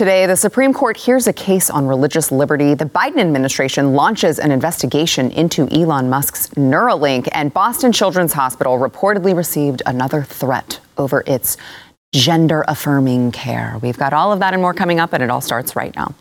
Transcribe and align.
Today, 0.00 0.24
the 0.24 0.34
Supreme 0.34 0.72
Court 0.72 0.96
hears 0.96 1.26
a 1.26 1.32
case 1.34 1.68
on 1.68 1.86
religious 1.86 2.32
liberty. 2.32 2.72
The 2.72 2.86
Biden 2.86 3.18
administration 3.18 3.92
launches 3.92 4.38
an 4.38 4.50
investigation 4.50 5.30
into 5.32 5.68
Elon 5.68 6.08
Musk's 6.08 6.48
Neuralink, 6.54 7.28
and 7.32 7.52
Boston 7.52 7.92
Children's 7.92 8.32
Hospital 8.32 8.78
reportedly 8.78 9.36
received 9.36 9.82
another 9.84 10.22
threat 10.22 10.80
over 10.96 11.22
its 11.26 11.58
gender 12.14 12.64
affirming 12.66 13.30
care. 13.32 13.76
We've 13.82 13.98
got 13.98 14.14
all 14.14 14.32
of 14.32 14.40
that 14.40 14.54
and 14.54 14.62
more 14.62 14.72
coming 14.72 15.00
up, 15.00 15.12
and 15.12 15.22
it 15.22 15.28
all 15.28 15.42
starts 15.42 15.76
right 15.76 15.94
now. 15.94 16.14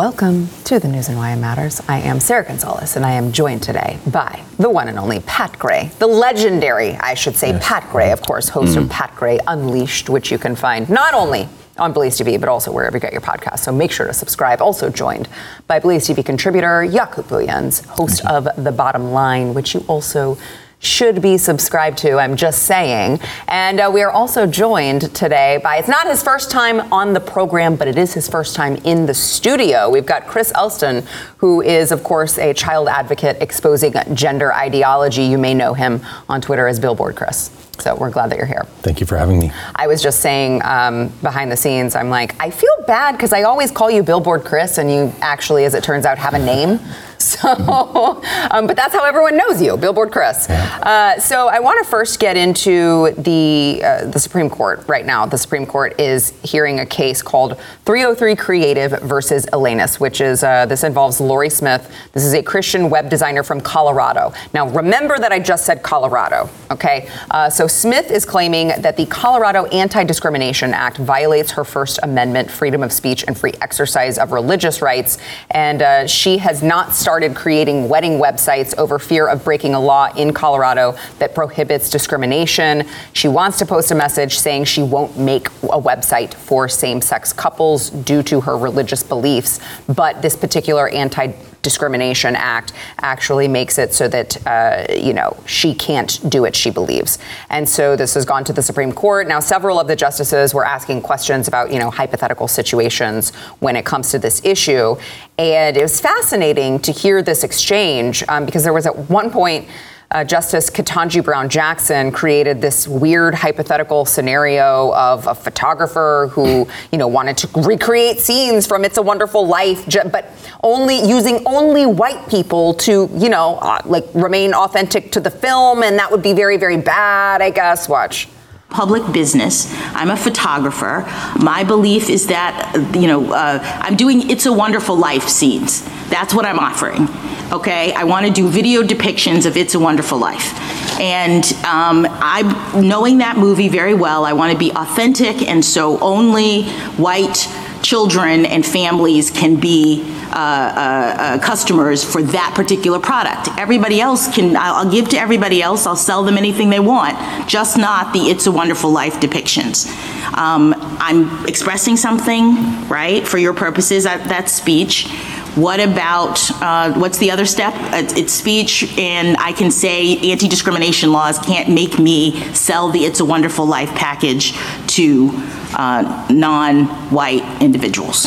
Welcome 0.00 0.48
to 0.64 0.78
the 0.78 0.88
News 0.88 1.10
and 1.10 1.18
Why 1.18 1.32
It 1.34 1.36
Matters. 1.36 1.82
I 1.86 1.98
am 1.98 2.20
Sarah 2.20 2.42
Gonzalez, 2.42 2.96
and 2.96 3.04
I 3.04 3.12
am 3.12 3.32
joined 3.32 3.62
today 3.62 3.98
by 4.06 4.42
the 4.56 4.70
one 4.70 4.88
and 4.88 4.98
only 4.98 5.20
Pat 5.20 5.58
Gray, 5.58 5.90
the 5.98 6.06
legendary, 6.06 6.94
I 6.94 7.12
should 7.12 7.36
say, 7.36 7.50
yes. 7.50 7.68
Pat 7.68 7.86
Gray, 7.92 8.10
of 8.10 8.22
course, 8.22 8.48
host 8.48 8.78
mm. 8.78 8.84
of 8.84 8.88
Pat 8.88 9.14
Gray 9.14 9.38
Unleashed, 9.46 10.08
which 10.08 10.32
you 10.32 10.38
can 10.38 10.56
find 10.56 10.88
not 10.88 11.12
only 11.12 11.50
on 11.76 11.92
Blaze 11.92 12.18
TV, 12.18 12.40
but 12.40 12.48
also 12.48 12.72
wherever 12.72 12.96
you 12.96 13.00
get 13.00 13.12
your 13.12 13.20
podcast. 13.20 13.58
So 13.58 13.72
make 13.72 13.92
sure 13.92 14.06
to 14.06 14.14
subscribe. 14.14 14.62
Also 14.62 14.88
joined 14.88 15.28
by 15.66 15.78
Blaze 15.78 16.08
TV 16.08 16.24
contributor 16.24 16.82
Jaco 16.88 17.22
Booyens, 17.22 17.84
host 17.84 18.24
of 18.24 18.48
The 18.56 18.72
Bottom 18.72 19.12
Line, 19.12 19.52
which 19.52 19.74
you 19.74 19.84
also 19.86 20.38
should 20.80 21.20
be 21.20 21.36
subscribed 21.36 21.98
to. 21.98 22.18
I'm 22.18 22.36
just 22.36 22.62
saying. 22.62 23.20
And 23.48 23.80
uh, 23.80 23.90
we 23.92 24.02
are 24.02 24.10
also 24.10 24.46
joined 24.46 25.14
today 25.14 25.60
by, 25.62 25.76
it's 25.76 25.88
not 25.88 26.06
his 26.06 26.22
first 26.22 26.50
time 26.50 26.92
on 26.92 27.12
the 27.12 27.20
program, 27.20 27.76
but 27.76 27.86
it 27.86 27.98
is 27.98 28.14
his 28.14 28.28
first 28.28 28.56
time 28.56 28.76
in 28.84 29.06
the 29.06 29.14
studio. 29.14 29.90
We've 29.90 30.06
got 30.06 30.26
Chris 30.26 30.52
Elston, 30.54 31.04
who 31.36 31.60
is, 31.60 31.92
of 31.92 32.02
course, 32.02 32.38
a 32.38 32.54
child 32.54 32.88
advocate 32.88 33.36
exposing 33.40 33.94
gender 34.14 34.54
ideology. 34.54 35.24
You 35.24 35.38
may 35.38 35.52
know 35.52 35.74
him 35.74 36.00
on 36.28 36.40
Twitter 36.40 36.66
as 36.66 36.80
Billboard 36.80 37.14
Chris. 37.14 37.50
So 37.78 37.94
we're 37.94 38.10
glad 38.10 38.30
that 38.30 38.36
you're 38.36 38.46
here. 38.46 38.64
Thank 38.80 39.00
you 39.00 39.06
for 39.06 39.16
having 39.16 39.38
me. 39.38 39.52
I 39.74 39.86
was 39.86 40.02
just 40.02 40.20
saying 40.20 40.60
um, 40.64 41.08
behind 41.22 41.50
the 41.50 41.56
scenes, 41.56 41.94
I'm 41.96 42.10
like, 42.10 42.34
I 42.40 42.50
feel 42.50 42.74
bad 42.86 43.12
because 43.12 43.32
I 43.32 43.42
always 43.42 43.70
call 43.70 43.90
you 43.90 44.02
Billboard 44.02 44.44
Chris, 44.44 44.76
and 44.76 44.90
you 44.90 45.12
actually, 45.20 45.64
as 45.64 45.74
it 45.74 45.82
turns 45.82 46.04
out, 46.04 46.18
have 46.18 46.34
a 46.34 46.38
name. 46.38 46.78
So, 47.30 48.22
um, 48.50 48.66
but 48.66 48.76
that's 48.76 48.92
how 48.92 49.04
everyone 49.04 49.36
knows 49.36 49.62
you, 49.62 49.76
Billboard 49.76 50.10
Chris. 50.10 50.48
Uh, 50.48 51.18
so 51.20 51.48
I 51.48 51.60
want 51.60 51.82
to 51.82 51.88
first 51.88 52.18
get 52.18 52.36
into 52.36 53.14
the 53.18 53.80
uh, 53.84 54.04
the 54.06 54.18
Supreme 54.18 54.50
Court 54.50 54.84
right 54.88 55.06
now. 55.06 55.26
The 55.26 55.38
Supreme 55.38 55.64
Court 55.64 55.98
is 56.00 56.32
hearing 56.42 56.80
a 56.80 56.86
case 56.86 57.22
called 57.22 57.58
303 57.84 58.34
Creative 58.36 58.90
versus 59.02 59.46
Elenis, 59.52 60.00
which 60.00 60.20
is 60.20 60.42
uh, 60.42 60.66
this 60.66 60.82
involves 60.82 61.20
Lorie 61.20 61.50
Smith. 61.50 61.94
This 62.12 62.24
is 62.24 62.34
a 62.34 62.42
Christian 62.42 62.90
web 62.90 63.08
designer 63.08 63.42
from 63.42 63.60
Colorado. 63.60 64.32
Now, 64.52 64.68
remember 64.68 65.18
that 65.18 65.30
I 65.30 65.38
just 65.38 65.66
said 65.66 65.82
Colorado. 65.82 66.50
Okay, 66.70 67.08
uh, 67.30 67.48
so 67.48 67.66
Smith 67.66 68.10
is 68.10 68.24
claiming 68.24 68.68
that 68.80 68.96
the 68.96 69.06
Colorado 69.06 69.66
Anti-Discrimination 69.66 70.74
Act 70.74 70.96
violates 70.96 71.52
her 71.52 71.64
First 71.64 72.00
Amendment 72.02 72.50
freedom 72.50 72.82
of 72.82 72.92
speech 72.92 73.24
and 73.28 73.38
free 73.38 73.54
exercise 73.60 74.18
of 74.18 74.32
religious 74.32 74.82
rights, 74.82 75.18
and 75.50 75.82
uh, 75.82 76.06
she 76.06 76.38
has 76.38 76.62
not 76.62 76.94
started 76.94 77.09
started 77.10 77.34
creating 77.34 77.88
wedding 77.88 78.20
websites 78.20 78.72
over 78.78 78.96
fear 78.96 79.26
of 79.26 79.42
breaking 79.42 79.74
a 79.74 79.80
law 79.80 80.06
in 80.14 80.32
Colorado 80.32 80.96
that 81.18 81.34
prohibits 81.34 81.90
discrimination. 81.90 82.86
She 83.14 83.26
wants 83.26 83.58
to 83.58 83.66
post 83.66 83.90
a 83.90 83.96
message 83.96 84.38
saying 84.38 84.66
she 84.66 84.84
won't 84.84 85.18
make 85.18 85.48
a 85.48 85.80
website 85.80 86.32
for 86.32 86.68
same 86.68 87.00
sex 87.00 87.32
couples 87.32 87.90
due 87.90 88.22
to 88.22 88.40
her 88.42 88.56
religious 88.56 89.02
beliefs. 89.02 89.58
But 89.88 90.22
this 90.22 90.36
particular 90.36 90.88
anti 90.90 91.32
Discrimination 91.62 92.36
Act 92.36 92.72
actually 93.00 93.48
makes 93.48 93.78
it 93.78 93.92
so 93.94 94.08
that, 94.08 94.46
uh, 94.46 94.86
you 94.94 95.12
know, 95.12 95.36
she 95.46 95.74
can't 95.74 96.18
do 96.30 96.44
it, 96.44 96.56
she 96.56 96.70
believes. 96.70 97.18
And 97.50 97.68
so 97.68 97.96
this 97.96 98.14
has 98.14 98.24
gone 98.24 98.44
to 98.44 98.52
the 98.52 98.62
Supreme 98.62 98.92
Court. 98.92 99.28
Now, 99.28 99.40
several 99.40 99.78
of 99.78 99.86
the 99.86 99.96
justices 99.96 100.54
were 100.54 100.64
asking 100.64 101.02
questions 101.02 101.48
about, 101.48 101.72
you 101.72 101.78
know, 101.78 101.90
hypothetical 101.90 102.48
situations 102.48 103.34
when 103.60 103.76
it 103.76 103.84
comes 103.84 104.10
to 104.10 104.18
this 104.18 104.44
issue. 104.44 104.96
And 105.38 105.76
it 105.76 105.82
was 105.82 106.00
fascinating 106.00 106.78
to 106.80 106.92
hear 106.92 107.22
this 107.22 107.44
exchange 107.44 108.22
um, 108.28 108.46
because 108.46 108.64
there 108.64 108.72
was 108.72 108.86
at 108.86 109.10
one 109.10 109.30
point, 109.30 109.68
uh, 110.12 110.24
Justice 110.24 110.68
Ketanji 110.70 111.22
Brown 111.22 111.48
Jackson 111.48 112.10
created 112.10 112.60
this 112.60 112.88
weird 112.88 113.34
hypothetical 113.34 114.04
scenario 114.04 114.92
of 114.94 115.26
a 115.26 115.34
photographer 115.34 116.28
who, 116.32 116.66
you 116.90 116.98
know, 116.98 117.06
wanted 117.06 117.36
to 117.38 117.48
recreate 117.60 118.18
scenes 118.18 118.66
from 118.66 118.84
It's 118.84 118.98
a 118.98 119.02
Wonderful 119.02 119.46
Life, 119.46 119.86
but 120.10 120.32
only 120.64 121.00
using 121.08 121.42
only 121.46 121.86
white 121.86 122.28
people 122.28 122.74
to, 122.74 123.08
you 123.14 123.28
know, 123.28 123.56
uh, 123.56 123.80
like 123.84 124.04
remain 124.12 124.52
authentic 124.52 125.12
to 125.12 125.20
the 125.20 125.30
film, 125.30 125.84
and 125.84 125.98
that 125.98 126.10
would 126.10 126.22
be 126.22 126.32
very, 126.32 126.56
very 126.56 126.76
bad, 126.76 127.40
I 127.40 127.50
guess. 127.50 127.88
Watch 127.88 128.28
public 128.70 129.12
business. 129.12 129.72
I'm 129.94 130.10
a 130.10 130.16
photographer. 130.16 131.04
My 131.38 131.64
belief 131.64 132.08
is 132.08 132.28
that, 132.28 132.72
you 132.94 133.08
know, 133.08 133.32
uh, 133.32 133.58
I'm 133.82 133.96
doing 133.96 134.30
It's 134.30 134.46
a 134.46 134.52
Wonderful 134.52 134.96
Life 134.96 135.28
scenes. 135.28 135.82
That's 136.08 136.32
what 136.32 136.46
I'm 136.46 136.58
offering. 136.58 137.08
Okay? 137.52 137.92
I 137.92 138.04
want 138.04 138.26
to 138.26 138.32
do 138.32 138.48
video 138.48 138.82
depictions 138.82 139.44
of 139.44 139.56
It's 139.56 139.74
a 139.74 139.80
Wonderful 139.80 140.18
Life. 140.18 140.54
And 141.00 141.44
um, 141.64 142.06
I'm 142.10 142.86
knowing 142.86 143.18
that 143.18 143.36
movie 143.36 143.68
very 143.68 143.94
well. 143.94 144.24
I 144.24 144.34
want 144.34 144.52
to 144.52 144.58
be 144.58 144.70
authentic, 144.72 145.48
and 145.48 145.64
so 145.64 145.98
only 146.00 146.64
white 146.96 147.48
children 147.82 148.44
and 148.44 148.64
families 148.64 149.30
can 149.30 149.56
be 149.56 150.04
uh, 150.32 150.34
uh, 150.34 151.22
uh, 151.22 151.38
customers 151.40 152.04
for 152.04 152.22
that 152.22 152.52
particular 152.54 153.00
product. 153.00 153.48
Everybody 153.58 154.00
else 154.00 154.32
can, 154.32 154.56
I'll, 154.56 154.74
I'll 154.74 154.90
give 154.90 155.08
to 155.08 155.18
everybody 155.18 155.60
else, 155.60 155.86
I'll 155.86 155.96
sell 155.96 156.22
them 156.22 156.38
anything 156.38 156.70
they 156.70 156.78
want, 156.78 157.18
just 157.48 157.76
not 157.76 158.12
the 158.12 158.20
It's 158.20 158.46
a 158.46 158.52
Wonderful 158.52 158.90
Life 158.92 159.14
depictions. 159.14 159.88
Um, 160.36 160.74
I'm 161.00 161.46
expressing 161.46 161.96
something, 161.96 162.88
right, 162.88 163.26
for 163.26 163.38
your 163.38 163.54
purposes, 163.54 164.04
that, 164.04 164.48
speech. 164.48 165.08
What 165.56 165.80
about, 165.80 166.38
uh, 166.62 166.92
what's 166.92 167.18
the 167.18 167.32
other 167.32 167.44
step? 167.44 167.74
It's, 167.92 168.14
it's 168.14 168.32
speech, 168.32 168.96
and 168.96 169.36
I 169.38 169.52
can 169.52 169.72
say 169.72 170.16
anti 170.30 170.46
discrimination 170.46 171.10
laws 171.10 171.40
can't 171.40 171.68
make 171.68 171.98
me 171.98 172.40
sell 172.54 172.90
the 172.90 173.00
It's 173.00 173.18
a 173.18 173.24
Wonderful 173.24 173.66
Life 173.66 173.90
package 173.96 174.52
to 174.94 175.30
uh, 175.74 176.28
non 176.30 176.84
white 177.10 177.42
individuals. 177.60 178.26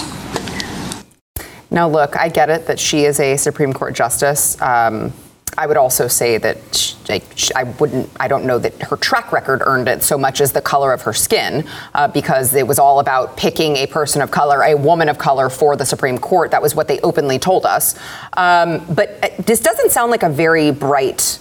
Now, 1.74 1.90
look, 1.90 2.16
I 2.16 2.30
get 2.30 2.52
it 2.52 2.68
that 2.68 2.80
she 2.80 3.04
is 3.04 3.20
a 3.20 3.36
Supreme 3.36 3.74
Court 3.74 3.96
justice. 3.96 4.62
Um, 4.62 5.12
I 5.58 5.68
would 5.68 5.78
also 5.78 6.08
say 6.08 6.38
that 6.38 6.58
she, 6.74 6.96
like, 7.10 7.24
I 7.56 7.64
wouldn't, 7.64 8.10
I 8.20 8.28
don't 8.28 8.46
know 8.46 8.60
that 8.60 8.82
her 8.84 8.96
track 8.96 9.32
record 9.32 9.62
earned 9.66 9.88
it 9.88 10.04
so 10.04 10.18
much 10.18 10.40
as 10.40 10.52
the 10.52 10.62
color 10.62 10.94
of 10.94 11.02
her 11.02 11.14
skin, 11.14 11.68
uh, 11.94 12.08
because 12.08 12.54
it 12.56 12.68
was 12.68 12.80
all 12.80 13.00
about 13.00 13.38
picking 13.38 13.75
a 13.78 13.88
person 13.88 14.22
of 14.22 14.31
color, 14.31 14.62
a 14.64 14.75
woman 14.75 15.10
of 15.10 15.18
color 15.18 15.50
for 15.50 15.75
the 15.75 15.86
Supreme 15.86 16.18
Court. 16.18 16.52
That 16.52 16.62
was 16.62 16.75
what 16.75 16.88
they 16.88 17.00
openly 17.02 17.40
told 17.40 17.66
us. 17.66 17.96
Um, 18.34 18.86
but 18.94 19.19
uh, 19.24 19.30
this 19.44 19.60
doesn't 19.60 19.92
sound 19.92 20.12
like 20.12 20.24
a 20.24 20.30
very 20.30 20.72
bright 20.72 21.40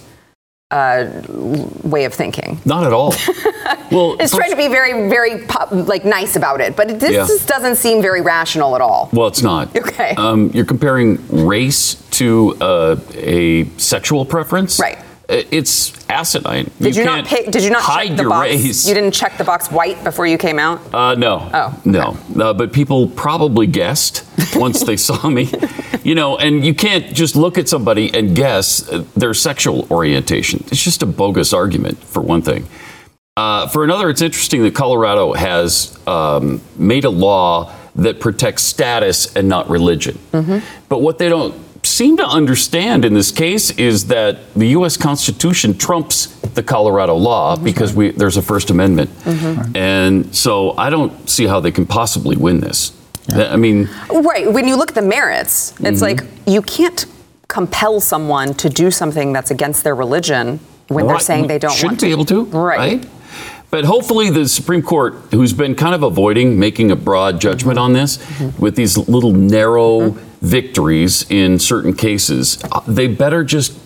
uh, 0.73 1.23
way 1.85 2.05
of 2.05 2.15
thinking. 2.15 2.59
Not 2.65 2.85
at 2.85 2.93
all. 2.93 3.11
well, 3.91 4.17
it's 4.19 4.35
trying 4.35 4.51
to 4.51 4.57
be 4.57 4.69
very, 4.69 5.09
very 5.09 5.47
like 5.71 6.05
nice 6.05 6.35
about 6.35 6.61
it, 6.61 6.75
but 6.75 6.99
this 6.99 7.13
yeah. 7.13 7.27
just 7.27 7.47
doesn't 7.47 7.77
seem 7.77 8.01
very 8.01 8.23
rational 8.23 8.75
at 8.75 8.81
all. 8.81 9.11
Well, 9.13 9.29
it's 9.29 9.43
not. 9.43 9.77
Okay. 9.77 10.15
Um, 10.17 10.51
you're 10.55 10.65
comparing 10.65 11.47
race 11.47 11.95
to 12.13 12.57
uh, 12.61 12.97
a 13.15 13.69
sexual 13.77 14.25
preference, 14.25 14.81
right? 14.81 14.99
It's 15.29 15.93
asinine. 16.11 16.71
Did 16.81 16.97
you, 16.97 17.03
you 17.03 17.07
not 17.07 17.27
pick? 17.27 17.51
Did 17.51 17.63
you 17.63 17.71
not 17.71 17.83
hide 17.83 18.09
check 18.09 18.17
the 18.17 18.23
your 18.23 18.31
box? 18.31 18.51
race? 18.51 18.89
You 18.89 18.95
didn't 18.95 19.13
check 19.13 19.39
the 19.39 19.45
box 19.45 19.71
white 19.71 20.03
before 20.05 20.27
you 20.27 20.39
came 20.39 20.59
out. 20.59 20.95
Uh, 20.95 21.15
no. 21.15 21.51
Oh, 21.53 21.79
okay. 21.81 21.91
no. 21.91 22.17
Uh, 22.43 22.53
but 22.53 22.73
people 22.73 23.09
probably 23.09 23.67
guessed 23.67 24.25
once 24.57 24.83
they 24.83 24.97
saw 24.97 25.29
me. 25.29 25.51
You 26.05 26.15
know, 26.15 26.37
and 26.37 26.65
you 26.65 26.75
can't 26.75 27.15
just 27.15 27.37
look 27.37 27.59
at 27.59 27.69
somebody 27.69 28.13
and 28.13 28.35
guess 28.35 28.81
their 29.17 29.35
sexual 29.35 29.87
orientation. 29.91 30.65
It's 30.69 30.83
just 30.83 31.03
a 31.03 31.07
bogus 31.07 31.53
argument, 31.53 32.03
for 32.03 32.21
one 32.21 32.43
thing. 32.43 32.67
Uh, 33.37 33.67
for 33.69 33.83
another, 33.85 34.11
it's 34.11 34.21
interesting 34.21 34.63
that 34.63 34.75
Colorado 34.75 35.33
has 35.33 35.99
um, 36.07 36.61
made 36.77 37.05
a 37.05 37.11
law 37.11 37.73
that 37.97 38.21
protects 38.21 38.63
status 38.63 39.35
and 39.37 39.49
not 39.49 39.69
religion. 39.71 40.19
But 40.89 41.01
what 41.01 41.19
they 41.19 41.29
don't 41.29 41.55
seem 41.85 42.17
to 42.17 42.27
understand 42.27 43.05
in 43.05 43.13
this 43.15 43.31
case 43.33 43.71
is 43.73 44.07
that 44.07 44.53
the 44.55 44.67
U.S. 44.69 44.97
Constitution 44.97 45.77
trumps 45.77 46.27
the 46.55 46.63
Colorado 46.63 47.15
law 47.17 47.57
because 47.57 47.95
we, 47.95 48.11
there's 48.11 48.37
a 48.37 48.43
First 48.43 48.71
Amendment. 48.71 49.11
And 49.75 50.35
so 50.35 50.77
I 50.77 50.91
don't 50.91 51.29
see 51.29 51.47
how 51.47 51.61
they 51.61 51.73
can 51.73 51.87
possibly 51.87 52.37
win 52.37 52.61
this. 52.61 52.93
I 53.31 53.57
mean, 53.57 53.89
Right. 54.11 54.51
When 54.53 54.67
you 54.69 54.77
look 54.77 54.91
at 54.91 54.95
the 54.95 55.03
merits, 55.03 55.73
it's 55.81 56.01
Mm-hmm. 56.03 56.03
like 56.03 56.21
you 56.47 56.63
can't 56.63 57.07
compel 57.49 58.01
someone 58.01 58.55
to 58.55 58.69
do 58.69 58.91
something 58.91 59.33
that's 59.33 59.51
against 59.51 59.85
their 59.85 59.95
religion 59.95 60.59
when 60.89 61.07
they're 61.07 61.15
Right, 61.17 61.23
saying 61.23 61.47
they 61.47 61.59
don't 61.59 61.73
shouldn't 61.73 61.93
want 61.93 62.01
to. 62.01 62.07
be 62.07 62.13
able 62.13 62.25
to, 62.27 62.45
Right. 62.45 63.05
But 63.71 63.85
hopefully, 63.87 64.29
the 64.29 64.47
Supreme 64.49 64.83
Court, 64.83 65.15
who's 65.31 65.55
been 65.55 65.75
kind 65.75 65.95
of 65.95 66.03
avoiding 66.03 66.59
making 66.59 66.91
a 66.91 66.97
broad 66.97 67.41
judgment 67.41 67.79
on 67.79 67.93
this, 67.95 68.19
Mm-hmm. 68.19 68.61
with 68.63 68.77
these 68.77 68.99
little 68.99 69.33
narrow 69.33 70.11
victories 70.43 71.25
in 71.31 71.59
certain 71.59 71.95
cases, 71.95 72.59
they 72.87 73.07
better 73.07 73.45
just 73.45 73.79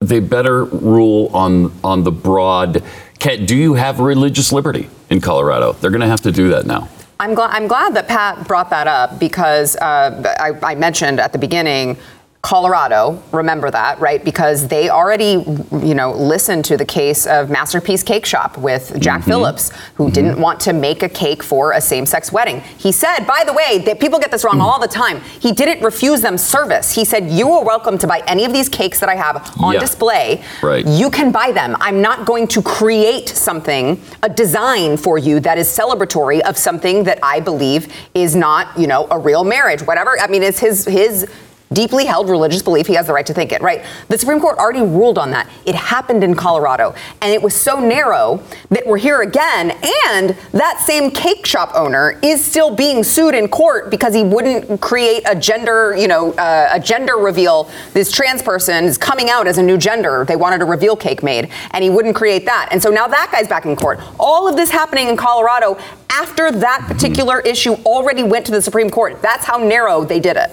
they 0.00 0.18
better 0.20 0.64
rule 0.64 1.30
on 1.32 1.72
on 1.82 2.04
the 2.04 2.10
broad. 2.12 2.82
Can, 3.20 3.46
do 3.46 3.56
you 3.56 3.74
have 3.74 4.00
religious 4.00 4.52
liberty 4.52 4.88
in 5.08 5.20
Colorado? 5.20 5.72
They're 5.74 5.90
going 5.92 6.00
to 6.00 6.08
have 6.08 6.22
to 6.22 6.32
do 6.32 6.48
that 6.48 6.66
now. 6.66 6.88
I'm 7.22 7.34
glad. 7.34 7.50
I'm 7.52 7.68
glad 7.68 7.94
that 7.94 8.08
Pat 8.08 8.48
brought 8.48 8.68
that 8.70 8.88
up 8.88 9.20
because 9.20 9.76
uh, 9.76 10.34
I, 10.40 10.72
I 10.72 10.74
mentioned 10.74 11.20
at 11.20 11.32
the 11.32 11.38
beginning. 11.38 11.96
Colorado, 12.42 13.22
remember 13.30 13.70
that, 13.70 14.00
right? 14.00 14.24
Because 14.24 14.66
they 14.66 14.90
already, 14.90 15.44
you 15.70 15.94
know, 15.94 16.10
listened 16.10 16.64
to 16.64 16.76
the 16.76 16.84
case 16.84 17.24
of 17.24 17.50
Masterpiece 17.50 18.02
Cake 18.02 18.26
Shop 18.26 18.58
with 18.58 19.00
Jack 19.00 19.20
mm-hmm. 19.20 19.30
Phillips, 19.30 19.70
who 19.94 20.06
mm-hmm. 20.06 20.12
didn't 20.12 20.40
want 20.40 20.58
to 20.62 20.72
make 20.72 21.04
a 21.04 21.08
cake 21.08 21.40
for 21.40 21.70
a 21.70 21.80
same-sex 21.80 22.32
wedding. 22.32 22.60
He 22.78 22.90
said, 22.90 23.26
by 23.26 23.44
the 23.46 23.52
way, 23.52 23.78
that 23.86 24.00
people 24.00 24.18
get 24.18 24.32
this 24.32 24.42
wrong 24.42 24.58
mm. 24.58 24.62
all 24.62 24.80
the 24.80 24.88
time. 24.88 25.20
He 25.38 25.52
didn't 25.52 25.84
refuse 25.84 26.20
them 26.20 26.36
service. 26.36 26.90
He 26.90 27.04
said, 27.04 27.30
"You 27.30 27.48
are 27.52 27.64
welcome 27.64 27.96
to 27.98 28.08
buy 28.08 28.24
any 28.26 28.44
of 28.44 28.52
these 28.52 28.68
cakes 28.68 28.98
that 28.98 29.08
I 29.08 29.14
have 29.14 29.56
on 29.60 29.74
Yeah. 29.74 29.80
display. 29.80 30.42
Right. 30.62 30.84
You 30.84 31.10
can 31.10 31.30
buy 31.30 31.52
them. 31.52 31.76
I'm 31.80 32.02
not 32.02 32.26
going 32.26 32.48
to 32.48 32.60
create 32.60 33.28
something, 33.28 34.00
a 34.24 34.28
design 34.28 34.96
for 34.96 35.16
you 35.16 35.38
that 35.40 35.58
is 35.58 35.68
celebratory 35.68 36.40
of 36.40 36.58
something 36.58 37.04
that 37.04 37.20
I 37.22 37.38
believe 37.38 37.86
is 38.14 38.34
not, 38.34 38.76
you 38.76 38.88
know, 38.88 39.06
a 39.12 39.18
real 39.18 39.44
marriage, 39.44 39.82
whatever. 39.82 40.18
I 40.20 40.26
mean, 40.26 40.42
it's 40.42 40.58
his 40.58 40.84
his 40.86 41.28
deeply 41.72 42.04
held 42.04 42.28
religious 42.28 42.62
belief. 42.62 42.86
He 42.86 42.94
has 42.94 43.06
the 43.06 43.12
right 43.12 43.26
to 43.26 43.34
think 43.34 43.52
it, 43.52 43.62
right? 43.62 43.84
The 44.08 44.18
Supreme 44.18 44.40
Court 44.40 44.58
already 44.58 44.80
ruled 44.80 45.18
on 45.18 45.30
that. 45.30 45.48
It 45.64 45.74
happened 45.74 46.24
in 46.24 46.34
Colorado, 46.34 46.94
and 47.20 47.32
it 47.32 47.42
was 47.42 47.54
so 47.54 47.80
narrow 47.80 48.42
that 48.70 48.86
we're 48.86 48.98
here 48.98 49.22
again. 49.22 49.70
And 50.08 50.36
that 50.52 50.82
same 50.86 51.10
cake 51.10 51.46
shop 51.46 51.72
owner 51.74 52.18
is 52.22 52.44
still 52.44 52.74
being 52.74 53.04
sued 53.04 53.34
in 53.34 53.48
court 53.48 53.90
because 53.90 54.14
he 54.14 54.22
wouldn't 54.22 54.80
create 54.80 55.22
a 55.26 55.34
gender, 55.34 55.94
you 55.96 56.08
know, 56.08 56.32
uh, 56.32 56.70
a 56.72 56.80
gender 56.80 57.16
reveal. 57.16 57.70
This 57.92 58.10
trans 58.10 58.42
person 58.42 58.84
is 58.84 58.98
coming 58.98 59.30
out 59.30 59.46
as 59.46 59.58
a 59.58 59.62
new 59.62 59.78
gender. 59.78 60.24
They 60.26 60.36
wanted 60.36 60.62
a 60.62 60.64
reveal 60.64 60.96
cake 60.96 61.22
made, 61.22 61.50
and 61.72 61.84
he 61.84 61.90
wouldn't 61.90 62.14
create 62.14 62.44
that. 62.46 62.68
And 62.70 62.82
so 62.82 62.90
now 62.90 63.06
that 63.08 63.30
guy's 63.32 63.48
back 63.48 63.64
in 63.64 63.76
court. 63.76 64.00
All 64.18 64.48
of 64.48 64.56
this 64.56 64.70
happening 64.70 65.08
in 65.08 65.16
Colorado 65.16 65.78
after 66.10 66.50
that 66.50 66.84
particular 66.86 67.40
issue 67.40 67.72
already 67.86 68.22
went 68.22 68.44
to 68.46 68.52
the 68.52 68.60
Supreme 68.60 68.90
Court. 68.90 69.20
That's 69.22 69.44
how 69.44 69.56
narrow 69.58 70.04
they 70.04 70.20
did 70.20 70.36
it. 70.36 70.50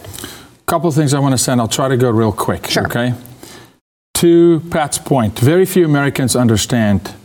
Couple 0.69 0.88
of 0.88 0.94
things 0.94 1.16
I 1.16 1.19
want 1.19 1.33
to 1.33 1.38
say, 1.38 1.51
and 1.51 1.60
I'll 1.60 1.68
try 1.68 1.88
to 1.88 1.98
go 1.98 2.12
real 2.12 2.31
quick. 2.31 2.68
Sure. 2.68 2.86
Okay. 2.86 3.16
To 4.16 4.60
Pat's 4.69 5.00
point, 5.00 5.39
very 5.39 5.66
few 5.66 5.83
Americans 5.83 6.36
understand 6.36 7.16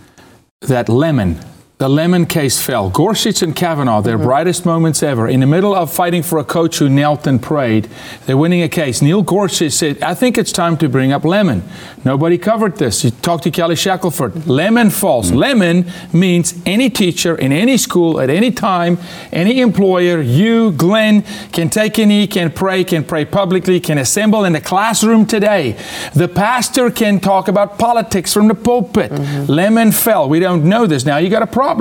that 0.62 0.88
Lemon, 0.88 1.38
the 1.84 1.88
Lemon 1.90 2.24
case 2.24 2.58
fell. 2.58 2.88
Gorsuch 2.88 3.42
and 3.42 3.54
Kavanaugh, 3.54 4.00
their 4.00 4.16
mm-hmm. 4.16 4.24
brightest 4.24 4.64
moments 4.64 5.02
ever, 5.02 5.28
in 5.28 5.40
the 5.40 5.46
middle 5.46 5.74
of 5.74 5.92
fighting 5.92 6.22
for 6.22 6.38
a 6.38 6.44
coach 6.44 6.78
who 6.78 6.88
knelt 6.88 7.26
and 7.26 7.42
prayed, 7.42 7.90
they're 8.24 8.38
winning 8.38 8.62
a 8.62 8.70
case. 8.70 9.02
Neil 9.02 9.20
Gorsuch 9.20 9.70
said, 9.70 10.02
I 10.02 10.14
think 10.14 10.38
it's 10.38 10.50
time 10.50 10.78
to 10.78 10.88
bring 10.88 11.12
up 11.12 11.26
Lemon. 11.26 11.62
Nobody 12.02 12.38
covered 12.38 12.78
this. 12.78 13.04
You 13.04 13.10
talk 13.10 13.42
to 13.42 13.50
Kelly 13.50 13.76
Shackelford. 13.76 14.46
Lemon 14.46 14.88
false. 14.88 15.26
Mm-hmm. 15.26 15.36
Lemon 15.36 15.92
means 16.10 16.58
any 16.64 16.88
teacher 16.88 17.36
in 17.36 17.52
any 17.52 17.76
school 17.76 18.18
at 18.18 18.30
any 18.30 18.50
time, 18.50 18.96
any 19.30 19.60
employer, 19.60 20.22
you, 20.22 20.72
Glenn, 20.72 21.20
can 21.52 21.68
take 21.68 21.98
a 21.98 22.06
knee, 22.06 22.26
can 22.26 22.50
pray, 22.50 22.84
can 22.84 23.04
pray 23.04 23.26
publicly, 23.26 23.78
can 23.78 23.98
assemble 23.98 24.46
in 24.46 24.54
the 24.54 24.60
classroom 24.62 25.26
today. 25.26 25.76
The 26.14 26.28
pastor 26.28 26.90
can 26.90 27.20
talk 27.20 27.46
about 27.46 27.78
politics 27.78 28.32
from 28.32 28.48
the 28.48 28.54
pulpit. 28.54 29.12
Mm-hmm. 29.12 29.52
Lemon 29.52 29.92
fell. 29.92 30.30
We 30.30 30.40
don't 30.40 30.64
know 30.64 30.86
this. 30.86 31.04
Now 31.04 31.18
you 31.18 31.28
got 31.28 31.42
a 31.42 31.46
problem. 31.46 31.73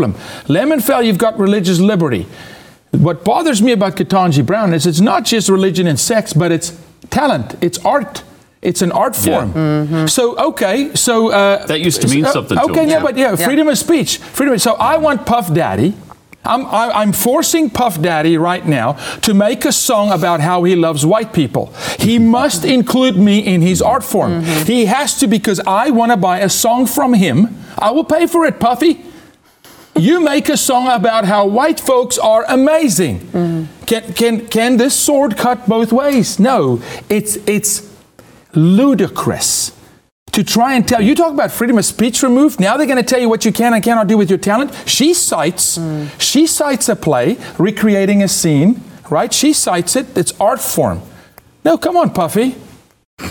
Lemon 0.48 0.80
fell, 0.82 1.02
you've 1.04 1.18
got 1.18 1.38
religious 1.40 1.80
liberty. 1.80 2.26
What 2.92 3.24
bothers 3.24 3.62
me 3.62 3.72
about 3.72 3.96
Ketanji 3.96 4.46
Brown 4.46 4.74
is 4.74 4.86
it's 4.86 5.00
not 5.02 5.26
just 5.26 5.50
religion 5.50 5.88
and 5.88 6.00
sex, 6.00 6.34
but 6.34 6.52
it's 6.52 6.74
talent, 7.10 7.56
it's 7.62 7.78
art. 7.86 8.24
It's 8.62 8.82
an 8.82 8.92
art 8.94 9.18
Yeah. 9.26 9.52
form. 9.52 10.08
So 10.08 10.38
okay, 10.38 10.96
so 10.96 11.32
uh, 11.32 11.66
That 11.66 11.82
used 11.82 12.02
to 12.02 12.08
mean 12.08 12.26
uh, 12.26 12.32
something 12.32 12.58
to 12.58 12.64
Okay, 12.66 12.84
him, 12.84 12.90
yeah, 12.90 13.02
but 13.02 13.18
yeah, 13.18 13.30
Yeah. 13.32 13.46
freedom 13.46 13.68
of 13.68 13.78
speech, 13.78 14.20
freedom. 14.20 14.54
Of, 14.56 14.62
so 14.62 14.76
I 14.76 14.98
want 14.98 15.26
Puff 15.26 15.54
Daddy. 15.54 15.94
I'm, 16.46 16.66
I, 16.66 16.92
I'm 17.02 17.14
forcing 17.14 17.70
Puff 17.70 18.02
Daddy 18.02 18.38
right 18.38 18.66
now 18.66 18.94
to 19.22 19.34
make 19.34 19.64
a 19.66 19.72
song 19.72 20.12
about 20.12 20.42
how 20.42 20.64
he 20.64 20.76
loves 20.76 21.06
white 21.06 21.32
people. 21.34 21.74
He 22.00 22.20
must 22.20 22.66
include 22.66 23.16
me 23.18 23.40
in 23.40 23.62
his 23.62 23.82
art 23.82 24.04
form. 24.04 24.44
He 24.44 24.86
has 24.86 25.18
to 25.20 25.28
because 25.28 25.60
I 25.66 25.90
want 25.90 26.12
to 26.12 26.18
buy 26.18 26.40
a 26.40 26.50
song 26.50 26.86
from 26.86 27.14
him. 27.14 27.48
I 27.78 27.92
will 27.92 28.04
pay 28.04 28.28
for 28.28 28.46
it, 28.46 28.60
Puffy. 28.60 29.04
You 29.96 30.22
make 30.22 30.50
a 30.50 30.58
song 30.58 30.88
about 30.88 31.26
how 31.26 31.46
white 31.46 31.80
folks 31.80 32.18
are 32.18 32.46
amazing. 32.48 33.20
Mm. 33.20 33.68
Can, 33.86 34.14
can, 34.14 34.48
can 34.48 34.78
this 34.78 34.96
sword 34.96 35.38
cut 35.38 35.68
both 35.68 35.94
ways? 35.94 36.40
No. 36.40 36.82
It's, 37.10 37.36
it's 37.48 37.94
ludicrous 38.54 39.72
to 40.32 40.44
try 40.44 40.74
and 40.74 40.88
tell 40.88 41.00
you 41.00 41.14
talk 41.14 41.32
about 41.32 41.52
freedom 41.52 41.78
of 41.78 41.86
speech 41.86 42.24
removed 42.24 42.60
now 42.60 42.76
they're 42.76 42.88
going 42.88 42.98
to 42.98 43.04
tell 43.04 43.20
you 43.20 43.30
what 43.30 43.46
you 43.46 43.52
can 43.52 43.74
and 43.74 43.84
cannot 43.84 44.08
do 44.08 44.18
with 44.18 44.30
your 44.30 44.40
talent. 44.40 44.72
She 44.88 45.14
cites 45.14 45.78
mm. 45.78 46.10
she 46.20 46.48
cites 46.48 46.90
a 46.90 46.96
play 46.96 47.38
recreating 47.58 48.24
a 48.24 48.28
scene 48.28 48.82
right? 49.10 49.32
She 49.32 49.54
cites 49.54 49.96
it 49.96 50.18
it's 50.18 50.32
art 50.40 50.60
form. 50.60 51.02
No 51.64 51.78
come 51.78 51.98
on 51.98 52.12
puffy. 52.12 52.56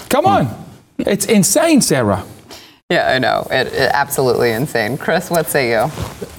Come 0.09 0.25
mm. 0.25 0.47
on. 0.47 0.65
It's 0.99 1.27
insane 1.27 1.81
sarah 1.81 2.25
Yeah, 2.93 3.11
I 3.11 3.19
know. 3.19 3.47
It, 3.51 3.69
it 3.69 3.91
absolutely 3.95 4.51
insane. 4.51 4.99
Chris, 4.99 5.31
what 5.31 5.47
say 5.47 5.71
you? 5.71 5.91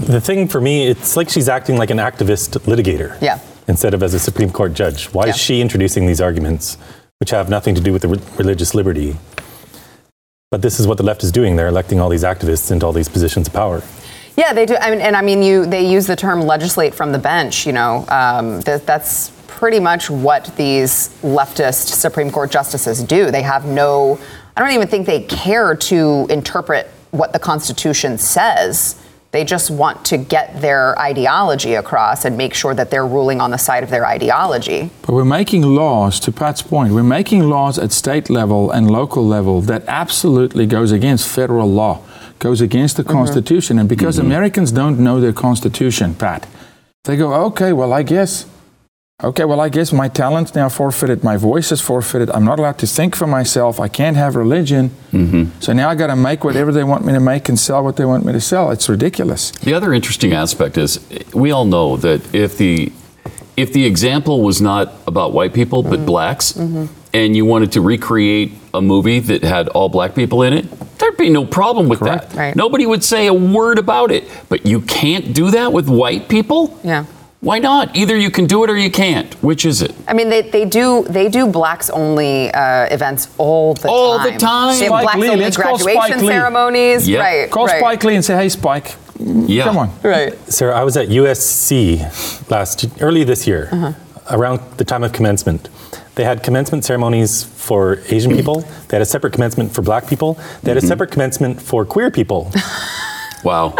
The 0.06 0.22
thing 0.22 0.48
for 0.48 0.62
me, 0.62 0.88
it's 0.88 1.18
like 1.18 1.28
she's 1.28 1.50
acting 1.50 1.78
like 1.78 1.90
an 1.90 1.98
activist 1.98 2.60
litigator. 2.60 3.20
Yeah. 3.22 3.40
Instead 3.68 3.96
of 3.96 4.04
as 4.04 4.14
a 4.14 4.20
Supreme 4.20 4.52
Court 4.52 4.74
judge. 4.74 5.08
Why 5.14 5.30
is 5.30 5.38
she 5.38 5.62
introducing 5.62 6.06
these 6.06 6.22
arguments, 6.22 6.78
which 7.20 7.32
have 7.32 7.50
nothing 7.50 7.74
to 7.74 7.82
do 7.82 7.92
with 7.92 8.04
the 8.04 8.10
re- 8.10 8.20
religious 8.38 8.76
liberty? 8.76 9.16
But 10.52 10.62
this 10.62 10.80
is 10.80 10.86
what 10.86 10.98
the 10.98 11.04
left 11.04 11.24
is 11.24 11.32
doing. 11.32 11.56
They're 11.56 11.70
electing 11.70 12.00
all 12.00 12.10
these 12.10 12.24
activists 12.24 12.72
into 12.72 12.86
all 12.86 12.94
these 12.94 13.10
positions 13.10 13.48
of 13.48 13.54
power. 13.54 13.82
Yeah, 14.38 14.54
they 14.54 14.68
do. 14.68 14.76
I 14.76 14.92
mean, 14.92 15.02
and 15.02 15.16
I 15.16 15.24
mean, 15.24 15.42
you 15.42 15.66
they 15.66 15.90
use 15.90 16.06
the 16.06 16.16
term 16.16 16.42
legislate 16.42 16.94
from 16.94 17.12
the 17.12 17.20
bench. 17.20 17.66
You 17.66 17.74
know, 17.74 18.06
um, 18.10 18.62
that, 18.62 18.86
that's 18.86 19.30
pretty 19.64 19.80
much 19.80 20.10
what 20.10 20.52
these 20.58 21.08
leftist 21.22 21.88
Supreme 21.88 22.30
Court 22.30 22.52
justices 22.52 23.02
do. 23.02 23.32
They 23.32 23.44
have 23.44 23.66
no. 23.66 24.20
I 24.58 24.60
don't 24.60 24.72
even 24.72 24.90
think 24.90 25.08
they 25.08 25.22
care 25.22 25.74
to 25.74 26.28
interpret 26.30 26.88
what 27.12 27.32
the 27.32 27.40
Constitution 27.40 28.18
says. 28.18 29.02
They 29.32 29.46
just 29.46 29.72
want 29.72 30.04
to 30.08 30.18
get 30.18 30.60
their 30.60 31.00
ideology 31.00 31.76
across 31.76 32.26
and 32.26 32.36
make 32.36 32.54
sure 32.54 32.76
that 32.76 32.92
they're 32.92 33.08
ruling 33.08 33.40
on 33.40 33.52
the 33.52 33.58
side 33.58 33.84
of 33.84 33.90
their 33.90 34.06
ideology. 34.06 34.92
But 35.04 35.14
we're 35.14 35.24
making 35.24 35.62
laws, 35.62 36.20
to 36.20 36.34
Pat's 36.34 36.62
point, 36.62 36.92
we're 36.92 37.02
making 37.02 37.50
laws 37.50 37.80
at 37.80 37.94
state 37.94 38.30
level 38.30 38.70
and 38.70 38.92
local 38.92 39.26
level 39.26 39.62
that 39.62 39.86
absolutely 39.88 40.66
goes 40.66 40.92
against 40.92 41.26
federal 41.26 41.72
law, 41.72 42.02
goes 42.40 42.60
against 42.60 42.98
the 42.98 43.04
mm-hmm. 43.04 43.14
Constitution. 43.14 43.80
And 43.80 43.88
because 43.88 44.18
mm-hmm. 44.18 44.28
Americans 44.28 44.74
don't 44.74 45.00
know 45.00 45.22
their 45.22 45.32
Constitution, 45.32 46.16
Pat, 46.16 46.48
they 47.06 47.16
go, 47.16 47.32
okay, 47.46 47.72
well, 47.72 47.94
I 47.94 48.04
guess. 48.04 48.46
Okay, 49.22 49.46
well, 49.46 49.62
I 49.62 49.70
guess 49.70 49.94
my 49.94 50.10
talent's 50.10 50.56
now 50.56 50.70
forfeited. 50.70 51.24
My 51.24 51.38
voice 51.38 51.72
is 51.72 51.80
forfeited. 51.80 52.32
I'm 52.32 52.44
not 52.44 52.58
allowed 52.58 52.80
to 52.80 52.88
think 52.88 53.16
for 53.16 53.28
myself. 53.28 53.80
I 53.80 53.88
can't 53.88 54.18
have 54.18 54.36
religion. 54.36 54.90
Mm-hmm. 55.12 55.60
So 55.62 55.72
now 55.72 55.90
I 55.90 55.96
got 55.96 56.08
to 56.08 56.16
make 56.16 56.44
whatever 56.44 56.72
they 56.72 56.84
want 56.84 57.06
me 57.06 57.14
to 57.14 57.20
make 57.20 57.48
and 57.48 57.58
sell 57.58 57.84
what 57.84 57.96
they 57.96 58.06
want 58.06 58.26
me 58.26 58.34
to 58.34 58.42
sell. 58.42 58.72
It's 58.72 58.90
ridiculous. 58.90 59.52
The 59.52 59.74
other 59.74 59.94
interesting 59.94 60.34
aspect 60.34 60.78
is 60.78 61.00
we 61.34 61.52
all 61.52 61.66
know 61.66 61.96
that 61.98 62.34
if 62.34 62.58
the 62.58 62.92
if 63.56 63.72
the 63.72 63.86
example 63.86 64.42
was 64.42 64.60
not 64.62 64.92
about 65.06 65.32
white 65.32 65.54
people 65.54 65.84
but 65.84 65.98
mm-hmm. 65.98 66.06
blacks, 66.06 66.54
mm-hmm. 66.54 66.92
and 67.14 67.36
you 67.36 67.46
wanted 67.46 67.72
to 67.74 67.82
recreate 67.82 68.52
a 68.74 68.82
movie 68.82 69.20
that 69.20 69.44
had 69.44 69.68
all 69.70 69.90
black 69.90 70.16
people 70.16 70.42
in 70.42 70.54
it, 70.54 70.70
there'd 70.98 71.18
be 71.18 71.30
no 71.30 71.46
problem 71.46 71.88
with 71.88 72.00
Correct. 72.00 72.32
that. 72.32 72.38
Right. 72.38 72.56
Nobody 72.56 72.88
would 72.88 73.04
say 73.04 73.28
a 73.28 73.34
word 73.34 73.78
about 73.78 74.12
it. 74.12 74.24
But 74.50 74.66
you 74.66 74.82
can't 74.82 75.34
do 75.34 75.52
that 75.52 75.72
with 75.72 75.88
white 75.88 76.28
people. 76.28 76.78
Yeah. 76.84 77.06
Why 77.44 77.60
not? 77.60 77.94
Either 77.94 78.16
you 78.16 78.32
can 78.32 78.46
do 78.48 78.64
it 78.64 78.70
or 78.70 78.78
you 78.78 78.90
can't. 78.90 79.34
Which 79.44 79.66
is 79.66 79.82
it? 79.82 79.94
I 80.08 80.14
mean, 80.14 80.30
they, 80.30 80.42
they 80.44 80.64
do 80.64 81.04
they 81.10 81.28
do 81.28 81.46
blacks 81.46 81.90
only 81.90 82.50
uh, 82.54 82.86
events 82.90 83.28
all 83.38 83.74
the 83.74 83.90
All 83.90 84.18
time. 84.18 84.26
All 84.26 84.32
the 84.32 84.38
time. 84.40 84.80
They 84.80 84.86
have 84.86 84.88
Spike 84.88 85.04
blacks 85.04 85.20
Lee, 85.20 85.30
only 85.30 85.44
let's 85.44 85.58
call 85.58 85.78
graduation 85.78 86.02
Spike 86.20 86.22
Lee. 86.22 86.28
ceremonies. 86.28 87.08
Yep. 87.10 87.20
Right. 87.20 87.52
Call 87.52 87.66
right. 87.68 87.80
Spike 87.80 88.04
Lee 88.06 88.16
and 88.16 88.24
say, 88.24 88.36
hey, 88.36 88.48
Spike, 88.50 88.96
Yeah. 89.20 89.66
Come 89.66 89.78
on. 89.78 89.90
Right. 90.02 90.34
Sarah, 90.50 90.74
I 90.80 90.84
was 90.86 90.96
at 90.96 91.10
USC 91.10 92.00
last 92.50 92.86
early 93.02 93.26
this 93.26 93.46
year, 93.46 93.68
Uh-huh. 93.74 93.92
around 94.32 94.62
the 94.78 94.86
time 94.86 95.04
of 95.04 95.12
commencement. 95.12 95.68
They 96.16 96.24
had 96.24 96.44
commencement 96.44 96.86
ceremonies 96.86 97.44
for 97.44 98.00
Asian 98.10 98.32
people. 98.38 98.62
They 98.88 98.96
had 98.96 99.02
a 99.02 99.06
separate 99.06 99.34
commencement 99.34 99.74
for 99.76 99.82
Black 99.82 100.08
people. 100.08 100.38
They 100.62 100.72
had 100.72 100.78
a 100.78 100.88
separate 100.88 101.12
commencement 101.12 101.62
for 101.62 101.84
queer 101.86 102.10
people. 102.10 102.52
Wow. 103.44 103.76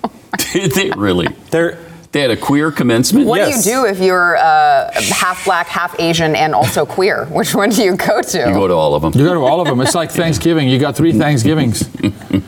Did 0.54 0.72
they 0.72 0.90
really? 0.96 1.28
They're 1.50 1.76
They 2.12 2.20
had 2.20 2.30
a 2.30 2.36
queer 2.36 2.70
commencement? 2.70 3.26
What 3.26 3.38
Yes. 3.40 3.64
do 3.64 3.70
you 3.70 3.76
do 3.76 3.84
if 3.86 3.98
you're 3.98 4.36
uh, 4.36 4.90
half 5.10 5.46
black, 5.46 5.66
half 5.66 5.98
Asian, 5.98 6.36
and 6.36 6.54
also 6.54 6.84
queer? 6.84 7.24
Which 7.30 7.54
one 7.54 7.70
do 7.70 7.82
you 7.82 7.96
go 7.96 8.20
to? 8.20 8.38
You 8.38 8.44
go 8.54 8.68
to 8.68 8.74
all 8.74 8.94
of 8.94 9.00
them. 9.00 9.12
You 9.18 9.26
go 9.26 9.32
to 9.32 9.40
all 9.40 9.60
of 9.62 9.66
them. 9.66 9.80
It's 9.80 9.94
like 9.94 10.10
Thanksgiving. 10.10 10.68
You 10.68 10.78
got 10.78 10.94
three 10.94 11.12
Thanksgivings. 11.12 11.88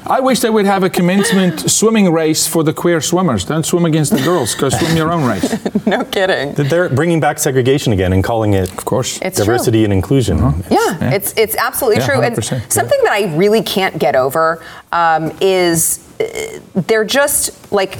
I 0.06 0.20
wish 0.20 0.40
they 0.40 0.50
would 0.50 0.66
have 0.66 0.82
a 0.82 0.90
commencement 0.90 1.70
swimming 1.70 2.12
race 2.12 2.46
for 2.46 2.62
the 2.62 2.74
queer 2.74 3.00
swimmers. 3.00 3.46
Don't 3.46 3.64
swim 3.64 3.86
against 3.86 4.12
the 4.12 4.20
girls. 4.20 4.54
Go 4.54 4.68
swim 4.68 4.94
your 4.98 5.10
own 5.10 5.24
race. 5.26 5.46
no 5.86 6.04
kidding. 6.04 6.52
they're 6.68 6.90
bringing 6.90 7.20
back 7.20 7.38
segregation 7.38 7.94
again 7.94 8.12
and 8.12 8.22
calling 8.22 8.52
it 8.52 8.70
Of 8.70 8.84
course. 8.84 9.18
It's 9.22 9.38
diversity 9.38 9.78
true. 9.78 9.84
and 9.84 9.92
inclusion. 9.94 10.36
Yeah, 10.38 10.52
Yeah. 11.00 11.10
it's 11.14 11.32
it's 11.38 11.56
absolutely 11.56 12.00
Yeah, 12.02 12.06
true. 12.06 12.20
And 12.20 12.36
100%, 12.36 12.52
yeah. 12.52 12.68
something 12.68 13.00
that 13.04 13.12
I 13.12 13.34
really 13.34 13.62
can't 13.62 13.98
get 13.98 14.14
over 14.14 14.62
um, 14.92 15.32
is 15.40 16.00
uh, 16.20 16.60
they're 16.86 17.06
just 17.06 17.72
like 17.72 17.96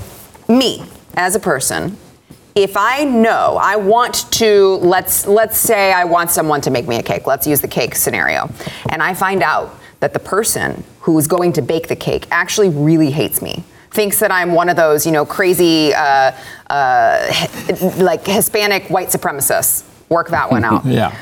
me 0.47 0.83
as 1.17 1.35
a 1.35 1.41
person. 1.41 1.97
If 2.55 2.77
I 2.77 3.05
know 3.05 3.59
I 3.61 3.77
want 3.77 4.31
to 4.33 4.77
let's 4.77 5.27
let's 5.27 5.59
say 5.59 5.93
I 5.93 6.05
want 6.05 6.31
someone 6.31 6.61
to 6.63 6.71
make 6.71 6.87
me 6.87 6.97
a 6.97 7.03
cake. 7.03 7.27
Let's 7.27 7.47
use 7.47 7.61
the 7.61 7.69
cake 7.69 7.97
scenario, 7.97 8.49
and 8.91 9.03
I 9.03 9.15
find 9.15 9.43
out 9.43 9.77
that 10.01 10.13
the 10.13 10.21
person 10.21 10.85
who 11.01 11.19
is 11.19 11.27
going 11.27 11.53
to 11.55 11.63
bake 11.63 11.89
the 11.89 11.97
cake 11.97 12.27
actually 12.31 12.69
really 12.69 13.11
hates 13.11 13.43
me. 13.43 13.65
Thinks 13.91 14.21
that 14.21 14.31
I'm 14.31 14.53
one 14.53 14.69
of 14.69 14.77
those, 14.77 15.07
you 15.07 15.13
know, 15.13 15.25
crazy, 15.25 15.95
uh, 15.95 16.33
uh, 16.69 17.33
like 17.97 18.27
Hispanic 18.27 18.91
white 18.91 19.09
supremacists. 19.09 19.85
Work 20.09 20.29
that 20.29 20.51
one 20.51 20.65
out. 20.65 20.85
Yeah. 20.87 21.17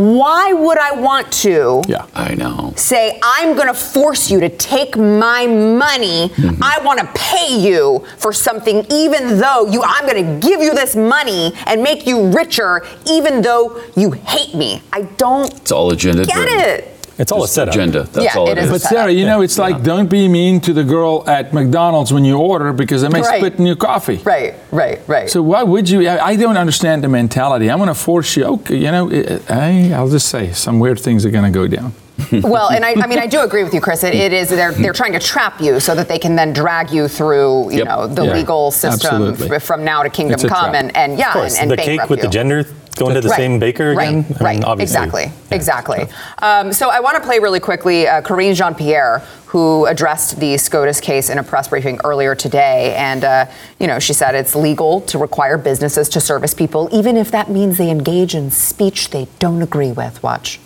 Why 0.00 0.54
would 0.54 0.78
I 0.78 0.92
want 0.92 1.30
to 1.44 1.82
Yeah. 1.86 2.06
I 2.14 2.34
know. 2.34 2.72
say, 2.76 3.20
I'm 3.22 3.54
going 3.54 3.66
to 3.68 3.74
force 3.74 4.30
you 4.30 4.40
to 4.40 4.48
take 4.48 4.96
my 4.96 5.46
money? 5.46 6.30
Mm-hmm. 6.30 6.62
I 6.62 6.78
want 6.82 7.00
to 7.00 7.06
pay 7.14 7.58
you 7.60 8.02
for 8.16 8.32
something, 8.32 8.86
even 8.90 9.38
though 9.38 9.66
you, 9.66 9.82
I'm 9.84 10.06
going 10.06 10.40
to 10.40 10.48
give 10.48 10.62
you 10.62 10.74
this 10.74 10.96
money 10.96 11.52
and 11.66 11.82
make 11.82 12.06
you 12.06 12.30
richer, 12.30 12.86
even 13.06 13.42
though 13.42 13.80
you 13.94 14.12
hate 14.12 14.54
me. 14.54 14.80
I 14.92 15.02
don't 15.02 15.52
It's 15.60 15.70
all 15.72 15.92
agenda 15.92 16.24
get 16.24 16.34
driven. 16.34 16.60
it. 16.60 16.89
It's 17.20 17.30
all 17.32 17.44
a 17.44 17.48
setup. 17.48 17.74
Agenda. 17.74 18.04
That's 18.04 18.24
Yeah, 18.24 18.38
all 18.40 18.48
it 18.48 18.52
it 18.52 18.58
is 18.58 18.64
is. 18.64 18.70
But 18.70 18.80
Sarah, 18.80 19.10
you 19.12 19.26
know, 19.26 19.42
it's 19.42 19.58
like 19.58 19.82
don't 19.82 20.08
be 20.08 20.26
mean 20.26 20.60
to 20.62 20.72
the 20.72 20.82
girl 20.84 21.22
at 21.28 21.52
McDonald's 21.52 22.12
when 22.12 22.24
you 22.24 22.38
order 22.38 22.72
because 22.72 23.02
they 23.02 23.08
may 23.08 23.20
Right. 23.20 23.40
spit 23.40 23.54
in 23.58 23.66
your 23.66 23.76
coffee. 23.76 24.20
Right, 24.24 24.54
right, 24.72 24.98
right. 25.06 25.28
So 25.28 25.42
why 25.42 25.62
would 25.62 25.88
you? 25.90 26.08
I 26.08 26.28
I 26.30 26.36
don't 26.36 26.56
understand 26.56 27.04
the 27.04 27.08
mentality. 27.08 27.70
I'm 27.70 27.78
going 27.78 27.88
to 27.88 27.94
force 27.94 28.36
you. 28.36 28.44
Okay, 28.44 28.76
you 28.76 28.90
know, 28.90 29.10
I, 29.50 29.92
I'll 29.94 30.08
just 30.08 30.28
say 30.28 30.52
some 30.52 30.80
weird 30.80 30.98
things 30.98 31.24
are 31.26 31.30
going 31.30 31.44
to 31.52 31.56
go 31.60 31.66
down. 31.68 31.92
well, 32.42 32.68
and 32.70 32.84
I, 32.84 32.90
I 33.02 33.06
mean, 33.06 33.18
I 33.18 33.26
do 33.26 33.40
agree 33.40 33.64
with 33.64 33.72
you, 33.74 33.80
Chris. 33.80 34.04
It, 34.04 34.14
it 34.14 34.32
is 34.32 34.48
they're 34.50 34.72
they're 34.72 34.92
trying 34.92 35.12
to 35.14 35.18
trap 35.18 35.60
you 35.60 35.80
so 35.80 35.94
that 35.94 36.06
they 36.08 36.18
can 36.18 36.36
then 36.36 36.52
drag 36.52 36.90
you 36.90 37.08
through, 37.08 37.70
you 37.72 37.78
Yep. 37.78 37.86
know, 37.88 38.06
the 38.06 38.24
Yeah, 38.24 38.34
legal 38.34 38.70
system 38.70 39.34
f- 39.52 39.62
from 39.62 39.84
now 39.84 40.02
to 40.02 40.10
kingdom 40.10 40.34
It's 40.34 40.44
a 40.44 40.48
come, 40.48 40.70
trap. 40.70 40.74
and, 40.84 40.94
and 40.96 41.18
yeah, 41.18 41.28
Of 41.28 41.32
course, 41.32 41.54
and, 41.58 41.62
and 41.62 41.70
the 41.70 41.76
cake 41.76 41.86
bankrupt 41.98 42.10
with 42.10 42.20
the 42.20 42.26
you. 42.26 42.30
gender 42.32 42.66
going 43.00 43.14
to 43.14 43.20
the 43.20 43.28
Right, 43.28 43.36
same 43.36 43.58
baker 43.58 43.94
right, 43.94 44.08
again. 44.08 44.24
I 44.24 44.28
mean, 44.28 44.36
Right, 44.40 44.64
obviously. 44.64 44.96
exactly, 44.96 45.22
Yeah. 45.24 45.56
exactly. 45.56 46.06
Um, 46.38 46.72
so 46.72 46.90
I 46.90 47.00
want 47.00 47.16
to 47.16 47.22
play 47.22 47.38
really 47.38 47.60
quickly 47.60 48.06
uh, 48.06 48.20
Karine 48.22 48.54
Jean 48.54 48.74
Pierre, 48.74 49.22
who 49.46 49.86
addressed 49.86 50.38
the 50.38 50.56
SCOTUS 50.56 51.00
case 51.00 51.28
in 51.28 51.38
a 51.38 51.42
press 51.42 51.66
briefing 51.68 51.98
earlier 52.04 52.34
today, 52.34 52.94
and 52.96 53.24
uh, 53.24 53.46
you 53.80 53.86
know 53.88 53.98
she 53.98 54.12
said 54.12 54.34
it's 54.34 54.54
legal 54.54 55.00
to 55.02 55.18
require 55.18 55.58
businesses 55.58 56.08
to 56.10 56.20
service 56.20 56.54
people, 56.54 56.88
even 56.92 57.16
if 57.16 57.30
that 57.32 57.50
means 57.50 57.76
they 57.78 57.90
engage 57.90 58.34
in 58.34 58.50
speech 58.50 59.10
they 59.10 59.26
don't 59.40 59.62
agree 59.62 59.92
with. 59.92 60.22
Watch. 60.22 60.60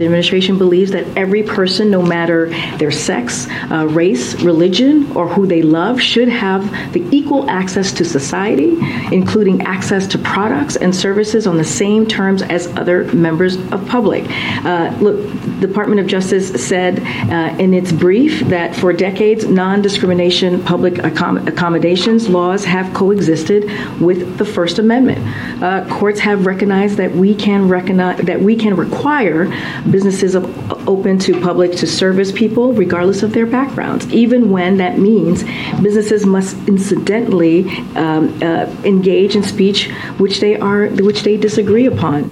The 0.00 0.06
administration 0.06 0.56
believes 0.56 0.92
that 0.92 1.06
every 1.14 1.42
person, 1.42 1.90
no 1.90 2.00
matter 2.00 2.48
their 2.78 2.90
sex, 2.90 3.46
uh, 3.70 3.86
race, 3.86 4.34
religion, 4.40 5.14
or 5.14 5.28
who 5.28 5.46
they 5.46 5.60
love, 5.60 6.00
should 6.00 6.28
have 6.28 6.62
the 6.94 7.06
equal 7.14 7.50
access 7.50 7.92
to 7.92 8.04
society, 8.06 8.78
including 9.14 9.60
access 9.60 10.06
to 10.06 10.18
products 10.18 10.76
and 10.76 10.96
services 10.96 11.46
on 11.46 11.58
the 11.58 11.64
same 11.64 12.06
terms 12.06 12.40
as 12.40 12.66
other 12.78 13.12
members 13.12 13.56
of 13.72 13.86
public. 13.88 14.24
Uh, 14.64 14.96
look, 15.02 15.16
the 15.60 15.66
Department 15.66 16.00
of 16.00 16.06
Justice 16.06 16.66
said 16.66 17.00
uh, 17.30 17.54
in 17.58 17.74
its 17.74 17.92
brief 17.92 18.40
that 18.48 18.74
for 18.74 18.94
decades, 18.94 19.48
non-discrimination 19.48 20.64
public 20.64 20.94
accom- 20.94 21.46
accommodations 21.46 22.26
laws 22.26 22.64
have 22.64 22.94
coexisted 22.94 23.64
with 24.00 24.38
the 24.38 24.46
First 24.46 24.78
Amendment. 24.78 25.20
Uh, 25.62 25.86
courts 25.90 26.20
have 26.20 26.46
recognized 26.46 26.96
that 26.96 27.12
we 27.12 27.34
can 27.34 27.68
recognize 27.68 28.16
that 28.24 28.40
we 28.40 28.56
can 28.56 28.74
require 28.74 29.44
businesses 29.90 30.36
open 30.36 31.18
to 31.20 31.40
public 31.40 31.72
to 31.72 31.86
service 31.86 32.32
people 32.32 32.72
regardless 32.72 33.22
of 33.22 33.32
their 33.32 33.46
backgrounds, 33.46 34.06
even 34.12 34.50
when 34.50 34.76
that 34.78 34.98
means 34.98 35.42
businesses 35.82 36.24
must 36.26 36.56
incidentally 36.68 37.68
um, 37.96 38.38
uh, 38.42 38.66
engage 38.84 39.36
in 39.36 39.42
speech 39.42 39.90
which 40.18 40.40
they 40.40 40.56
are 40.56 40.86
which 40.88 41.22
they 41.22 41.36
disagree 41.36 41.86
upon. 41.86 42.30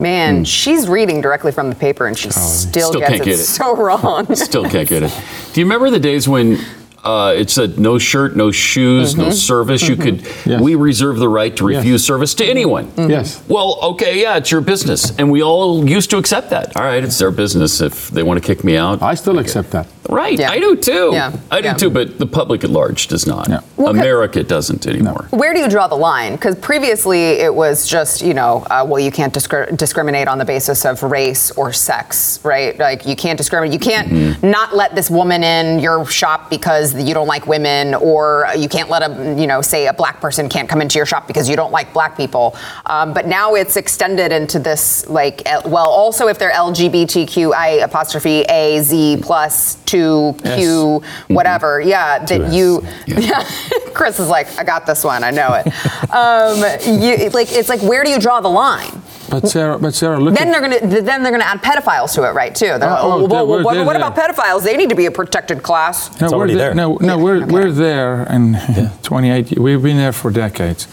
Man, 0.00 0.46
she's 0.46 0.88
reading 0.88 1.20
directly 1.20 1.52
from 1.52 1.68
the 1.68 1.76
paper, 1.76 2.06
and 2.06 2.16
she 2.16 2.30
still, 2.30 2.88
Still 2.88 3.00
gets 3.00 3.10
can't 3.10 3.20
it, 3.20 3.24
get 3.26 3.34
it. 3.34 3.44
so 3.44 3.76
wrong. 3.84 4.34
Still 4.34 4.64
can't 4.68 4.88
get 4.88 5.02
it. 5.02 5.12
Do 5.52 5.60
you 5.60 5.66
remember 5.66 5.90
the 5.90 6.00
days 6.00 6.26
when 6.26 6.58
uh, 7.04 7.34
it 7.36 7.50
said 7.50 7.78
no 7.78 7.98
shirt, 7.98 8.36
no 8.36 8.50
shoes, 8.50 9.12
Mm-hmm. 9.14 9.22
no 9.22 9.30
service? 9.30 9.88
You 9.88 9.96
could. 9.96 10.20
Yes. 10.46 10.60
We 10.60 10.74
reserve 10.74 11.16
the 11.18 11.28
right 11.28 11.54
to 11.56 11.64
refuse 11.66 12.04
service 12.04 12.34
to 12.34 12.44
anyone. 12.44 12.86
Mm-hmm. 12.92 13.10
Yes. 13.10 13.42
Well, 13.48 13.78
okay, 13.82 14.20
yeah, 14.20 14.36
it's 14.36 14.50
your 14.50 14.60
business, 14.60 15.16
and 15.18 15.30
we 15.30 15.42
all 15.42 15.88
used 15.88 16.10
to 16.10 16.18
accept 16.18 16.50
that. 16.50 16.76
All 16.76 16.82
right, 16.84 17.02
it's 17.02 17.18
their 17.18 17.30
business. 17.30 17.80
If 17.80 18.10
they 18.10 18.22
want 18.22 18.42
to 18.42 18.46
kick 18.46 18.64
me 18.64 18.76
out, 18.76 19.02
I 19.02 19.14
still 19.14 19.38
accept 19.38 19.70
that. 19.70 19.86
right? 20.08 20.38
Yeah. 20.38 20.50
I 20.50 20.58
do 20.58 20.76
too. 20.76 21.10
Yeah, 21.12 21.32
I 21.50 21.60
do 21.60 21.68
yeah. 21.68 21.74
too. 21.74 21.90
But 21.90 22.18
the 22.18 22.26
public 22.26 22.64
at 22.64 22.70
large 22.70 23.06
does 23.08 23.26
not. 23.26 23.48
Yeah. 23.48 23.60
Well, 23.76 23.88
'cause- 23.92 23.96
America 24.00 24.42
doesn't 24.42 24.86
anymore. 24.86 25.26
Where 25.30 25.54
do 25.54 25.60
you 25.60 25.68
draw 25.68 25.86
the 25.88 25.94
line? 25.96 26.32
Because 26.32 26.56
previously 26.56 27.22
it 27.40 27.54
was 27.54 27.86
just, 27.86 28.20
you 28.22 28.34
know, 28.34 28.66
uh, 28.70 28.84
well, 28.86 29.00
you 29.00 29.10
can't 29.10 29.32
discri- 29.32 29.76
discriminate 29.76 30.26
on 30.28 30.38
the 30.38 30.44
basis 30.44 30.84
of 30.84 31.02
race 31.02 31.50
or 31.52 31.72
sex, 31.72 32.40
right? 32.44 32.78
Like 32.78 33.06
you 33.06 33.14
can't 33.16 33.36
discriminate. 33.38 33.72
You 33.72 33.78
can't 33.78 34.08
Mm-hmm. 34.10 34.50
not 34.50 34.74
let 34.74 34.94
this 34.94 35.08
woman 35.10 35.44
in 35.44 35.78
your 35.78 36.04
shop 36.06 36.50
because 36.50 36.89
you 36.94 37.14
don't 37.14 37.26
like 37.26 37.46
women, 37.46 37.94
or 37.94 38.46
you 38.56 38.68
can't 38.68 38.88
let 38.88 39.02
a, 39.02 39.34
you 39.38 39.46
know, 39.46 39.60
say 39.62 39.86
a 39.86 39.92
black 39.92 40.20
person 40.20 40.48
can't 40.48 40.68
come 40.68 40.80
into 40.80 40.98
your 40.98 41.06
shop 41.06 41.26
because 41.26 41.48
you 41.48 41.56
don't 41.56 41.72
like 41.72 41.92
black 41.92 42.16
people. 42.16 42.56
Um, 42.86 43.12
but 43.12 43.26
now 43.26 43.54
it's 43.54 43.76
extended 43.76 44.32
into 44.32 44.58
this, 44.58 45.08
like, 45.08 45.42
well, 45.64 45.88
also 45.88 46.28
if 46.28 46.38
they're 46.38 46.50
LGBTQI 46.52 47.82
apostrophe 47.82 48.42
A 48.48 48.80
Z 48.82 49.18
plus 49.22 49.76
two 49.84 50.34
Q 50.44 51.02
whatever, 51.28 51.80
yeah, 51.80 52.24
that 52.24 52.52
you, 52.52 52.82
Yeah. 53.06 53.20
yeah. 53.20 53.50
Chris 53.94 54.18
is 54.20 54.28
like, 54.28 54.46
I 54.58 54.64
got 54.64 54.86
this 54.86 55.04
one. 55.04 55.24
I 55.24 55.30
know 55.30 55.54
it. 55.54 55.66
um, 56.14 56.58
you, 57.02 57.28
like, 57.30 57.52
it's 57.52 57.68
like, 57.68 57.82
where 57.82 58.04
do 58.04 58.10
you 58.10 58.18
draw 58.18 58.40
the 58.40 58.48
line? 58.48 59.02
But 59.30 59.48
Sarah, 59.48 59.78
but 59.78 59.94
Sarah, 59.94 60.18
look 60.18 60.34
Then 60.34 60.48
at 60.48 60.52
they're 60.52 60.80
gonna, 60.80 61.02
then 61.02 61.22
they're 61.22 61.32
gonna 61.32 61.44
add 61.44 61.62
pedophiles 61.62 62.14
to 62.14 62.24
it, 62.28 62.32
right? 62.32 62.54
Too. 62.54 62.66
They're, 62.78 62.90
Oh, 62.90 62.98
oh, 63.22 63.26
well, 63.26 63.46
well, 63.46 63.64
what, 63.64 63.86
what 63.86 63.96
about 63.96 64.16
pedophiles? 64.16 64.64
They 64.64 64.76
need 64.76 64.90
to 64.90 64.96
be 64.96 65.06
a 65.06 65.10
protected 65.10 65.62
class. 65.62 66.08
No, 66.20 66.26
It's 66.26 66.34
we're 66.34 66.46
there. 66.48 66.56
there. 66.56 66.74
No, 66.74 66.96
no, 66.96 67.16
Yeah, 67.16 67.22
we're, 67.22 67.42
okay. 67.44 67.52
we're 67.52 67.70
there, 67.72 68.22
and 68.24 68.56
28. 69.02 69.58
We've 69.58 69.82
been 69.82 69.96
there 69.96 70.12
for 70.12 70.30
decades. 70.30 70.88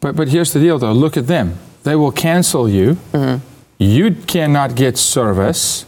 But 0.00 0.16
but 0.16 0.28
here's 0.28 0.52
the 0.52 0.60
deal, 0.60 0.78
though. 0.78 0.92
Look 0.92 1.16
at 1.16 1.26
them. 1.26 1.58
They 1.84 1.94
will 1.96 2.12
cancel 2.12 2.68
you. 2.68 2.96
Mm-hmm. 3.12 3.44
You 3.78 4.12
cannot 4.26 4.74
get 4.74 4.96
service 4.96 5.84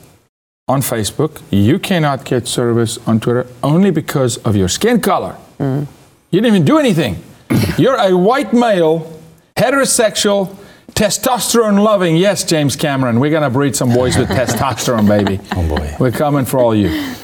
on 0.69 0.83
Facebook. 0.83 1.41
You 1.51 1.79
cannot 1.79 2.25
get 2.27 2.47
service 2.47 2.99
on 3.07 3.19
Twitter 3.21 3.47
only 3.63 3.91
because 3.91 4.37
of 4.45 4.55
your 4.57 4.69
skin 4.69 5.01
color. 5.01 5.37
Mm-hmm. 5.59 5.85
You 6.31 6.41
didn't 6.43 6.55
even 6.55 6.65
do 6.67 6.79
anything. 6.79 7.23
You're 7.79 7.97
a 7.97 8.15
white 8.15 8.53
male, 8.53 9.19
heterosexual. 9.57 10.55
Testosterone 10.99 11.81
loving, 11.81 12.17
yes, 12.17 12.43
James 12.43 12.75
Cameron. 12.75 13.21
We're 13.21 13.31
gonna 13.31 13.51
breed 13.51 13.77
some 13.77 13.95
boys 13.95 14.19
with 14.19 14.29
testosterone, 14.29 15.07
baby. 15.07 15.39
Oh, 15.57 15.69
boy. 15.69 15.95
We're 16.01 16.11
coming 16.11 16.45
for 16.45 16.59
all 16.59 16.75
you 16.75 17.15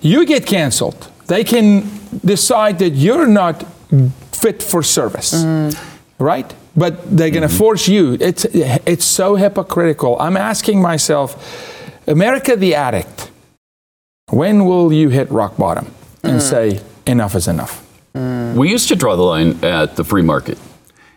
you 0.00 0.24
get 0.24 0.46
canceled. 0.46 1.06
They 1.26 1.44
can 1.44 1.86
decide 2.24 2.78
that 2.78 2.90
you're 2.90 3.26
not 3.26 3.62
fit 4.32 4.62
for 4.62 4.82
service, 4.82 5.34
mm. 5.34 5.76
right? 6.18 6.50
But 6.74 7.14
they're 7.14 7.28
going 7.28 7.42
to 7.42 7.48
mm-hmm. 7.48 7.58
force 7.58 7.88
you. 7.88 8.16
It's 8.20 8.46
it's 8.46 9.04
so 9.04 9.34
hypocritical. 9.34 10.18
I'm 10.18 10.38
asking 10.38 10.80
myself, 10.80 11.36
America 12.06 12.56
the 12.56 12.74
addict, 12.74 13.30
when 14.30 14.64
will 14.64 14.94
you 14.94 15.10
hit 15.10 15.30
rock 15.30 15.58
bottom 15.58 15.92
and 16.22 16.40
mm. 16.40 16.40
say 16.40 16.80
enough 17.06 17.34
is 17.34 17.48
enough? 17.48 17.86
Mm. 18.14 18.54
We 18.54 18.70
used 18.70 18.88
to 18.88 18.96
draw 18.96 19.14
the 19.14 19.22
line 19.22 19.62
at 19.62 19.96
the 19.96 20.04
free 20.04 20.22
market. 20.22 20.56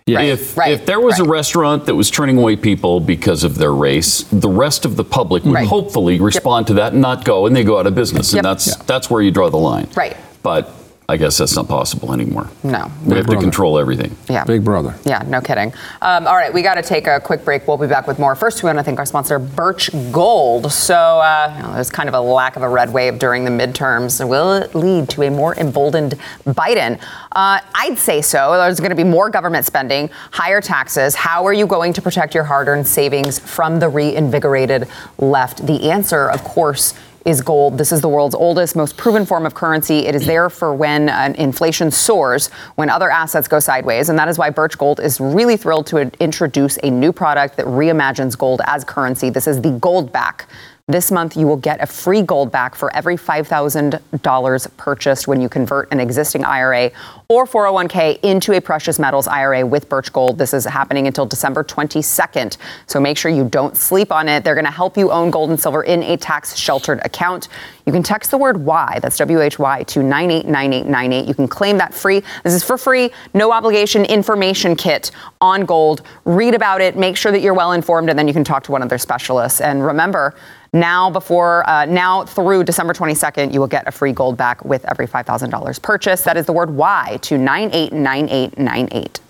Yeah. 0.06 0.20
If, 0.22 0.58
Right, 0.58 0.72
if 0.74 0.86
there 0.86 1.00
was 1.00 1.20
a 1.20 1.24
restaurant 1.24 1.86
that 1.86 1.96
was 1.96 2.12
turning 2.12 2.38
away 2.38 2.56
people 2.58 3.00
because 3.00 3.44
of 3.44 3.58
their 3.58 3.74
race, 3.74 4.24
the 4.32 4.50
rest 4.50 4.84
of 4.84 4.98
the 4.98 5.04
public 5.04 5.46
would 5.46 5.54
Right. 5.54 5.68
hopefully 5.68 6.20
respond 6.20 6.68
to 6.68 6.74
that 6.76 6.92
and 6.94 7.02
not 7.02 7.24
go, 7.24 7.46
and 7.46 7.56
they 7.56 7.64
go 7.64 7.80
out 7.80 7.88
of 7.88 7.96
business. 7.96 8.34
Yep. 8.34 8.40
And 8.40 8.46
that's 8.46 8.68
Yeah. 8.68 8.74
that's 8.86 9.10
where 9.10 9.22
you 9.22 9.32
draw 9.32 9.50
the 9.50 9.58
line. 9.58 9.88
Right. 9.96 10.18
But 10.42 10.70
I 11.10 11.18
guess 11.18 11.38
that's 11.38 11.56
not 11.56 11.68
possible 11.68 12.14
anymore. 12.14 12.50
No. 12.64 12.90
We 13.06 13.18
have 13.18 13.28
to 13.28 13.38
control 13.38 13.78
everything. 13.78 14.16
Yeah. 14.30 14.46
Big 14.46 14.64
brother. 14.64 14.96
Yeah, 15.04 15.22
no 15.28 15.42
kidding. 15.42 15.74
Um, 16.02 16.26
all 16.28 16.36
right, 16.36 16.54
we 16.54 16.62
got 16.62 16.76
to 16.76 16.82
take 16.82 17.08
a 17.08 17.20
quick 17.20 17.44
break. 17.44 17.68
We'll 17.68 17.78
be 17.78 17.88
back 17.88 18.08
with 18.08 18.20
more. 18.20 18.36
First, 18.36 18.64
we 18.64 18.68
want 18.68 18.80
to 18.80 18.84
thank 18.84 19.00
our 19.00 19.06
sponsor, 19.06 19.38
Birch 19.38 19.90
Gold. 20.14 20.72
So, 20.72 20.96
uh, 20.96 21.54
you 21.58 21.64
know, 21.64 21.74
there's 21.74 21.90
kind 21.90 22.08
of 22.08 22.16
a 22.16 22.22
lack 22.22 22.56
of 22.56 22.62
a 22.62 22.70
red 22.70 22.94
wave 22.94 23.20
during 23.20 23.44
the 23.44 23.52
midterms. 23.52 24.26
Will 24.28 24.54
it 24.54 24.74
lead 24.76 25.10
to 25.10 25.24
a 25.24 25.30
more 25.30 25.56
emboldened 25.56 26.16
Biden? 26.46 27.02
Uh, 27.34 27.60
I'd 27.76 27.98
say 27.98 28.22
so. 28.22 28.54
There's 28.54 28.80
going 28.80 28.92
to 28.92 28.96
be 28.96 29.04
more 29.04 29.30
government 29.30 29.66
spending, 29.66 30.10
higher 30.32 30.62
taxes. 30.62 31.16
How 31.16 31.46
are 31.46 31.54
you 31.54 31.68
going 31.68 31.92
to 31.94 32.02
protect 32.02 32.34
your 32.34 32.46
hard 32.46 32.70
earned 32.70 32.88
savings 32.88 33.40
from 33.40 33.80
the 33.80 33.90
reinvigorated 33.90 34.88
left? 35.18 35.66
The 35.66 35.92
answer, 35.92 36.30
of 36.30 36.44
course, 36.46 36.94
is 37.26 37.42
gold. 37.42 37.78
This 37.78 37.92
is 37.92 38.02
the 38.02 38.10
world's 38.10 38.36
oldest, 38.36 38.76
most 38.76 38.98
proven 38.98 39.26
form 39.26 39.46
of 39.46 39.54
currency. 39.54 40.00
It 40.00 40.16
is 40.16 40.26
there 40.26 40.50
for 40.50 40.74
when 40.74 41.10
uh, 41.10 41.34
inflation 41.38 41.90
soars, 41.92 42.50
when 42.76 42.90
other 42.90 43.10
assets 43.10 43.48
go 43.48 43.60
sideways. 43.60 44.10
And 44.10 44.20
that 44.20 44.28
is 44.28 44.38
why 44.38 44.50
Birch 44.50 44.78
Gold 44.78 45.00
is 45.00 45.20
really 45.20 45.58
thrilled 45.58 45.88
to 45.88 45.98
introduce 46.22 46.78
a 46.84 46.90
new 46.90 47.14
product 47.14 47.58
that 47.58 47.66
reimagines 47.66 48.38
gold 48.38 48.62
as 48.66 48.84
currency. 48.84 49.30
This 49.30 49.48
is 49.48 49.62
the 49.62 49.72
Goldback. 49.72 50.46
This 50.90 51.12
month, 51.12 51.38
you 51.38 51.48
will 51.48 51.56
get 51.56 51.82
a 51.82 51.86
free 51.86 52.22
Goldback 52.22 52.76
for 52.76 52.94
every 52.94 53.16
$5,000 53.16 54.68
purchased 54.76 55.30
when 55.30 55.40
you 55.40 55.48
convert 55.48 55.90
an 55.94 56.02
existing 56.02 56.44
IRA 56.44 56.92
or 57.30 57.48
401k 57.48 58.20
into 58.22 58.52
a 58.52 58.60
precious 58.60 59.00
metals 59.00 59.26
IRA 59.26 59.66
with 59.66 59.88
Birch 59.88 60.12
Gold. 60.12 60.38
This 60.38 60.54
is 60.54 60.66
happening 60.66 61.08
until 61.08 61.26
December 61.26 61.64
22nd. 61.64 62.58
So 62.88 63.00
make 63.00 63.18
sure 63.18 63.32
you 63.32 63.48
don't 63.48 63.78
sleep 63.78 64.12
on 64.12 64.28
it. 64.28 64.44
They're 64.44 64.56
going 64.56 64.66
to 64.66 64.72
help 64.72 64.98
you 64.98 65.10
own 65.10 65.32
gold 65.32 65.52
and 65.52 65.58
silver 65.58 65.84
in 65.84 66.04
a 66.04 66.18
tax 66.18 66.58
sheltered 66.58 67.00
account. 67.06 67.48
You 67.86 67.94
can 67.94 68.04
text 68.04 68.30
the 68.30 68.38
word 68.38 68.58
Y, 68.58 69.00
that's 69.02 69.16
W 69.20 69.40
H 69.40 69.58
Y, 69.58 69.84
to 69.84 70.04
989898. 70.04 71.26
You 71.26 71.34
can 71.34 71.48
claim 71.48 71.78
that 71.78 71.94
free. 71.94 72.22
This 72.44 72.54
is 72.54 72.62
for 72.62 72.78
free, 72.78 73.10
no 73.34 73.54
obligation 73.54 74.04
information 74.04 74.76
kit 74.76 75.12
on 75.40 75.64
gold. 75.64 76.02
Read 76.26 76.56
about 76.56 76.82
it, 76.82 76.98
make 76.98 77.16
sure 77.16 77.32
that 77.32 77.40
you're 77.40 77.54
well 77.54 77.72
informed, 77.72 78.10
and 78.10 78.20
then 78.20 78.28
you 78.28 78.34
can 78.34 78.44
talk 78.44 78.64
to 78.64 78.74
one 78.74 78.82
of 78.82 78.90
their 78.90 78.98
specialists. 78.98 79.62
And 79.62 79.86
remember, 79.86 80.36
now 80.74 81.10
before 81.10 81.68
uh, 81.70 81.86
now 81.86 82.26
through 82.26 82.64
December 82.64 82.94
22nd, 82.94 83.54
you 83.54 83.60
will 83.60 83.68
get 83.68 83.88
a 83.88 83.92
free 83.92 84.14
Goldback 84.14 84.66
with 84.66 84.84
every 84.86 85.08
$5,000 85.08 85.82
purchase. 85.82 86.22
That 86.24 86.36
is 86.36 86.46
the 86.46 86.54
word 86.54 86.72
Y 86.72 87.20
to 87.22 87.38
989898. 87.38 89.22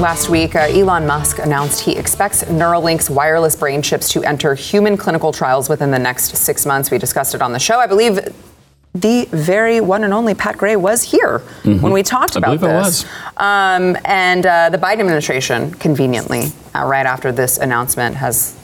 Last 0.00 0.28
week, 0.28 0.54
uh, 0.54 0.66
Elon 0.68 1.06
Musk 1.06 1.38
announced 1.38 1.80
he 1.80 1.96
expects 1.96 2.44
Neuralink's 2.44 3.08
wireless 3.08 3.56
brain 3.56 3.80
chips 3.80 4.10
to 4.10 4.22
enter 4.22 4.54
human 4.54 4.98
clinical 4.98 5.32
trials 5.32 5.70
within 5.70 5.90
the 5.90 5.98
next 5.98 6.36
six 6.36 6.66
months. 6.66 6.90
We 6.90 6.98
discussed 6.98 7.34
it 7.34 7.40
on 7.40 7.52
the 7.52 7.58
show. 7.58 7.78
I 7.78 7.86
believe 7.86 8.18
the 8.94 9.26
very 9.32 9.80
one 9.80 10.04
and 10.04 10.14
only 10.14 10.34
Pat 10.34 10.56
Gray 10.56 10.76
was 10.76 11.02
here 11.02 11.40
when 11.64 11.92
we 11.92 12.02
talked 12.02 12.34
Mm-hmm. 12.34 12.64
About 12.64 12.84
this. 12.84 13.04
Um, 13.36 13.96
and 14.04 14.46
uh, 14.46 14.70
the 14.70 14.78
Biden 14.78 15.00
administration, 15.00 15.72
conveniently, 15.74 16.52
uh, 16.74 16.84
right 16.84 17.06
after 17.06 17.30
this 17.32 17.58
announcement, 17.58 18.16
has 18.16 18.58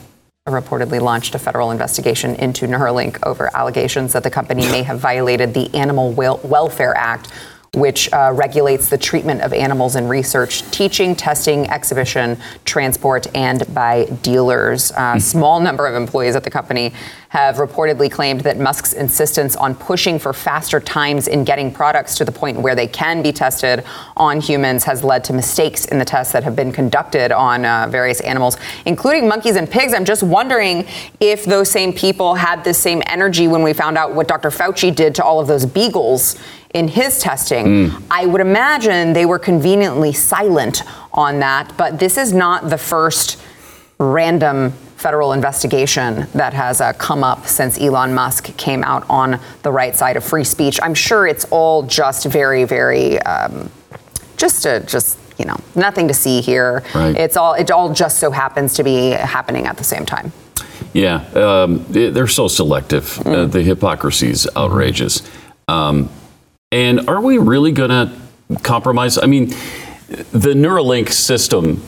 reportedly 0.48 1.00
launched 1.00 1.34
a 1.34 1.38
federal 1.38 1.70
investigation 1.70 2.34
into 2.36 2.66
Neuralink 2.66 3.18
over 3.24 3.54
allegations 3.56 4.12
that 4.12 4.22
the 4.22 4.30
company 4.30 4.62
may 4.62 4.82
have 4.82 4.98
violated 4.98 5.52
the 5.54 5.72
Animal 5.74 6.12
Welfare 6.12 6.96
Act, 6.96 7.28
which 7.74 8.12
uh, 8.12 8.32
regulates 8.34 8.88
the 8.88 8.98
treatment 8.98 9.42
of 9.42 9.52
animals 9.52 9.94
in 9.94 10.08
research, 10.08 10.68
teaching, 10.72 11.14
testing, 11.14 11.68
exhibition, 11.70 12.36
transport, 12.64 13.28
and 13.34 13.62
by 13.72 14.06
dealers. 14.22 14.90
A 14.96 15.20
small 15.20 15.60
number 15.60 15.86
of 15.86 15.94
employees 15.94 16.34
at 16.34 16.42
the 16.42 16.50
company 16.50 16.92
have 17.28 17.56
reportedly 17.56 18.10
claimed 18.10 18.40
that 18.40 18.58
Musk's 18.58 18.92
insistence 18.92 19.54
on 19.54 19.76
pushing 19.76 20.18
for 20.18 20.32
faster 20.32 20.80
times 20.80 21.28
in 21.28 21.44
getting 21.44 21.72
products 21.72 22.16
to 22.16 22.24
the 22.24 22.32
point 22.32 22.60
where 22.60 22.74
they 22.74 22.88
can 22.88 23.22
be 23.22 23.30
tested 23.30 23.84
on 24.16 24.40
humans 24.40 24.82
has 24.82 25.04
led 25.04 25.22
to 25.22 25.32
mistakes 25.32 25.84
in 25.84 26.00
the 26.00 26.04
tests 26.04 26.32
that 26.32 26.42
have 26.42 26.56
been 26.56 26.72
conducted 26.72 27.30
on 27.30 27.64
uh, 27.64 27.86
various 27.88 28.20
animals, 28.22 28.56
including 28.84 29.28
monkeys 29.28 29.54
and 29.54 29.70
pigs. 29.70 29.94
I'm 29.94 30.04
just 30.04 30.24
wondering 30.24 30.88
if 31.20 31.44
those 31.44 31.70
same 31.70 31.92
people 31.92 32.34
had 32.34 32.64
this 32.64 32.78
same 32.78 33.00
energy 33.06 33.46
when 33.46 33.62
we 33.62 33.74
found 33.74 33.96
out 33.96 34.12
what 34.12 34.26
Dr. 34.26 34.50
Fauci 34.50 34.92
did 34.92 35.14
to 35.14 35.24
all 35.24 35.38
of 35.38 35.46
those 35.46 35.64
beagles 35.64 36.36
in 36.74 36.88
his 36.88 37.18
testing. 37.18 37.90
I 38.10 38.26
would 38.26 38.40
imagine 38.40 39.12
they 39.12 39.26
were 39.26 39.38
conveniently 39.38 40.12
silent 40.12 40.82
on 41.12 41.40
that, 41.40 41.72
but 41.76 41.98
this 41.98 42.16
is 42.16 42.32
not 42.32 42.70
the 42.70 42.78
first 42.78 43.40
random 43.98 44.70
federal 44.96 45.32
investigation 45.32 46.26
that 46.34 46.52
has 46.52 46.80
uh, 46.80 46.92
come 46.94 47.24
up 47.24 47.46
since 47.46 47.80
Elon 47.80 48.14
Musk 48.14 48.54
came 48.56 48.84
out 48.84 49.04
on 49.08 49.40
the 49.62 49.72
right 49.72 49.96
side 49.96 50.16
of 50.16 50.24
free 50.24 50.44
speech. 50.44 50.78
I'm 50.82 50.94
sure 50.94 51.26
it's 51.26 51.46
all 51.50 51.82
just 51.84 52.26
very, 52.26 52.64
very, 52.64 53.18
um, 53.22 53.70
just 54.36 54.66
a, 54.66 54.80
just 54.80 55.18
you 55.38 55.46
know, 55.46 55.56
nothing 55.74 56.06
to 56.08 56.14
see 56.14 56.40
here. 56.42 56.82
Right. 56.94 57.16
It's 57.16 57.36
all, 57.36 57.54
it 57.54 57.70
all 57.70 57.92
just 57.94 58.18
so 58.18 58.30
happens 58.30 58.74
to 58.74 58.84
be 58.84 59.10
happening 59.12 59.66
at 59.66 59.78
the 59.78 59.84
same 59.84 60.04
time. 60.04 60.32
Yeah, 60.92 61.24
um, 61.34 61.84
they- 61.88 62.10
they're 62.10 62.26
so 62.26 62.46
selective. 62.46 63.18
Uh, 63.26 63.46
the 63.46 63.62
hypocrisy 63.62 64.30
is 64.30 64.46
outrageous. 64.54 65.22
Um, 65.66 66.10
and 66.72 67.08
are 67.08 67.20
we 67.20 67.38
really 67.38 67.72
going 67.72 67.90
to 67.90 68.12
compromise? 68.62 69.18
I 69.18 69.26
mean, 69.26 69.48
the 70.08 70.54
Neuralink 70.54 71.10
system 71.10 71.82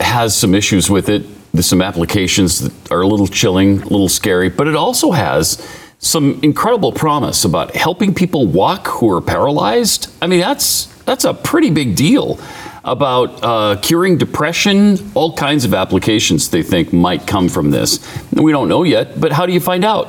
has 0.00 0.36
some 0.36 0.54
issues 0.54 0.90
with 0.90 1.08
it. 1.08 1.24
There's 1.52 1.66
some 1.66 1.80
applications 1.80 2.60
that 2.60 2.92
are 2.92 3.00
a 3.00 3.06
little 3.06 3.26
chilling, 3.26 3.80
a 3.80 3.86
little 3.86 4.08
scary, 4.08 4.50
but 4.50 4.66
it 4.66 4.74
also 4.74 5.12
has 5.12 5.66
some 5.98 6.38
incredible 6.42 6.92
promise 6.92 7.44
about 7.44 7.74
helping 7.74 8.14
people 8.14 8.46
walk 8.46 8.86
who 8.86 9.10
are 9.10 9.22
paralyzed. 9.22 10.12
I 10.20 10.26
mean, 10.26 10.40
that's 10.40 10.86
that's 11.04 11.24
a 11.24 11.32
pretty 11.32 11.70
big 11.70 11.96
deal 11.96 12.38
about 12.84 13.42
uh, 13.42 13.76
curing 13.80 14.18
depression, 14.18 14.98
all 15.14 15.32
kinds 15.32 15.64
of 15.64 15.72
applications 15.72 16.50
they 16.50 16.62
think 16.62 16.92
might 16.92 17.26
come 17.26 17.48
from 17.48 17.70
this. 17.70 18.06
We 18.32 18.52
don't 18.52 18.68
know 18.68 18.82
yet, 18.82 19.18
but 19.18 19.32
how 19.32 19.46
do 19.46 19.52
you 19.52 19.60
find 19.60 19.84
out? 19.84 20.08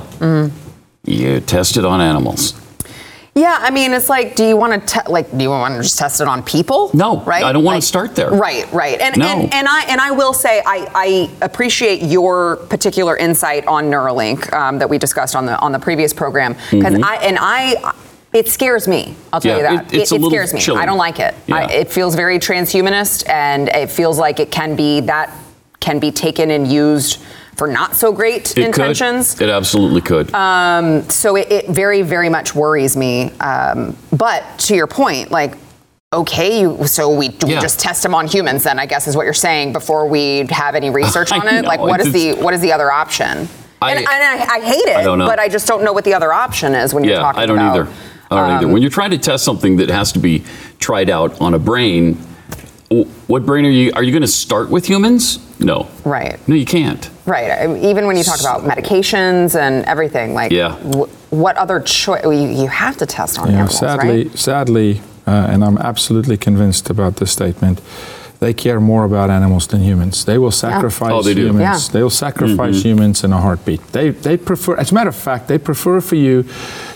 You 1.05 1.39
test 1.39 1.77
it 1.77 1.85
on 1.85 2.01
animals. 2.01 2.53
Yeah, 3.37 3.57
I 3.61 3.69
mean, 3.69 3.93
it's 3.93 4.09
like, 4.09 4.35
do 4.35 4.43
you 4.43 4.57
want 4.57 4.73
to 4.87 4.93
te- 5.03 5.11
like, 5.11 5.29
do 5.31 5.43
you 5.43 5.49
want 5.49 5.75
to 5.75 5.81
just 5.83 5.99
test 5.99 6.21
it 6.21 6.27
on 6.27 6.41
people? 6.41 6.89
No, 6.95 7.21
right? 7.21 7.43
I 7.43 7.51
don't 7.53 7.63
wanna 7.63 7.77
Like- 7.77 7.83
start 7.83 8.15
there. 8.15 8.31
Right, 8.31 8.65
right, 8.73 8.99
and 8.99 9.15
No. 9.15 9.27
and, 9.27 9.53
and 9.53 9.67
I 9.67 9.83
and 9.87 10.01
I 10.01 10.09
will 10.11 10.33
say, 10.33 10.61
I, 10.65 10.87
I 10.95 11.29
appreciate 11.45 12.01
your 12.01 12.55
particular 12.67 13.15
insight 13.15 13.67
on 13.67 13.85
Neuralink 13.91 14.51
um, 14.53 14.79
that 14.79 14.89
we 14.89 14.97
discussed 14.97 15.35
on 15.35 15.45
the 15.45 15.57
on 15.59 15.71
the 15.71 15.79
previous 15.79 16.13
program 16.13 16.55
because 16.71 16.95
I 17.01 17.15
and 17.21 17.37
I. 17.39 17.93
It 18.33 18.49
scares 18.49 18.87
me. 18.89 19.15
I'll 19.31 19.39
tell 19.39 19.57
Mm-hmm. 19.57 19.63
Yeah, 19.63 19.71
you 19.71 19.77
that. 19.77 19.93
it- 19.93 20.11
a 20.11 20.13
little 20.15 20.29
scares 20.29 20.53
me. 20.53 20.59
chilling. 20.59 20.81
I 20.81 20.85
don't 20.85 20.97
like 20.97 21.19
it. 21.19 21.33
I, 21.49 21.71
it 21.71 21.89
feels 21.91 22.13
very 22.15 22.39
transhumanist, 22.39 23.27
and 23.29 23.69
it 23.69 23.89
feels 23.89 24.19
like 24.19 24.39
it 24.41 24.51
can 24.51 24.75
be 24.75 24.99
that 25.01 25.31
can 25.79 25.99
be 25.99 26.11
taken 26.11 26.51
and 26.51 26.67
used 26.69 27.19
for 27.57 27.67
not 27.67 27.95
so 27.95 28.11
great 28.11 28.51
It 28.57 28.65
intentions. 28.65 29.33
could. 29.33 29.49
It 29.49 29.51
absolutely 29.51 30.01
could. 30.01 30.29
So 31.11 31.35
it, 31.35 31.51
it 31.51 31.67
very, 31.69 32.03
very 32.03 32.29
much 32.29 32.53
worries 32.55 32.95
me. 32.95 33.31
Um, 33.39 33.97
but 34.15 34.43
to 34.59 34.75
your 34.75 34.87
point, 34.87 35.31
like, 35.31 35.55
okay, 36.13 36.61
you, 36.61 36.85
so 36.87 37.13
we 37.13 37.29
do 37.29 37.47
we 37.47 37.53
just 37.53 37.79
test 37.79 38.03
them 38.03 38.13
on 38.15 38.27
humans 38.27 38.63
then? 38.63 38.79
I 38.79 38.85
guess 38.85 39.07
is 39.07 39.15
what 39.15 39.23
you're 39.25 39.33
saying 39.33 39.73
before 39.73 40.07
we 40.07 40.45
have 40.49 40.75
any 40.75 40.89
research 41.01 41.31
on 41.31 41.45
it. 41.47 41.61
know, 41.63 41.67
like, 41.67 41.79
what 41.79 41.99
is 41.99 42.13
the 42.13 42.33
what 42.35 42.53
is 42.53 42.61
the 42.61 42.71
other 42.71 42.91
option? 42.91 43.47
I- 43.81 43.91
and, 43.91 43.99
and 43.99 44.07
I, 44.09 44.55
I 44.55 44.59
hate 44.61 44.87
it, 44.87 44.95
I 44.97 45.03
don't 45.03 45.19
know. 45.19 45.27
but 45.27 45.37
I 45.39 45.49
just 45.49 45.67
don't 45.67 45.83
know 45.83 45.93
what 45.93 46.03
the 46.03 46.13
other 46.15 46.33
option 46.33 46.73
is 46.73 46.93
when 46.95 47.03
you're 47.03 47.15
talking 47.15 47.43
about. 47.43 47.43
yeah, 47.43 47.43
I 47.43 47.45
don't 47.45 47.57
about. 47.59 47.87
either. 47.89 48.07
I 48.31 48.35
don't 48.35 48.49
either. 48.57 48.65
um, 48.67 48.71
When 48.71 48.81
you're 48.81 48.89
trying 48.91 49.11
to 49.11 49.17
test 49.19 49.43
something 49.45 49.77
that 49.77 49.89
has 49.89 50.11
to 50.13 50.19
be 50.19 50.43
tried 50.79 51.09
out 51.11 51.39
on 51.39 51.53
a 51.53 51.59
brain, 51.59 52.17
what 52.89 53.45
brain 53.45 53.65
are 53.65 53.69
you? 53.69 53.91
Are 53.95 54.03
you 54.03 54.11
going 54.11 54.21
to 54.21 54.27
start 54.27 54.69
with 54.69 54.85
humans? 54.85 55.39
No. 55.59 55.87
Right. 56.05 56.39
No, 56.47 56.55
you 56.55 56.65
can't. 56.65 57.09
Right. 57.25 57.51
I 57.51 57.67
mean, 57.67 57.83
Even 57.83 58.07
when 58.07 58.15
you 58.15 58.23
talk 58.23 58.39
about 58.39 58.61
medications 58.63 59.59
and 59.59 59.83
everything, 59.85 60.33
like, 60.33 60.51
Yeah. 60.51 60.75
wh- 60.77 61.09
what 61.33 61.57
other 61.57 61.81
choice? 61.81 62.23
You, 62.23 62.31
you 62.31 62.67
have 62.67 62.95
to 62.97 63.05
test 63.05 63.39
on 63.39 63.47
Yeah, 63.47 63.53
animals, 63.55 63.77
sadly, 63.77 64.27
right? 64.27 64.37
sadly, 64.39 65.01
uh, 65.25 65.31
and 65.49 65.63
I'm 65.65 65.77
absolutely 65.77 66.37
convinced 66.37 66.89
about 66.89 67.17
this 67.17 67.31
statement. 67.31 67.81
They 68.39 68.53
care 68.53 68.79
more 68.79 69.03
about 69.03 69.29
animals 69.31 69.65
than 69.67 69.81
humans. 69.81 70.23
They 70.23 70.37
will 70.37 70.51
sacrifice 70.51 71.11
Oh, 71.11 71.23
they 71.23 71.33
do. 71.33 71.47
humans. 71.47 71.87
Yeah. 71.87 71.91
They 71.91 72.03
will 72.03 72.11
sacrifice 72.11 72.83
humans 72.83 73.23
in 73.23 73.33
a 73.33 73.41
heartbeat. 73.41 73.81
They 73.91 74.11
they 74.11 74.37
prefer, 74.37 74.77
as 74.77 74.91
a 74.91 74.93
matter 74.93 75.09
of 75.09 75.15
fact, 75.15 75.47
they 75.47 75.57
prefer 75.57 75.99
for 76.01 76.15
you 76.15 76.45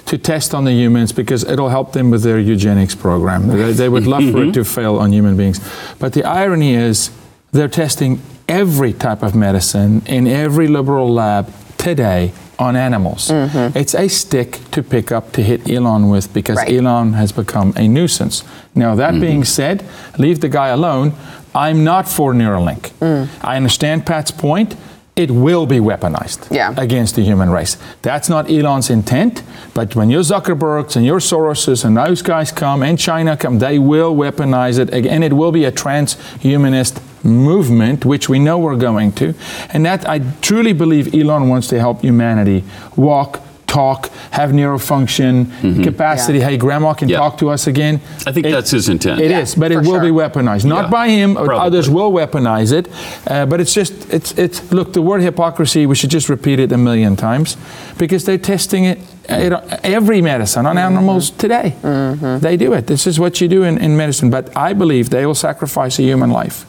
to 0.05 0.17
test 0.17 0.53
on 0.53 0.65
the 0.65 0.71
humans 0.71 1.11
because 1.11 1.43
it'll 1.43 1.69
help 1.69 1.93
them 1.93 2.11
with 2.11 2.23
their 2.23 2.39
eugenics 2.39 2.95
program. 2.95 3.47
They, 3.47 3.71
they 3.71 3.89
would 3.89 4.07
love 4.07 4.23
for 4.23 4.41
it 4.43 4.47
mm-hmm. 4.47 4.51
to 4.51 4.65
fail 4.65 4.97
on 4.97 5.13
human 5.13 5.37
beings. 5.37 5.59
But 5.99 6.13
the 6.13 6.23
irony 6.23 6.73
is, 6.73 7.11
they're 7.51 7.67
testing 7.67 8.21
every 8.47 8.93
type 8.93 9.23
of 9.23 9.35
medicine 9.35 10.01
in 10.05 10.27
every 10.27 10.67
liberal 10.67 11.11
lab 11.11 11.53
today 11.77 12.33
on 12.59 12.75
animals. 12.75 13.29
Mm-hmm. 13.29 13.77
It's 13.77 13.95
a 13.95 14.07
stick 14.07 14.59
to 14.71 14.83
pick 14.83 15.11
up 15.11 15.31
to 15.33 15.41
hit 15.41 15.69
Elon 15.69 16.09
with 16.09 16.31
because 16.33 16.57
Right. 16.57 16.73
Elon 16.73 17.13
has 17.13 17.31
become 17.31 17.73
a 17.75 17.87
nuisance. 17.87 18.43
Now, 18.75 18.95
that 18.95 19.11
mm-hmm. 19.13 19.21
being 19.21 19.43
said, 19.43 19.83
leave 20.17 20.41
the 20.41 20.49
guy 20.49 20.67
alone. 20.67 21.13
I'm 21.55 21.83
not 21.83 22.07
for 22.07 22.33
Neuralink. 22.33 22.91
Mm. 22.99 23.27
I 23.41 23.57
understand 23.57 24.05
Pat's 24.05 24.31
point. 24.31 24.75
It 25.15 25.30
will 25.30 25.65
be 25.65 25.80
weaponized 25.80 26.47
Yeah. 26.52 26.74
against 26.78 27.15
the 27.15 27.21
human 27.21 27.50
race. 27.50 27.78
That's 28.02 28.30
not 28.30 28.50
Elon's 28.50 28.89
intent, 28.89 29.43
but 29.74 29.95
when 29.95 30.10
your 30.10 30.21
Zuckerbergs 30.24 30.95
and 30.95 31.06
your 31.06 31.19
Soroses 31.19 31.84
and 31.86 31.97
those 31.97 32.21
guys 32.21 32.52
come 32.52 32.82
and 32.82 32.97
China 32.97 33.36
come, 33.36 33.60
they 33.60 33.78
will 33.78 34.15
weaponize 34.15 34.80
it 34.80 34.93
again. 34.93 35.21
It 35.24 35.34
will 35.34 35.52
be 35.52 35.65
a 35.65 35.71
transhumanist 35.71 37.00
movement, 37.24 38.06
which 38.06 38.30
we 38.30 38.39
know 38.39 38.58
we're 38.58 38.76
going 38.78 39.12
to. 39.13 39.34
And 39.74 39.86
that 39.86 40.08
I 40.08 40.19
truly 40.41 40.74
believe 40.74 41.13
Elon 41.13 41.50
wants 41.50 41.67
to 41.67 41.80
help 41.80 42.02
humanity 42.02 42.63
walk, 42.95 43.41
talk, 43.71 44.10
have 44.31 44.51
neurofunction, 44.51 45.84
capacity. 45.84 46.39
Yeah. 46.39 46.49
Hey, 46.49 46.57
grandma 46.57 46.93
can 46.93 47.07
Yeah. 47.10 47.17
talk 47.19 47.38
to 47.38 47.49
us 47.49 47.67
again. 47.67 48.01
I 48.27 48.31
think 48.34 48.45
It- 48.45 48.51
that's 48.51 48.71
his 48.71 48.89
intent. 48.89 49.21
It 49.21 49.31
Yeah, 49.31 49.39
is, 49.39 49.55
but 49.55 49.71
it 49.71 49.84
for 49.84 49.91
will 49.91 50.01
be 50.01 50.12
weaponized. 50.12 50.65
Not 50.65 50.84
Yeah, 50.86 50.89
by 50.99 51.07
him, 51.10 51.38
or 51.38 51.45
probably. 51.45 51.67
others 51.67 51.89
will 51.89 52.12
weaponize 52.12 52.71
it. 52.73 52.86
Uh, 53.27 53.45
but 53.45 53.60
it's 53.62 53.73
just, 53.73 53.93
it's, 54.13 54.34
it's, 54.38 54.62
look, 54.71 54.91
the 54.93 55.01
word 55.01 55.21
hypocrisy, 55.21 55.86
we 55.86 55.95
should 55.95 56.12
just 56.12 56.27
repeat 56.29 56.60
it 56.60 56.71
a 56.71 56.77
million 56.77 57.15
times 57.15 57.55
because 57.97 58.25
they're 58.25 58.38
testing 58.55 58.84
it, 58.86 58.99
uh, 59.29 59.36
you 59.38 59.49
know, 59.49 59.62
every 59.84 60.21
medicine 60.21 60.65
on 60.65 60.77
animals 60.77 61.29
today. 61.31 61.73
They 62.41 62.57
do 62.57 62.73
it. 62.73 62.88
This 62.88 63.07
is 63.07 63.19
what 63.19 63.39
you 63.39 63.47
do 63.47 63.63
in, 63.63 63.77
in 63.77 63.95
medicine. 63.95 64.29
But 64.29 64.49
I 64.55 64.73
believe 64.73 65.10
they 65.10 65.25
will 65.25 65.36
sacrifice 65.49 65.97
a 65.99 66.03
human 66.03 66.29
life 66.31 66.65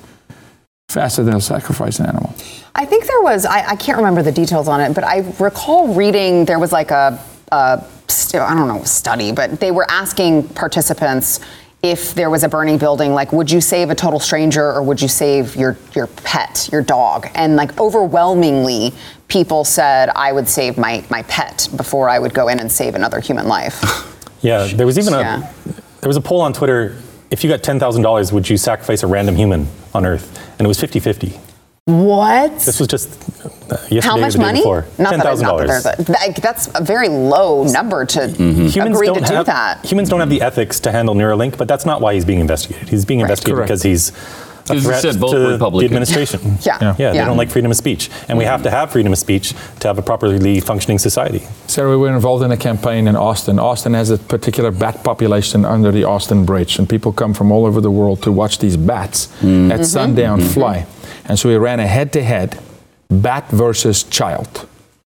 faster 0.92 1.22
than 1.22 1.32
they'll 1.32 1.40
sacrifice 1.40 1.98
an 1.98 2.06
animal. 2.06 2.34
I 2.74 2.84
think 2.84 3.06
there 3.06 3.20
was, 3.22 3.44
I, 3.44 3.70
I 3.70 3.76
can't 3.76 3.98
remember 3.98 4.22
the 4.22 4.32
details 4.32 4.68
on 4.68 4.80
it, 4.80 4.94
but 4.94 5.04
I 5.04 5.18
recall 5.38 5.94
reading 5.94 6.44
there 6.44 6.58
was 6.58 6.72
like 6.72 6.90
a, 6.90 7.18
a 7.50 7.84
st- 8.08 8.42
I 8.42 8.54
don't 8.54 8.68
know, 8.68 8.82
study, 8.84 9.32
but 9.32 9.60
they 9.60 9.70
were 9.70 9.86
asking 9.90 10.48
participants 10.48 11.40
if 11.82 12.14
there 12.14 12.30
was 12.30 12.44
a 12.44 12.48
burning 12.48 12.78
building, 12.78 13.12
like, 13.12 13.32
would 13.32 13.50
you 13.50 13.60
save 13.60 13.90
a 13.90 13.94
total 13.94 14.20
stranger 14.20 14.62
or 14.70 14.84
would 14.84 15.02
you 15.02 15.08
save 15.08 15.56
your, 15.56 15.76
your 15.94 16.06
pet, 16.06 16.68
your 16.70 16.80
dog? 16.80 17.26
And 17.34 17.56
like 17.56 17.76
overwhelmingly, 17.80 18.92
people 19.26 19.64
said, 19.64 20.08
I 20.10 20.30
would 20.32 20.48
save 20.48 20.78
my, 20.78 21.04
my 21.10 21.22
pet 21.24 21.68
before 21.76 22.08
I 22.08 22.20
would 22.20 22.34
go 22.34 22.46
in 22.46 22.60
and 22.60 22.70
save 22.70 22.94
another 22.94 23.20
human 23.20 23.48
life. 23.48 23.82
Yeah, 24.44 24.66
there 24.66 24.86
was 24.86 24.98
even 24.98 25.14
a 25.14 25.20
Yeah. 25.20 25.52
there 26.00 26.08
was 26.08 26.16
a 26.16 26.20
poll 26.20 26.40
on 26.40 26.52
Twitter. 26.52 26.96
If 27.32 27.42
you 27.42 27.48
got 27.50 27.62
ten 27.62 27.80
thousand 27.80 28.02
dollars, 28.02 28.30
would 28.32 28.48
you 28.48 28.56
sacrifice 28.58 29.02
a 29.02 29.06
random 29.06 29.34
human 29.34 29.66
on 29.94 30.04
Earth? 30.06 30.38
And 30.58 30.66
it 30.66 30.68
was 30.68 30.78
50-50. 30.78 31.36
what? 31.86 32.52
This 32.60 32.78
was 32.78 32.86
just 32.88 33.08
uh, 33.72 33.76
yesterday 33.90 34.00
How 34.02 34.16
or 34.18 34.20
much 34.20 34.34
the 34.34 34.38
money? 34.38 34.60
before. 34.60 34.84
Not 34.98 35.10
ten 35.10 35.18
that, 35.18 35.24
thousand 35.24 35.46
not 35.46 35.56
that 35.58 35.66
dollars. 35.66 35.82
there's 35.82 36.06
that- 36.08 36.36
that's 36.42 36.68
a 36.74 36.84
very 36.84 37.08
low 37.08 37.64
number 37.64 38.04
to 38.04 38.28
Humans 38.28 38.76
agree 38.78 39.06
to 39.08 39.14
don't 39.14 39.26
do 39.26 39.44
that. 39.44 39.84
humans 39.84 40.08
don't 40.10 40.20
have 40.20 40.28
the 40.30 40.42
ethics 40.42 40.78
to 40.80 40.92
handle 40.92 41.14
Neuralink, 41.14 41.56
but 41.56 41.66
that's 41.68 41.86
not 41.86 42.00
why 42.02 42.12
he's 42.14 42.24
being 42.26 42.38
investigated. 42.40 42.90
He's 42.90 43.04
being 43.06 43.20
investigated 43.20 43.56
Correct. 43.56 43.68
because 43.68 43.82
he's 43.82 44.12
a 44.70 44.80
threat 44.80 45.02
said, 45.02 45.20
both 45.20 45.32
to 45.32 45.56
the 45.56 45.84
administration. 45.84 46.40
Yeah. 46.62 46.78
Yeah. 46.80 46.94
yeah, 46.98 47.12
they 47.12 47.18
don't 47.18 47.36
like 47.36 47.50
freedom 47.50 47.70
of 47.70 47.76
speech, 47.76 48.10
and 48.28 48.38
we 48.38 48.44
have 48.44 48.62
to 48.62 48.70
have 48.70 48.92
freedom 48.92 49.12
of 49.12 49.18
speech 49.18 49.54
to 49.80 49.88
have 49.88 49.98
a 49.98 50.02
properly 50.02 50.60
functioning 50.60 50.98
society. 50.98 51.42
Sarah, 51.66 51.90
we 51.90 51.96
were 51.96 52.14
involved 52.14 52.44
in 52.44 52.52
a 52.52 52.56
campaign 52.56 53.08
in 53.08 53.16
Austin. 53.16 53.58
Austin 53.58 53.94
has 53.94 54.10
a 54.10 54.18
particular 54.18 54.70
bat 54.70 55.02
population 55.02 55.64
under 55.64 55.90
the 55.90 56.04
Austin 56.04 56.44
Bridge, 56.44 56.78
and 56.78 56.88
people 56.88 57.12
come 57.12 57.34
from 57.34 57.50
all 57.50 57.66
over 57.66 57.80
the 57.80 57.90
world 57.90 58.22
to 58.22 58.32
watch 58.32 58.58
these 58.58 58.76
bats 58.76 59.26
mm-hmm. 59.26 59.72
at 59.72 59.80
mm-hmm. 59.80 59.84
sundown 59.84 60.40
mm-hmm. 60.40 60.48
fly. 60.48 60.86
And 61.24 61.38
so 61.38 61.48
we 61.48 61.56
ran 61.56 61.80
a 61.80 61.86
head 61.86 62.12
to 62.12 62.22
head 62.22 62.60
bat 63.08 63.48
versus 63.50 64.02
child, 64.04 64.68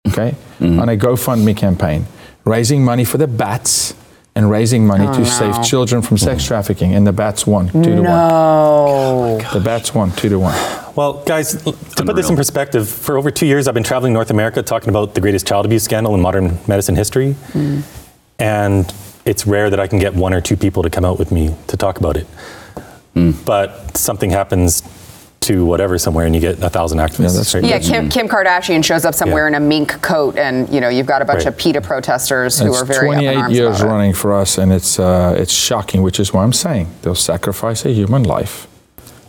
okay, 0.08 0.34
on 0.60 0.88
a 0.88 0.96
GoFundMe 0.96 1.56
campaign, 1.56 2.06
raising 2.44 2.84
money 2.84 3.04
for 3.04 3.18
the 3.18 3.26
bats 3.26 3.94
and 4.36 4.50
raising 4.50 4.86
money 4.86 5.06
to 5.06 5.20
oh, 5.20 5.24
save 5.24 5.64
children 5.64 6.02
from 6.02 6.18
sex 6.18 6.44
trafficking. 6.44 6.94
And 6.94 7.06
the 7.06 7.12
bats 7.12 7.46
won 7.46 7.68
two 7.68 7.82
to 7.82 7.94
one. 7.96 8.02
No. 8.02 9.40
The 9.52 9.60
bats 9.60 9.94
won 9.94 10.10
two 10.12 10.28
to 10.28 10.38
one. 10.38 10.54
Well, 10.96 11.24
guys, 11.24 11.62
to 11.62 11.72
put 12.04 12.16
this 12.16 12.28
in 12.28 12.36
perspective, 12.36 12.88
for 12.88 13.16
over 13.16 13.30
two 13.30 13.46
years, 13.46 13.68
I've 13.68 13.74
been 13.74 13.84
traveling 13.84 14.12
North 14.12 14.30
America 14.30 14.62
talking 14.62 14.88
about 14.88 15.14
the 15.14 15.20
greatest 15.20 15.46
child 15.46 15.66
abuse 15.66 15.84
scandal 15.84 16.14
in 16.14 16.20
modern 16.20 16.58
medicine 16.66 16.96
history. 16.96 17.32
Hmm. 17.52 17.80
And 18.38 18.92
it's 19.24 19.46
rare 19.46 19.70
that 19.70 19.80
I 19.80 19.86
can 19.86 19.98
get 19.98 20.14
one 20.14 20.34
or 20.34 20.40
two 20.40 20.56
people 20.56 20.82
to 20.82 20.90
come 20.90 21.04
out 21.04 21.18
with 21.18 21.30
me 21.30 21.54
to 21.68 21.76
talk 21.76 21.98
about 21.98 22.16
it. 22.16 22.26
Hmm. 23.14 23.32
But 23.44 23.96
something 23.96 24.30
happens 24.30 24.82
to 25.44 25.64
whatever 25.64 25.98
somewhere 25.98 26.26
and 26.26 26.34
you 26.34 26.40
get 26.40 26.62
a 26.62 26.68
thousand 26.70 26.98
activists. 26.98 27.34
that's- 27.36 27.54
right? 27.54 27.64
Yeah, 27.64 27.78
Kim, 27.78 28.08
Kim 28.08 28.28
Kardashian 28.28 28.84
shows 28.84 29.04
up 29.04 29.14
somewhere 29.14 29.44
Yeah. 29.48 29.56
in 29.56 29.62
a 29.62 29.66
mink 29.66 30.00
coat, 30.02 30.36
and 30.38 30.68
you 30.68 30.80
know 30.80 30.88
you've 30.88 31.06
got 31.06 31.22
a 31.22 31.24
bunch 31.24 31.44
Right. 31.44 31.48
of 31.48 31.56
PETA 31.56 31.80
protesters 31.80 32.58
who 32.58 32.68
it's 32.68 32.82
are 32.82 32.84
very 32.84 33.08
up 33.10 33.14
in 33.22 33.34
28 33.34 33.50
years 33.54 33.82
running 33.82 34.12
for 34.14 34.32
us, 34.34 34.58
and 34.58 34.72
it's 34.72 34.98
uh, 34.98 35.34
it's 35.38 35.52
shocking. 35.52 36.02
Which 36.02 36.18
is 36.20 36.32
why 36.32 36.42
I'm 36.42 36.52
saying 36.52 36.88
they'll 37.02 37.14
sacrifice 37.14 37.84
a 37.84 37.90
human 37.90 38.22
life 38.22 38.66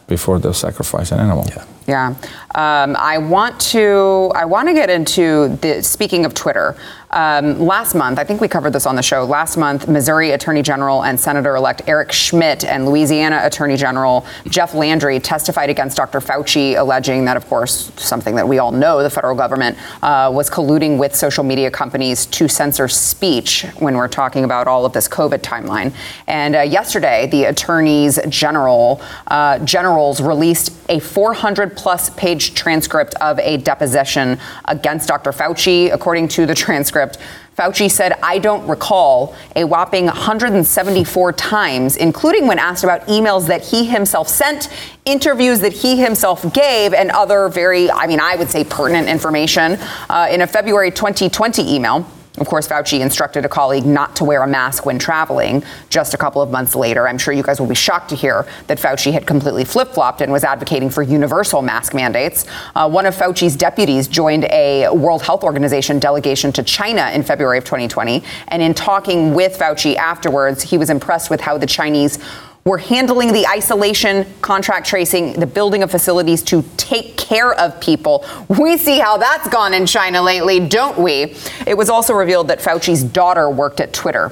before 0.08 0.40
they'll 0.40 0.54
sacrifice 0.54 1.12
an 1.12 1.20
animal. 1.20 1.46
Yeah. 1.50 1.64
Yeah, 1.88 2.16
um, 2.56 2.96
I 2.98 3.20
want 3.20 3.60
to. 3.62 4.32
I 4.34 4.46
want 4.46 4.68
to 4.68 4.74
get 4.74 4.90
into 4.90 5.50
the. 5.62 5.84
Speaking 5.84 6.26
of 6.26 6.34
Twitter, 6.34 6.76
um, 7.12 7.60
last 7.60 7.94
month 7.94 8.18
I 8.18 8.24
think 8.24 8.42
we 8.42 8.48
covered 8.48 8.74
this 8.74 8.88
on 8.88 8.96
the 8.96 9.04
show. 9.04 9.24
Last 9.24 9.56
month, 9.56 9.88
Missouri 9.88 10.32
Attorney 10.32 10.64
General 10.64 11.04
and 11.04 11.20
Senator-elect 11.20 11.84
Eric 11.88 12.12
Schmitt 12.12 12.66
and 12.66 12.88
Louisiana 12.88 13.40
Attorney 13.44 13.78
General 13.78 14.26
Jeff 14.48 14.74
Landry 14.74 15.20
testified 15.20 15.70
against 15.70 15.96
Dr. 15.96 16.20
Fauci, 16.20 16.78
alleging 16.78 17.24
that, 17.26 17.38
of 17.38 17.48
course, 17.48 17.92
something 17.98 18.36
that 18.36 18.48
we 18.48 18.58
all 18.58 18.72
know, 18.72 19.04
the 19.04 19.10
federal 19.10 19.36
government 19.36 19.78
uh, 20.02 20.32
was 20.34 20.50
colluding 20.50 20.98
with 20.98 21.16
social 21.16 21.44
media 21.44 21.70
companies 21.70 22.26
to 22.26 22.48
censor 22.48 22.88
speech 22.88 23.66
when 23.78 23.96
we're 23.96 24.08
talking 24.08 24.44
about 24.44 24.68
all 24.68 24.86
of 24.86 24.94
this 24.94 25.08
COVID 25.08 25.40
timeline. 25.40 25.94
And 26.28 26.56
uh, 26.56 26.62
yesterday, 26.62 27.28
the 27.28 27.46
attorneys 27.46 28.20
general 28.28 29.02
uh, 29.28 29.60
generals 29.60 30.22
released 30.22 30.74
a 30.90 31.00
400 31.00 31.75
plus 31.76 32.10
page 32.12 32.54
transcript 32.54 33.16
of 33.16 33.40
a 33.40 33.58
deposition 33.58 34.40
against 34.66 35.08
Dr. 35.08 35.32
Fauci. 35.32 35.92
According 35.94 36.28
to 36.30 36.46
the 36.46 36.56
transcript, 36.56 37.18
Fauci 37.58 37.90
said, 37.90 38.14
I 38.22 38.40
don't 38.40 38.68
recall 38.68 39.34
a 39.56 39.64
whopping 39.64 40.08
174 40.08 41.34
times, 41.34 41.96
including 41.96 42.48
when 42.48 42.60
asked 42.60 42.84
about 42.84 43.08
emails 43.08 43.48
that 43.48 43.64
he 43.64 43.86
himself 43.86 44.28
sent, 44.28 44.70
interviews 45.06 45.62
that 45.62 45.72
he 45.72 45.98
himself 45.98 46.54
gave, 46.54 46.94
and 46.94 47.12
other 47.12 47.48
very, 47.48 47.90
I 47.90 48.08
mean, 48.08 48.20
I 48.20 48.36
would 48.36 48.50
say 48.50 48.66
pertinent 48.66 49.08
information. 49.08 49.78
Uh, 50.10 50.28
in 50.30 50.42
a 50.42 50.48
February 50.48 50.92
2020 50.92 51.74
email, 51.74 52.06
of 52.38 52.48
course, 52.48 52.68
Fauci 52.68 53.00
instructed 53.00 53.46
a 53.46 53.50
colleague 53.50 53.86
not 53.86 54.16
to 54.18 54.26
wear 54.26 54.44
a 54.44 54.48
mask 54.48 54.86
when 54.86 55.00
traveling. 55.00 55.64
Just 55.90 56.14
a 56.14 56.18
couple 56.18 56.42
of 56.42 56.52
months 56.52 56.76
later, 56.76 57.08
I'm 57.08 57.18
sure 57.18 57.34
you 57.34 57.44
guys 57.44 57.60
will 57.60 57.68
be 57.68 57.76
shocked 57.76 58.10
to 58.10 58.16
hear 58.16 58.46
that 58.68 58.78
Fauci 58.78 59.14
had 59.14 59.26
completely 59.26 59.64
flip 59.64 59.90
flopped 59.90 60.22
and 60.22 60.32
was 60.32 60.44
advocating 60.44 60.90
for 60.90 61.02
universal 61.02 61.62
mask 61.62 61.94
mandates. 61.94 62.46
Uh, 62.76 62.90
one 62.90 63.06
of 63.06 63.16
Fauci's 63.16 63.56
deputies 63.56 64.08
joined 64.08 64.46
a 64.46 64.90
World 64.90 65.22
Health 65.22 65.44
Organization 65.44 66.00
delegation 66.00 66.52
to 66.54 66.64
China 66.64 67.10
in 67.14 67.24
February 67.24 67.58
of 67.58 67.64
2020. 67.64 68.24
And 68.50 68.62
in 68.62 68.74
talking 68.74 69.34
with 69.34 69.58
Fauci 69.58 69.96
afterwards, 69.96 70.64
he 70.64 70.78
was 70.78 70.90
impressed 70.90 71.30
with 71.30 71.40
how 71.40 71.58
the 71.58 71.68
Chinese 71.68 72.20
we're 72.66 72.80
handling 72.80 73.32
the 73.32 73.46
isolation, 73.46 74.26
contract 74.42 74.88
tracing, 74.88 75.34
the 75.34 75.46
building 75.46 75.84
of 75.84 75.92
facilities 75.92 76.42
to 76.42 76.64
take 76.78 77.16
care 77.16 77.54
of 77.54 77.80
people. 77.80 78.26
We 78.48 78.76
see 78.78 78.98
how 78.98 79.18
that's 79.18 79.48
gone 79.50 79.76
in 79.76 79.86
China 79.86 80.24
lately, 80.24 80.68
don't 80.68 80.98
we? 80.98 81.36
It 81.68 81.78
was 81.78 81.92
also 81.92 82.16
revealed 82.16 82.48
that 82.48 82.60
Fauci's 82.60 83.04
daughter 83.04 83.48
worked 83.52 83.82
at 83.82 83.94
Twitter 83.94 84.32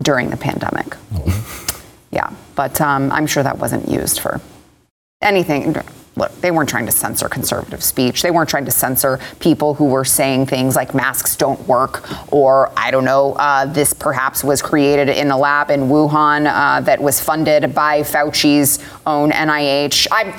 during 0.00 0.30
the 0.30 0.36
pandemic. 0.36 0.96
Yeah, 2.12 2.32
but 2.54 2.80
um, 2.80 3.10
I'm 3.10 3.26
sure 3.26 3.42
that 3.42 3.58
wasn't 3.58 3.88
used 3.88 4.20
for 4.20 4.40
anything. 5.20 5.74
Look, 6.14 6.30
they 6.42 6.50
weren't 6.50 6.68
trying 6.68 6.84
to 6.86 6.92
censor 6.92 7.28
conservative 7.28 7.82
speech. 7.82 8.20
They 8.22 8.30
weren't 8.30 8.48
trying 8.48 8.66
to 8.66 8.70
censor 8.70 9.18
people 9.40 9.74
who 9.74 9.86
were 9.86 10.04
saying 10.04 10.46
things 10.46 10.76
like 10.76 10.94
masks 10.94 11.36
don't 11.36 11.60
work, 11.66 12.32
or 12.32 12.70
I 12.76 12.90
don't 12.90 13.06
know, 13.06 13.32
uh, 13.34 13.64
this 13.66 13.94
perhaps 13.94 14.44
was 14.44 14.60
created 14.60 15.08
in 15.08 15.30
a 15.30 15.38
lab 15.38 15.70
in 15.70 15.82
Wuhan 15.82 16.46
uh, 16.46 16.80
that 16.82 17.00
was 17.00 17.18
funded 17.18 17.74
by 17.74 18.02
Fauci's 18.02 18.78
own 19.06 19.30
NIH. 19.30 20.06
I'm, 20.12 20.34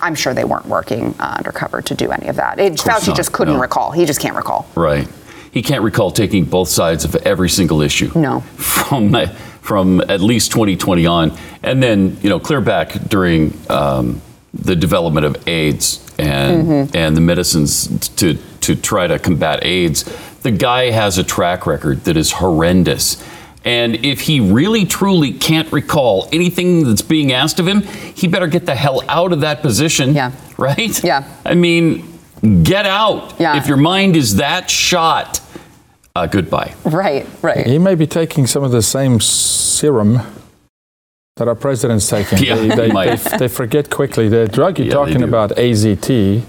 I'm 0.00 0.16
sure 0.16 0.34
they 0.34 0.44
weren't 0.44 0.66
working 0.66 1.14
uh, 1.20 1.36
undercover 1.38 1.82
to 1.82 1.94
do 1.94 2.10
any 2.10 2.26
of 2.26 2.36
that. 2.36 2.58
It, 2.58 2.70
course 2.70 2.82
Fauci 2.82 3.08
not, 3.08 3.16
just 3.16 3.32
couldn't 3.32 3.54
no. 3.54 3.60
recall. 3.60 3.92
He 3.92 4.04
just 4.04 4.20
can't 4.20 4.34
recall. 4.34 4.68
Right. 4.74 5.08
He 5.52 5.62
can't 5.62 5.84
recall 5.84 6.10
taking 6.10 6.46
both 6.46 6.68
sides 6.68 7.04
of 7.04 7.14
every 7.14 7.48
single 7.50 7.80
issue. 7.80 8.10
No. 8.16 8.40
From 8.40 9.14
from 9.60 10.00
at 10.00 10.20
least 10.20 10.50
2020 10.50 11.06
on, 11.06 11.38
and 11.62 11.80
then 11.80 12.16
you 12.20 12.28
know 12.28 12.40
clear 12.40 12.60
back 12.60 12.92
during 13.08 13.56
um, 13.70 14.20
the 14.54 14.76
development 14.76 15.26
of 15.26 15.48
AIDS 15.48 15.98
and 16.18 16.66
Mm-hmm. 16.66 16.96
and 16.96 17.16
the 17.16 17.20
medicines 17.20 18.08
to 18.16 18.34
to 18.60 18.76
try 18.76 19.06
to 19.06 19.18
combat 19.18 19.64
AIDS. 19.64 20.04
The 20.42 20.50
guy 20.50 20.90
has 20.90 21.18
a 21.18 21.24
track 21.24 21.66
record 21.66 22.04
that 22.04 22.16
is 22.16 22.32
horrendous. 22.32 23.22
And 23.64 24.04
if 24.04 24.22
he 24.22 24.40
really 24.40 24.84
truly 24.84 25.32
can't 25.32 25.70
recall 25.72 26.28
anything 26.32 26.82
that's 26.84 27.00
being 27.02 27.32
asked 27.32 27.60
of 27.60 27.66
him, 27.68 27.82
he 27.82 28.26
better 28.26 28.48
get 28.48 28.66
the 28.66 28.74
hell 28.74 29.02
out 29.08 29.32
of 29.32 29.40
that 29.42 29.62
position. 29.62 30.14
Yeah. 30.14 30.32
Right? 30.58 31.02
Yeah. 31.02 31.24
I 31.44 31.54
mean, 31.54 32.18
get 32.64 32.86
out. 32.86 33.34
Yeah. 33.40 33.56
If 33.56 33.68
your 33.68 33.76
mind 33.76 34.16
is 34.16 34.36
that 34.36 34.68
shot, 34.68 35.40
uh, 36.16 36.26
goodbye. 36.26 36.74
Right, 36.84 37.26
right. 37.40 37.64
He 37.66 37.78
may 37.78 37.94
be 37.94 38.06
taking 38.06 38.46
some 38.48 38.64
of 38.64 38.70
the 38.72 38.82
same 38.82 39.20
serum 39.20 40.18
that 41.36 41.48
our 41.48 41.54
president's 41.54 42.08
taking. 42.08 42.38
Yeah, 42.42 42.56
they, 42.56 42.68
they, 42.68 42.86
he 42.88 42.92
might. 42.92 43.18
they, 43.18 43.38
they 43.38 43.48
forget 43.48 43.90
quickly. 43.90 44.28
The 44.28 44.46
drug 44.48 44.78
you're 44.78 44.88
Yeah, 44.88 44.92
talking 44.94 45.22
about, 45.22 45.50
AZT, 45.50 46.42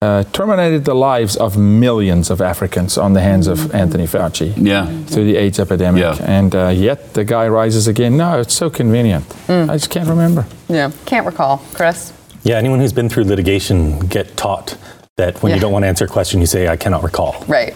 uh, 0.00 0.24
terminated 0.24 0.84
the 0.84 0.94
lives 0.94 1.36
of 1.36 1.56
millions 1.56 2.30
of 2.30 2.40
Africans 2.40 2.96
on 2.98 3.12
the 3.12 3.20
hands 3.20 3.46
of 3.46 3.72
Anthony 3.74 4.04
Fauci 4.06 4.52
Yeah. 4.56 4.86
through 5.04 5.24
the 5.26 5.36
AIDS 5.36 5.58
epidemic. 5.60 6.00
Yeah. 6.00 6.16
And 6.24 6.54
uh, 6.54 6.68
yet 6.68 7.14
the 7.14 7.24
guy 7.24 7.46
rises 7.48 7.86
again. 7.86 8.16
No, 8.16 8.40
it's 8.40 8.54
so 8.54 8.70
convenient. 8.70 9.24
I 9.48 9.66
just 9.76 9.90
can't 9.90 10.08
remember. 10.08 10.46
Yeah. 10.68 10.90
Can't 11.06 11.26
recall. 11.26 11.58
Chris? 11.74 12.12
Yeah, 12.44 12.56
anyone 12.56 12.80
who's 12.80 12.92
been 12.92 13.08
through 13.08 13.24
litigation 13.24 14.00
get 14.00 14.36
taught 14.36 14.76
that 15.16 15.40
when 15.42 15.50
Yeah. 15.50 15.56
you 15.56 15.60
don't 15.60 15.72
want 15.72 15.84
to 15.84 15.88
answer 15.88 16.06
a 16.06 16.08
question, 16.08 16.40
you 16.40 16.46
say, 16.46 16.66
I 16.66 16.76
cannot 16.76 17.04
recall. 17.04 17.44
Right. 17.46 17.74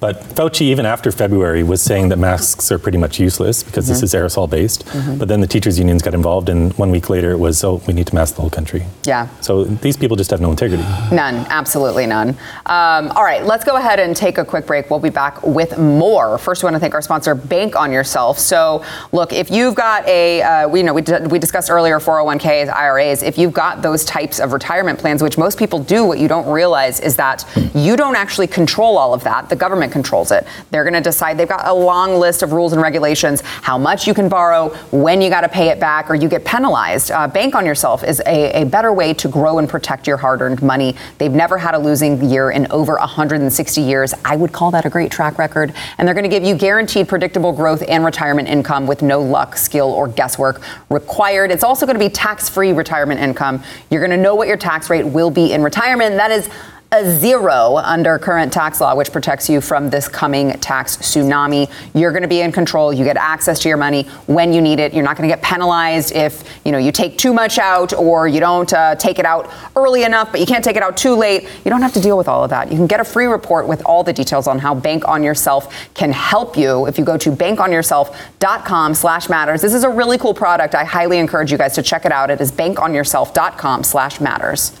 But 0.00 0.20
Fauci, 0.20 0.60
even 0.62 0.86
after 0.86 1.10
February, 1.10 1.64
was 1.64 1.82
saying 1.82 2.10
that 2.10 2.18
masks 2.18 2.70
are 2.70 2.78
pretty 2.78 2.98
much 2.98 3.18
useless 3.18 3.64
because 3.64 3.88
this 3.88 4.00
is 4.02 4.14
aerosol 4.14 4.48
based. 4.48 4.84
But 5.18 5.26
then 5.26 5.40
the 5.40 5.46
teachers' 5.46 5.76
unions 5.78 6.02
got 6.02 6.14
involved, 6.14 6.48
and 6.48 6.72
one 6.74 6.90
week 6.92 7.10
later 7.10 7.32
it 7.32 7.38
was, 7.38 7.64
oh, 7.64 7.82
we 7.88 7.94
need 7.94 8.06
to 8.06 8.14
mask 8.14 8.36
the 8.36 8.40
whole 8.42 8.50
country. 8.50 8.86
Yeah. 9.04 9.28
So 9.40 9.64
these 9.64 9.96
people 9.96 10.16
just 10.16 10.30
have 10.30 10.40
no 10.40 10.50
integrity. 10.50 10.84
None, 11.12 11.46
absolutely 11.50 12.06
none. 12.06 12.30
Um, 12.66 13.10
all 13.16 13.24
right, 13.24 13.44
let's 13.44 13.64
go 13.64 13.76
ahead 13.76 13.98
and 13.98 14.14
take 14.14 14.38
a 14.38 14.44
quick 14.44 14.66
break. 14.66 14.88
We'll 14.88 15.00
be 15.00 15.10
back 15.10 15.42
with 15.42 15.78
more. 15.78 16.38
First, 16.38 16.62
we 16.62 16.66
want 16.66 16.76
to 16.76 16.80
thank 16.80 16.94
our 16.94 17.02
sponsor, 17.02 17.34
Bank 17.34 17.74
on 17.74 17.90
Yourself. 17.90 18.38
So, 18.38 18.84
look, 19.10 19.32
if 19.32 19.50
you've 19.50 19.74
got 19.74 20.06
a, 20.06 20.42
uh, 20.42 20.68
we 20.68 20.80
you 20.80 20.84
know 20.86 20.94
we, 20.94 21.02
d- 21.02 21.26
we 21.28 21.38
discussed 21.40 21.70
earlier 21.70 21.98
401ks, 21.98 22.72
IRAs. 22.72 23.22
If 23.24 23.36
you've 23.36 23.52
got 23.52 23.82
those 23.82 24.04
types 24.04 24.38
of 24.38 24.52
retirement 24.52 24.98
plans, 24.98 25.22
which 25.22 25.36
most 25.38 25.58
people 25.58 25.82
do, 25.82 26.04
what 26.04 26.18
you 26.20 26.28
don't 26.28 26.46
realize 26.48 27.00
is 27.00 27.16
that 27.16 27.44
you 27.74 27.96
don't 27.96 28.14
actually 28.14 28.46
control 28.46 28.96
all 28.96 29.12
of 29.12 29.24
that. 29.24 29.48
The 29.48 29.56
government 29.56 29.87
controls 29.88 30.30
it. 30.30 30.46
They're 30.70 30.84
going 30.84 30.94
to 30.94 31.00
decide. 31.00 31.38
They've 31.38 31.48
got 31.48 31.66
a 31.66 31.72
long 31.72 32.14
list 32.18 32.42
of 32.42 32.52
rules 32.52 32.72
and 32.72 32.82
regulations, 32.82 33.40
how 33.40 33.78
much 33.78 34.06
you 34.06 34.14
can 34.14 34.28
borrow, 34.28 34.70
when 34.90 35.20
you 35.20 35.30
got 35.30 35.42
to 35.42 35.48
pay 35.48 35.68
it 35.68 35.80
back, 35.80 36.10
or 36.10 36.14
you 36.14 36.28
get 36.28 36.44
penalized. 36.44 37.10
Uh, 37.10 37.28
Bank 37.28 37.54
on 37.54 37.66
Yourself 37.66 38.04
is 38.04 38.20
a, 38.26 38.62
a 38.62 38.64
better 38.64 38.92
way 38.92 39.14
to 39.14 39.28
grow 39.28 39.58
and 39.58 39.68
protect 39.68 40.06
your 40.06 40.16
hard-earned 40.16 40.62
money. 40.62 40.94
They've 41.18 41.32
never 41.32 41.58
had 41.58 41.74
a 41.74 41.78
losing 41.78 42.22
year 42.28 42.50
in 42.50 42.66
over 42.70 42.96
160 42.96 43.80
years. 43.80 44.14
I 44.24 44.36
would 44.36 44.52
call 44.52 44.70
that 44.72 44.84
a 44.84 44.90
great 44.90 45.10
track 45.10 45.38
record. 45.38 45.74
And 45.98 46.06
they're 46.06 46.14
going 46.14 46.28
to 46.28 46.30
give 46.30 46.44
you 46.44 46.54
guaranteed 46.54 47.08
predictable 47.08 47.52
growth 47.52 47.82
and 47.88 48.04
retirement 48.04 48.48
income 48.48 48.86
with 48.86 49.02
no 49.02 49.20
luck, 49.20 49.56
skill, 49.56 49.90
or 49.90 50.08
guesswork 50.08 50.62
required. 50.90 51.50
It's 51.50 51.64
also 51.64 51.86
going 51.86 51.98
to 51.98 52.04
be 52.04 52.10
tax-free 52.10 52.72
retirement 52.72 53.20
income. 53.20 53.62
You're 53.90 54.00
going 54.00 54.16
to 54.16 54.22
know 54.22 54.34
what 54.34 54.48
your 54.48 54.56
tax 54.56 54.90
rate 54.90 55.04
will 55.04 55.30
be 55.30 55.52
in 55.52 55.62
retirement. 55.62 56.16
That 56.16 56.30
is 56.30 56.48
a 56.90 57.04
zero 57.18 57.76
under 57.76 58.18
current 58.18 58.50
tax 58.50 58.80
law, 58.80 58.94
which 58.94 59.12
protects 59.12 59.50
you 59.50 59.60
from 59.60 59.90
this 59.90 60.08
coming 60.08 60.58
tax 60.60 60.96
tsunami. 60.96 61.70
You're 61.94 62.12
going 62.12 62.22
to 62.22 62.28
be 62.28 62.40
in 62.40 62.50
control. 62.50 62.94
You 62.94 63.04
get 63.04 63.18
access 63.18 63.60
to 63.60 63.68
your 63.68 63.76
money 63.76 64.04
when 64.26 64.54
you 64.54 64.62
need 64.62 64.80
it. 64.80 64.94
You're 64.94 65.04
not 65.04 65.14
going 65.16 65.28
to 65.28 65.34
get 65.34 65.44
penalized 65.44 66.14
if 66.14 66.42
you 66.64 66.72
know 66.72 66.78
you 66.78 66.90
take 66.90 67.18
too 67.18 67.34
much 67.34 67.58
out 67.58 67.92
or 67.92 68.26
you 68.26 68.40
don't 68.40 68.72
uh, 68.72 68.94
take 68.94 69.18
it 69.18 69.26
out 69.26 69.50
early 69.76 70.04
enough, 70.04 70.30
but 70.30 70.40
you 70.40 70.46
can't 70.46 70.64
take 70.64 70.76
it 70.76 70.82
out 70.82 70.96
too 70.96 71.14
late. 71.14 71.46
You 71.64 71.70
don't 71.70 71.82
have 71.82 71.92
to 71.92 72.00
deal 72.00 72.16
with 72.16 72.26
all 72.26 72.42
of 72.42 72.48
that. 72.50 72.72
You 72.72 72.78
can 72.78 72.86
get 72.86 73.00
a 73.00 73.04
free 73.04 73.26
report 73.26 73.68
with 73.68 73.82
all 73.84 74.02
the 74.02 74.14
details 74.14 74.46
on 74.46 74.58
how 74.58 74.74
Bank 74.74 75.06
on 75.06 75.22
Yourself 75.22 75.92
can 75.92 76.10
help 76.10 76.56
you 76.56 76.86
if 76.86 76.96
you 76.96 77.04
go 77.04 77.18
to 77.18 77.30
bankonyourself.com/matters. 77.30 79.60
This 79.60 79.74
is 79.74 79.84
a 79.84 79.90
really 79.90 80.16
cool 80.16 80.32
product. 80.32 80.74
I 80.74 80.84
highly 80.84 81.18
encourage 81.18 81.52
you 81.52 81.58
guys 81.58 81.74
to 81.74 81.82
check 81.82 82.06
it 82.06 82.12
out. 82.12 82.30
It 82.30 82.40
is 82.40 82.50
bankonyourself.com/matters. 82.50 84.80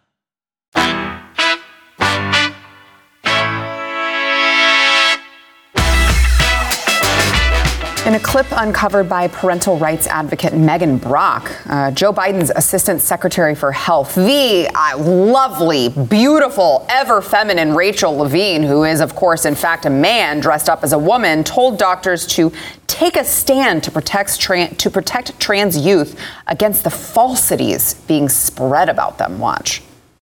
In 8.03 8.15
a 8.15 8.19
clip 8.19 8.47
uncovered 8.49 9.07
by 9.07 9.27
parental 9.27 9.77
rights 9.77 10.07
advocate 10.07 10.55
Megan 10.55 10.97
Brock, 10.97 11.51
uh, 11.67 11.91
Joe 11.91 12.11
Biden's 12.11 12.49
Assistant 12.49 12.99
Secretary 12.99 13.53
for 13.53 13.71
Health, 13.71 14.15
the 14.15 14.67
uh, 14.73 14.97
lovely, 14.97 15.89
beautiful, 15.89 16.83
ever 16.89 17.21
feminine 17.21 17.75
Rachel 17.75 18.17
Levine, 18.17 18.63
who 18.63 18.85
is, 18.85 19.01
of 19.01 19.13
course, 19.13 19.45
in 19.45 19.53
fact, 19.53 19.85
a 19.85 19.91
man 19.91 20.39
dressed 20.39 20.67
up 20.67 20.83
as 20.83 20.93
a 20.93 20.97
woman, 20.97 21.43
told 21.43 21.77
doctors 21.77 22.25
to 22.25 22.51
take 22.87 23.17
a 23.17 23.23
stand 23.23 23.83
to 23.83 23.91
protect, 23.91 24.31
tran- 24.31 24.75
to 24.77 24.89
protect 24.89 25.39
trans 25.39 25.77
youth 25.77 26.19
against 26.47 26.83
the 26.83 26.89
falsities 26.89 27.93
being 28.07 28.27
spread 28.27 28.89
about 28.89 29.19
them. 29.19 29.37
Watch. 29.37 29.83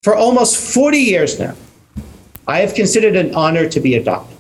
For 0.02 0.16
almost 0.16 0.58
40 0.74 0.98
years 0.98 1.40
now, 1.40 1.56
I 2.48 2.62
have 2.62 2.74
considered 2.74 3.16
an 3.16 3.36
honor 3.36 3.70
to 3.70 3.80
be 3.80 3.94
a 3.94 4.04
doctor. 4.04 4.39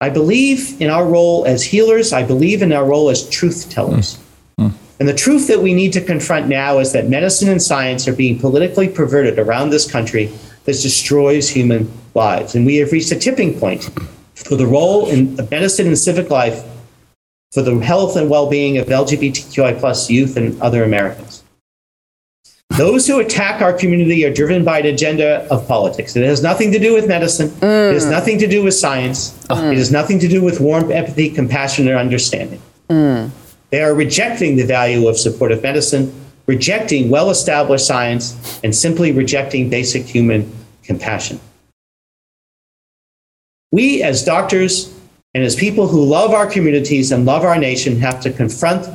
I 0.00 0.10
believe 0.10 0.80
in 0.80 0.90
our 0.90 1.06
role 1.06 1.46
as 1.46 1.62
healers. 1.62 2.12
I 2.12 2.22
believe 2.22 2.62
in 2.62 2.72
our 2.72 2.84
role 2.84 3.08
as 3.08 3.28
truth 3.30 3.70
tellers. 3.70 4.16
Hmm. 4.58 4.66
Hmm. 4.66 4.76
And 5.00 5.08
the 5.08 5.14
truth 5.14 5.48
that 5.48 5.60
we 5.60 5.74
need 5.74 5.92
to 5.94 6.00
confront 6.00 6.46
now 6.46 6.78
is 6.78 6.92
that 6.92 7.08
medicine 7.08 7.48
and 7.48 7.62
science 7.62 8.06
are 8.06 8.14
being 8.14 8.38
politically 8.38 8.88
perverted 8.88 9.38
around 9.38 9.70
this 9.70 9.90
country 9.90 10.26
that 10.64 10.80
destroys 10.80 11.48
human 11.48 11.90
lives. 12.14 12.54
And 12.54 12.66
we 12.66 12.76
have 12.76 12.92
reached 12.92 13.10
a 13.12 13.18
tipping 13.18 13.58
point 13.58 13.90
for 14.34 14.56
the 14.56 14.66
role 14.66 15.08
in 15.08 15.36
medicine 15.50 15.86
and 15.86 15.98
civic 15.98 16.30
life 16.30 16.62
for 17.52 17.62
the 17.62 17.78
health 17.78 18.16
and 18.16 18.28
well-being 18.28 18.78
of 18.78 18.86
LGBTQI 18.86 19.78
plus 19.78 20.10
youth 20.10 20.36
and 20.36 20.60
other 20.60 20.84
Americans. 20.84 21.33
Those 22.76 23.06
who 23.06 23.20
attack 23.20 23.62
our 23.62 23.72
community 23.72 24.24
are 24.24 24.34
driven 24.34 24.64
by 24.64 24.80
an 24.80 24.86
agenda 24.86 25.46
of 25.48 25.68
politics. 25.68 26.16
It 26.16 26.24
has 26.24 26.42
nothing 26.42 26.72
to 26.72 26.80
do 26.80 26.92
with 26.92 27.06
medicine. 27.06 27.46
It 27.62 27.94
has 27.94 28.06
mm. 28.06 28.10
nothing 28.10 28.36
to 28.38 28.48
do 28.48 28.64
with 28.64 28.74
science. 28.74 29.38
Oh. 29.48 29.70
It 29.70 29.76
has 29.76 29.92
nothing 29.92 30.18
to 30.18 30.26
do 30.26 30.42
with 30.42 30.58
warmth, 30.58 30.90
empathy, 30.90 31.30
compassion, 31.30 31.88
or 31.88 31.96
understanding. 31.96 32.60
Mm. 32.88 33.30
They 33.70 33.80
are 33.80 33.94
rejecting 33.94 34.56
the 34.56 34.64
value 34.64 35.06
of 35.06 35.16
supportive 35.16 35.62
medicine, 35.62 36.12
rejecting 36.46 37.10
well 37.10 37.30
established 37.30 37.86
science, 37.86 38.60
and 38.64 38.74
simply 38.74 39.12
rejecting 39.12 39.70
basic 39.70 40.04
human 40.04 40.52
compassion. 40.82 41.38
We, 43.70 44.02
as 44.02 44.24
doctors 44.24 44.92
and 45.32 45.44
as 45.44 45.54
people 45.54 45.86
who 45.86 46.04
love 46.04 46.32
our 46.32 46.48
communities 46.48 47.12
and 47.12 47.24
love 47.24 47.44
our 47.44 47.56
nation, 47.56 48.00
have 48.00 48.20
to 48.22 48.32
confront 48.32 48.88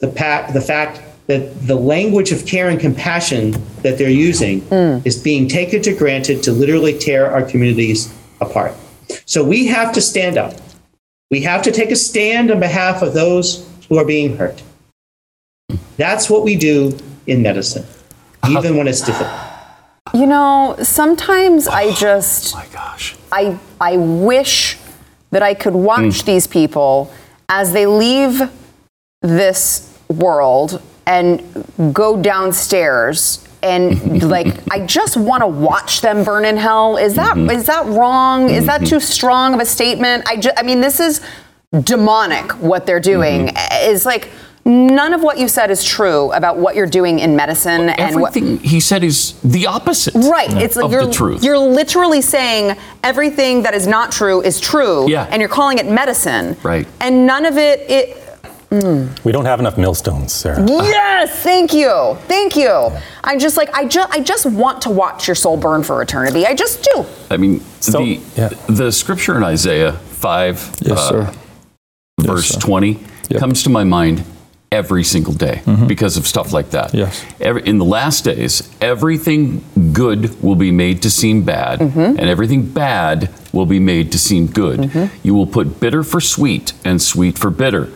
the, 0.00 0.08
pa- 0.08 0.50
the 0.52 0.60
fact 0.60 1.00
that 1.32 1.66
the 1.66 1.74
language 1.74 2.30
of 2.30 2.44
care 2.44 2.68
and 2.68 2.78
compassion 2.78 3.52
that 3.80 3.96
they're 3.96 4.10
using 4.10 4.60
hmm. 4.60 4.98
is 5.06 5.18
being 5.18 5.48
taken 5.48 5.80
to 5.80 5.94
granted 5.94 6.42
to 6.42 6.52
literally 6.52 6.98
tear 6.98 7.30
our 7.30 7.42
communities 7.42 8.12
apart. 8.42 8.74
So 9.24 9.42
we 9.42 9.66
have 9.68 9.94
to 9.94 10.02
stand 10.02 10.36
up. 10.36 10.52
We 11.30 11.40
have 11.40 11.62
to 11.62 11.72
take 11.72 11.90
a 11.90 11.96
stand 11.96 12.50
on 12.50 12.60
behalf 12.60 13.00
of 13.00 13.14
those 13.14 13.66
who 13.88 13.96
are 13.98 14.04
being 14.04 14.36
hurt. 14.36 14.62
That's 15.96 16.28
what 16.28 16.44
we 16.44 16.54
do 16.56 16.98
in 17.26 17.40
medicine, 17.40 17.86
even 18.46 18.76
when 18.76 18.86
it's 18.86 19.00
difficult. 19.00 19.40
You 20.12 20.26
know, 20.26 20.76
sometimes 20.82 21.66
I 21.66 21.84
oh 21.84 21.94
just. 21.94 22.54
My 22.54 22.66
gosh. 22.66 23.16
I 23.30 23.58
I 23.80 23.96
wish 23.96 24.76
that 25.30 25.42
I 25.42 25.54
could 25.54 25.72
watch 25.72 26.20
hmm. 26.20 26.26
these 26.26 26.46
people 26.46 27.10
as 27.48 27.72
they 27.72 27.86
leave 27.86 28.42
this 29.22 29.88
world 30.10 30.82
and 31.06 31.92
go 31.92 32.20
downstairs 32.20 33.46
and 33.62 34.22
like 34.28 34.48
I 34.70 34.84
just 34.86 35.16
want 35.16 35.42
to 35.42 35.46
watch 35.46 36.00
them 36.00 36.24
burn 36.24 36.44
in 36.44 36.56
hell. 36.56 36.96
Is 36.96 37.14
that 37.16 37.36
mm-hmm. 37.36 37.50
is 37.50 37.66
that 37.66 37.86
wrong? 37.86 38.50
Is 38.50 38.66
that 38.66 38.78
too 38.80 38.96
mm-hmm. 38.96 38.98
strong 38.98 39.54
of 39.54 39.60
a 39.60 39.66
statement? 39.66 40.24
I 40.26 40.36
just 40.36 40.58
I 40.58 40.62
mean 40.62 40.80
this 40.80 41.00
is 41.00 41.20
demonic 41.72 42.52
what 42.58 42.86
they're 42.86 43.00
doing. 43.00 43.48
Mm-hmm. 43.48 43.56
Eh, 43.56 43.90
is 43.90 44.04
like 44.04 44.30
none 44.64 45.12
of 45.12 45.22
what 45.22 45.38
you 45.38 45.48
said 45.48 45.70
is 45.70 45.82
true 45.84 46.30
about 46.32 46.56
what 46.56 46.76
you're 46.76 46.86
doing 46.86 47.18
in 47.18 47.34
medicine 47.34 47.88
and 47.88 48.20
what 48.20 48.36
Everything 48.36 48.58
he 48.58 48.78
said 48.78 49.02
is 49.02 49.32
the 49.42 49.66
opposite. 49.66 50.14
Right. 50.14 50.50
It's 50.52 50.76
like 50.76 50.90
you're 50.90 51.06
the 51.06 51.12
truth. 51.12 51.42
you're 51.42 51.58
literally 51.58 52.22
saying 52.22 52.76
everything 53.02 53.62
that 53.64 53.74
is 53.74 53.86
not 53.86 54.12
true 54.12 54.40
is 54.40 54.60
true. 54.60 55.10
Yeah. 55.10 55.26
And 55.30 55.40
you're 55.40 55.48
calling 55.48 55.78
it 55.78 55.86
medicine. 55.86 56.56
Right. 56.62 56.86
And 57.00 57.26
none 57.26 57.44
of 57.44 57.56
it 57.58 57.90
it 57.90 58.21
Mm. 58.72 59.22
We 59.22 59.32
don't 59.32 59.44
have 59.44 59.60
enough 59.60 59.76
millstones, 59.76 60.32
Sarah. 60.32 60.64
Yes, 60.66 61.30
thank 61.42 61.74
you. 61.74 62.16
Thank 62.26 62.56
you. 62.56 62.90
I'm 63.22 63.38
just 63.38 63.58
like 63.58 63.68
I 63.74 63.84
just 63.84 64.10
I 64.10 64.20
just 64.20 64.46
want 64.46 64.80
to 64.82 64.90
watch 64.90 65.28
your 65.28 65.34
soul 65.34 65.58
burn 65.58 65.82
for 65.82 66.00
eternity. 66.00 66.46
I 66.46 66.54
just 66.54 66.82
do. 66.94 67.04
I 67.30 67.36
mean, 67.36 67.60
So- 67.80 67.98
the, 67.98 68.20
yeah. 68.34 68.48
the 68.68 68.90
scripture 68.90 69.36
in 69.36 69.44
Isaiah 69.44 69.92
5, 69.92 70.76
Yes, 70.80 70.98
uh, 70.98 71.08
sir. 71.10 71.34
verse 72.20 72.48
sir. 72.48 72.60
20, 72.60 72.98
Yep. 73.28 73.40
comes 73.40 73.62
to 73.64 73.70
my 73.70 73.84
mind 73.84 74.24
every 74.70 75.04
single 75.04 75.34
day 75.34 75.60
mm-hmm. 75.66 75.86
because 75.86 76.16
of 76.16 76.26
stuff 76.26 76.52
like 76.52 76.70
that. 76.70 76.94
Yes. 76.94 77.24
Every, 77.40 77.62
in 77.66 77.76
the 77.76 77.84
last 77.84 78.24
days, 78.24 78.70
everything 78.80 79.62
good 79.92 80.42
will 80.42 80.56
be 80.56 80.70
made 80.70 81.02
to 81.02 81.10
seem 81.10 81.42
bad, 81.44 81.80
mm-hmm. 81.80 82.00
and 82.00 82.20
everything 82.20 82.62
bad 82.72 83.28
will 83.52 83.66
be 83.66 83.78
made 83.78 84.10
to 84.12 84.18
seem 84.18 84.46
good. 84.46 84.80
Mm-hmm. 84.80 85.14
You 85.22 85.34
will 85.34 85.46
put 85.46 85.78
bitter 85.78 86.02
for 86.02 86.20
sweet 86.22 86.72
and 86.84 87.02
sweet 87.02 87.38
for 87.38 87.50
bitter. 87.50 87.90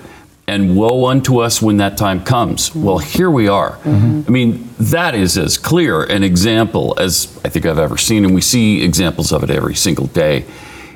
And 0.48 0.76
woe 0.76 1.06
unto 1.06 1.38
us 1.40 1.60
when 1.60 1.78
that 1.78 1.96
time 1.96 2.22
comes. 2.22 2.72
Well, 2.72 2.98
here 2.98 3.28
we 3.30 3.48
are. 3.48 3.72
Mm-hmm. 3.78 4.22
I 4.28 4.30
mean, 4.30 4.68
that 4.78 5.16
is 5.16 5.36
as 5.36 5.58
clear 5.58 6.04
an 6.04 6.22
example 6.22 6.94
as 6.98 7.36
I 7.44 7.48
think 7.48 7.66
I've 7.66 7.80
ever 7.80 7.96
seen, 7.98 8.24
and 8.24 8.32
we 8.32 8.40
see 8.40 8.82
examples 8.84 9.32
of 9.32 9.42
it 9.42 9.50
every 9.50 9.74
single 9.74 10.06
day. 10.06 10.44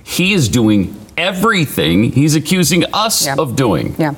He 0.05 0.35
is 0.35 0.49
doing 0.49 0.95
everything 1.17 2.13
he's 2.13 2.37
accusing 2.37 2.85
us 2.93 3.27
Yeah. 3.27 3.35
of 3.39 3.57
doing. 3.57 3.97
Yeah. 3.99 4.15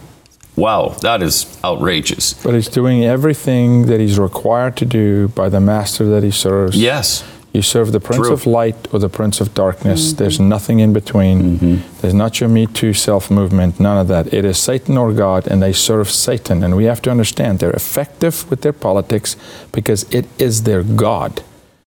Wow, 0.54 0.90
that 1.00 1.22
is 1.22 1.46
outrageous. 1.64 2.34
But 2.34 2.52
he's 2.52 2.68
doing 2.68 3.02
everything 3.02 3.86
that 3.86 4.00
he's 4.00 4.18
required 4.18 4.76
to 4.76 4.84
do 4.84 5.28
by 5.28 5.48
the 5.48 5.60
master 5.60 6.04
that 6.10 6.22
he 6.22 6.30
serves. 6.30 6.76
Yes. 6.76 7.24
You 7.52 7.60
serve 7.60 7.92
the 7.92 8.00
Prince 8.00 8.26
True. 8.28 8.32
of 8.32 8.46
Light 8.46 8.76
or 8.94 8.98
the 8.98 9.10
Prince 9.10 9.40
of 9.40 9.52
Darkness. 9.52 10.08
Mm-hmm. 10.08 10.16
There's 10.16 10.40
nothing 10.40 10.80
in 10.80 10.92
between. 10.94 11.58
Mm-hmm. 11.58 11.98
There's 12.00 12.14
not 12.14 12.40
your 12.40 12.48
Me 12.48 12.66
Too 12.66 12.94
self 12.94 13.30
movement, 13.30 13.78
none 13.78 13.98
of 13.98 14.08
that. 14.08 14.32
It 14.32 14.44
is 14.46 14.56
Satan 14.58 14.96
or 14.96 15.12
God, 15.12 15.46
and 15.46 15.62
they 15.62 15.72
serve 15.74 16.10
Satan. 16.10 16.62
And 16.64 16.76
we 16.76 16.84
have 16.84 17.02
to 17.02 17.10
understand 17.10 17.58
they're 17.58 17.70
effective 17.72 18.48
with 18.50 18.62
their 18.62 18.72
politics 18.72 19.36
because 19.70 20.04
it 20.10 20.24
is 20.40 20.62
their 20.62 20.82
God. 20.82 21.42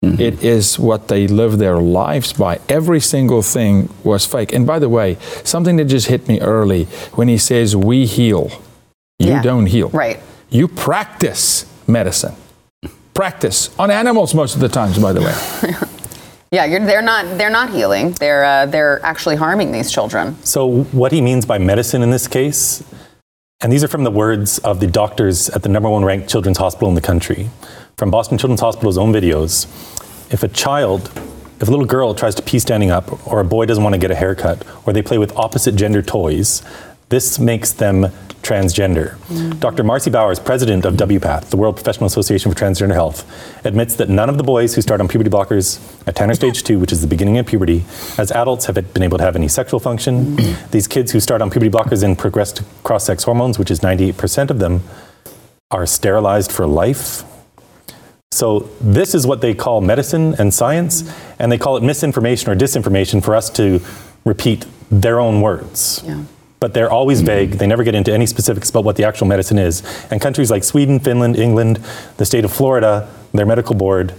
Mm-hmm. 0.04 0.20
It 0.22 0.44
is 0.44 0.78
what 0.78 1.08
they 1.08 1.28
live 1.28 1.60
their 1.60 1.78
lives 1.78 2.34
by. 2.34 2.60
Every 2.68 3.00
single 3.00 3.42
thing 3.42 3.88
was 4.04 4.26
fake. 4.26 4.52
And 4.52 4.68
by 4.68 4.80
the 4.80 4.90
way, 4.90 5.16
something 5.46 5.78
that 5.78 5.86
just 5.86 6.08
hit 6.08 6.28
me 6.28 6.42
early 6.42 6.86
when 7.16 7.30
he 7.30 7.38
says, 7.38 7.74
We 7.74 8.06
heal. 8.06 8.52
You 9.18 9.30
Yeah. 9.30 9.42
don't 9.42 9.68
heal. 9.68 9.88
Right. 9.92 10.20
You 10.50 10.68
practice 10.68 11.66
medicine. 11.88 12.36
Practice 13.14 13.78
on 13.78 13.92
animals 13.92 14.34
most 14.34 14.56
of 14.56 14.62
the 14.62 14.70
times, 14.70 14.98
by 15.00 15.14
the 15.14 15.22
way. 15.22 15.74
Yeah, 16.54 16.66
you're, 16.66 16.86
they're 16.86 17.02
not 17.02 17.40
they're 17.40 17.50
not 17.50 17.72
healing. 17.72 18.12
They're 18.12 18.46
uh, 18.46 18.68
they're 18.68 19.04
actually 19.04 19.38
harming 19.38 19.72
these 19.72 19.92
children. 19.92 20.38
So, 20.44 20.84
what 20.92 21.12
he 21.12 21.20
means 21.20 21.48
by 21.48 21.58
medicine 21.58 22.04
in 22.04 22.12
this 22.12 22.28
case, 22.28 22.84
and 23.62 23.74
these 23.74 23.84
are 23.84 23.88
from 23.88 24.04
the 24.04 24.12
words 24.12 24.60
of 24.60 24.80
the 24.80 24.86
doctors 24.86 25.50
at 25.50 25.64
the 25.64 25.70
number 25.70 25.90
one 25.90 26.06
ranked 26.06 26.30
children's 26.30 26.60
hospital 26.60 26.90
in 26.90 26.94
the 26.94 27.02
country, 27.02 27.50
from 27.98 28.12
Boston 28.12 28.38
Children's 28.38 28.62
Hospital's 28.62 29.00
own 29.00 29.12
videos. 29.12 29.66
If 30.32 30.44
a 30.44 30.48
child, 30.48 31.10
if 31.60 31.68
a 31.68 31.72
little 31.72 31.88
girl 31.88 32.14
tries 32.14 32.36
to 32.36 32.44
pee 32.44 32.60
standing 32.60 32.92
up, 32.92 33.26
or 33.28 33.40
a 33.40 33.46
boy 33.46 33.66
doesn't 33.66 33.84
want 33.84 33.96
to 33.96 34.00
get 34.00 34.12
a 34.12 34.16
haircut, 34.16 34.64
or 34.86 34.94
they 34.94 35.02
play 35.02 35.18
with 35.18 35.36
opposite 35.36 35.76
gender 35.76 36.04
toys, 36.04 36.62
this 37.14 37.38
makes 37.38 37.74
them 37.74 38.08
transgender. 38.42 39.16
Mm. 39.28 39.60
Dr. 39.60 39.84
Marci 39.84 40.12
Bowers, 40.12 40.40
president 40.40 40.84
of 40.84 40.96
WPATH, 40.96 41.52
the 41.52 41.58
World 41.58 41.76
Professional 41.76 42.08
Association 42.08 42.52
for 42.52 42.58
Transgender 42.58 42.96
Health, 42.96 43.24
admits 43.64 43.96
that 43.98 44.10
none 44.10 44.30
of 44.30 44.38
the 44.40 44.44
boys 44.44 44.74
who 44.74 44.82
start 44.82 45.00
on 45.00 45.08
puberty 45.08 45.30
blockers 45.30 45.80
at 46.08 46.16
Tanner 46.16 46.34
stage 46.34 46.64
2, 46.64 46.80
which 46.80 46.92
is 46.92 47.02
the 47.02 47.08
beginning 47.08 47.38
of 47.38 47.46
puberty, 47.46 47.86
as 48.18 48.32
adults 48.32 48.66
have 48.66 48.76
been 48.96 49.04
able 49.04 49.20
to 49.20 49.24
have 49.24 49.36
any 49.36 49.48
sexual 49.48 49.80
function. 49.80 50.36
Mm. 50.38 50.72
These 50.72 50.88
kids 50.88 51.12
who 51.12 51.20
start 51.20 51.40
on 51.44 51.52
puberty 51.52 51.70
blockers 51.70 52.02
and 52.04 52.18
progress 52.18 52.52
to 52.54 52.66
cross-sex 52.82 53.24
hormones, 53.24 53.60
which 53.60 53.70
is 53.70 53.82
98% 53.82 54.50
of 54.50 54.58
them, 54.58 54.82
are 55.70 55.86
sterilized 55.86 56.52
for 56.52 56.66
life. 56.66 57.24
So 58.32 58.72
this 58.82 59.14
is 59.14 59.28
what 59.28 59.42
they 59.42 59.54
call 59.54 59.82
medicine 59.82 60.34
and 60.40 60.52
science, 60.52 61.04
and 61.38 61.52
they 61.52 61.60
call 61.60 61.78
it 61.78 61.84
misinformation 61.84 62.50
or 62.50 62.56
disinformation 62.56 63.24
for 63.24 63.36
us 63.36 63.52
to 63.52 63.82
repeat 64.26 64.66
their 64.90 65.20
own 65.20 65.42
words. 65.42 66.02
Yeah. 66.04 66.24
But 66.64 66.74
they're 66.74 66.90
always 66.90 67.20
vague. 67.20 67.58
They 67.60 67.68
never 67.68 67.84
get 67.84 67.94
into 67.94 68.14
any 68.14 68.26
specifics 68.26 68.70
about 68.70 68.86
what 68.86 68.96
the 68.96 69.04
actual 69.04 69.28
medicine 69.28 69.60
is. 69.60 69.84
And 70.10 70.22
countries 70.22 70.50
like 70.50 70.64
Sweden, 70.64 70.98
Finland, 70.98 71.36
England, 71.36 71.82
the 72.16 72.24
state 72.24 72.46
of 72.46 72.54
Florida, 72.54 73.10
their 73.34 73.46
medical 73.46 73.76
board, 73.76 74.14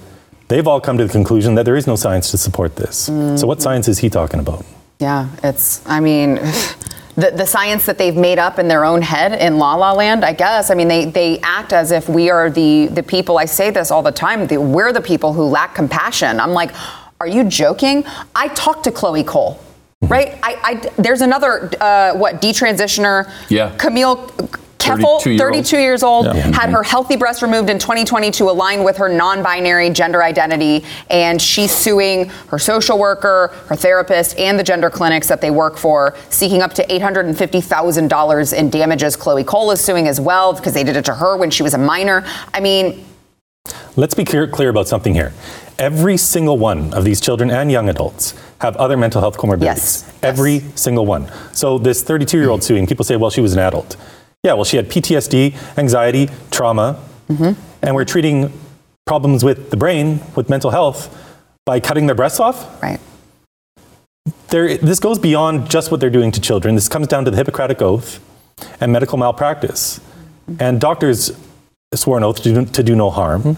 they've 0.48 0.68
all 0.68 0.78
come 0.78 0.98
to 0.98 1.07
the 1.07 1.11
conclusion 1.11 1.54
that 1.54 1.64
there 1.64 1.74
is 1.74 1.87
no 1.87 1.96
science 1.96 2.30
to 2.33 2.37
support 2.37 2.76
this. 2.76 2.98
So 2.98 3.14
what 3.14 3.33
mm-hmm. 3.33 3.61
science 3.62 3.88
is 3.88 4.00
he 4.00 4.11
talking 4.11 4.40
about? 4.40 4.66
Yeah, 4.98 5.30
it's, 5.42 5.80
I 5.87 6.00
mean, 6.00 6.35
the, 7.14 7.33
the 7.35 7.46
science 7.46 7.87
that 7.87 7.96
they've 7.96 8.14
made 8.14 8.38
up 8.38 8.59
in 8.59 8.68
their 8.68 8.85
own 8.85 9.00
head 9.00 9.40
in 9.40 9.57
La 9.57 9.74
La 9.76 9.92
Land, 9.92 10.22
I 10.22 10.35
guess. 10.35 10.70
I 10.70 10.74
mean, 10.74 10.88
they, 10.88 11.07
they 11.07 11.38
act 11.38 11.72
as 11.72 11.92
if 11.92 12.11
we 12.11 12.28
are 12.28 12.50
the, 12.50 12.88
the 12.88 13.02
people, 13.02 13.38
I 13.38 13.46
say 13.46 13.70
this 13.70 13.90
all 13.90 14.02
the 14.02 14.12
time, 14.12 14.48
the, 14.48 14.59
we're 14.59 14.92
the 14.92 15.00
people 15.00 15.33
who 15.33 15.44
lack 15.44 15.74
compassion. 15.74 16.38
I'm 16.40 16.52
like, 16.52 16.72
are 17.20 17.26
you 17.26 17.44
joking? 17.44 18.04
I 18.37 18.48
talked 18.48 18.85
to 18.85 18.92
Chloe 18.92 19.24
Cole. 19.24 19.59
Right, 20.09 20.38
I, 20.43 20.57
I 20.62 20.90
there's 21.01 21.21
another 21.21 21.71
uh, 21.81 22.14
what 22.14 22.40
detransitioner, 22.40 23.31
Yeah. 23.49 23.75
Camille 23.77 24.27
Kiefel, 24.79 25.23
32 25.23 25.31
year 25.31 25.38
32 25.38 25.79
years 25.79 26.03
old, 26.03 26.27
Yeah. 26.27 26.33
had 26.53 26.69
her 26.71 26.83
healthy 26.83 27.17
breast 27.17 27.40
removed 27.40 27.71
in 27.71 27.79
2020 27.79 28.31
to 28.33 28.51
align 28.51 28.85
with 28.85 28.99
her 28.99 29.09
non-binary 29.09 29.88
gender 29.90 30.23
identity, 30.23 30.85
and 31.09 31.40
she's 31.40 31.71
suing 31.73 32.27
her 32.49 32.59
social 32.59 32.99
worker, 32.99 33.51
her 33.69 33.77
therapist, 33.77 34.38
and 34.38 34.59
the 34.59 34.62
gender 34.62 34.90
clinics 34.90 35.27
that 35.29 35.40
they 35.40 35.51
work 35.51 35.79
for, 35.79 36.14
seeking 36.29 36.61
up 36.61 36.75
to 36.75 36.87
$850,000 36.87 38.53
in 38.53 38.69
damages. 38.71 39.17
Chloe 39.17 39.43
Cole 39.45 39.71
is 39.71 39.81
suing 39.81 40.07
as 40.07 40.21
well 40.21 40.53
because 40.53 40.75
they 40.75 40.85
did 40.85 40.97
it 40.97 41.05
to 41.07 41.14
her 41.14 41.37
when 41.38 41.51
she 41.51 41.62
was 41.62 41.73
a 41.75 41.79
minor. 41.79 42.23
I 42.53 42.61
mean, 42.61 43.05
Let's 43.97 44.14
be 44.14 44.25
clear, 44.25 44.47
clear 44.47 44.69
about 44.69 44.88
something 44.88 45.14
here. 45.14 45.33
Every 45.78 46.16
single 46.16 46.58
one 46.58 46.94
of 46.94 47.04
these 47.04 47.20
children 47.20 47.50
and 47.50 47.70
young 47.70 47.88
adults 47.88 48.34
have 48.60 48.76
other 48.76 48.96
mental 48.96 49.20
health 49.20 49.37
comorbidities. 49.37 49.64
Yes. 49.64 50.12
Every 50.22 50.60
single 50.74 51.04
one. 51.04 51.30
So 51.52 51.78
this 51.78 52.02
32 52.02 52.38
year 52.38 52.50
old 52.50 52.62
suing, 52.62 52.87
people 52.87 53.04
say, 53.04 53.16
well, 53.16 53.30
she 53.30 53.40
was 53.40 53.52
an 53.52 53.58
adult. 53.58 53.96
Yeah, 54.42 54.52
well, 54.52 54.64
she 54.64 54.76
had 54.76 54.88
PTSD, 54.88 55.54
anxiety, 55.78 56.28
trauma, 56.50 57.02
mm-hmm. 57.28 57.60
and 57.82 57.94
we're 57.94 58.04
treating 58.04 58.52
problems 59.06 59.42
with 59.42 59.70
the 59.70 59.76
brain, 59.76 60.20
with 60.37 60.48
mental 60.48 60.70
health, 60.70 61.08
by 61.64 61.80
cutting 61.80 62.06
their 62.06 62.14
breasts 62.14 62.40
off. 62.40 62.82
right. 62.82 63.00
There, 64.48 64.76
this 64.76 65.00
goes 65.00 65.18
beyond 65.18 65.68
just 65.68 65.90
what 65.90 66.00
they're 66.00 66.10
doing 66.10 66.30
to 66.30 66.40
children. 66.40 66.74
This 66.74 66.88
comes 66.88 67.08
down 67.08 67.24
to 67.24 67.30
the 67.30 67.37
Hippocratic 67.37 67.82
Oath 67.82 68.20
and 68.80 68.92
medical 68.92 69.18
malpractice. 69.18 69.98
Mm-hmm. 70.48 70.62
And 70.62 70.80
doctors 70.80 71.32
swore 71.94 72.18
an 72.18 72.24
oath 72.24 72.42
to 72.42 72.54
do, 72.54 72.64
to 72.64 72.82
do 72.82 72.94
no 72.94 73.10
harm, 73.10 73.56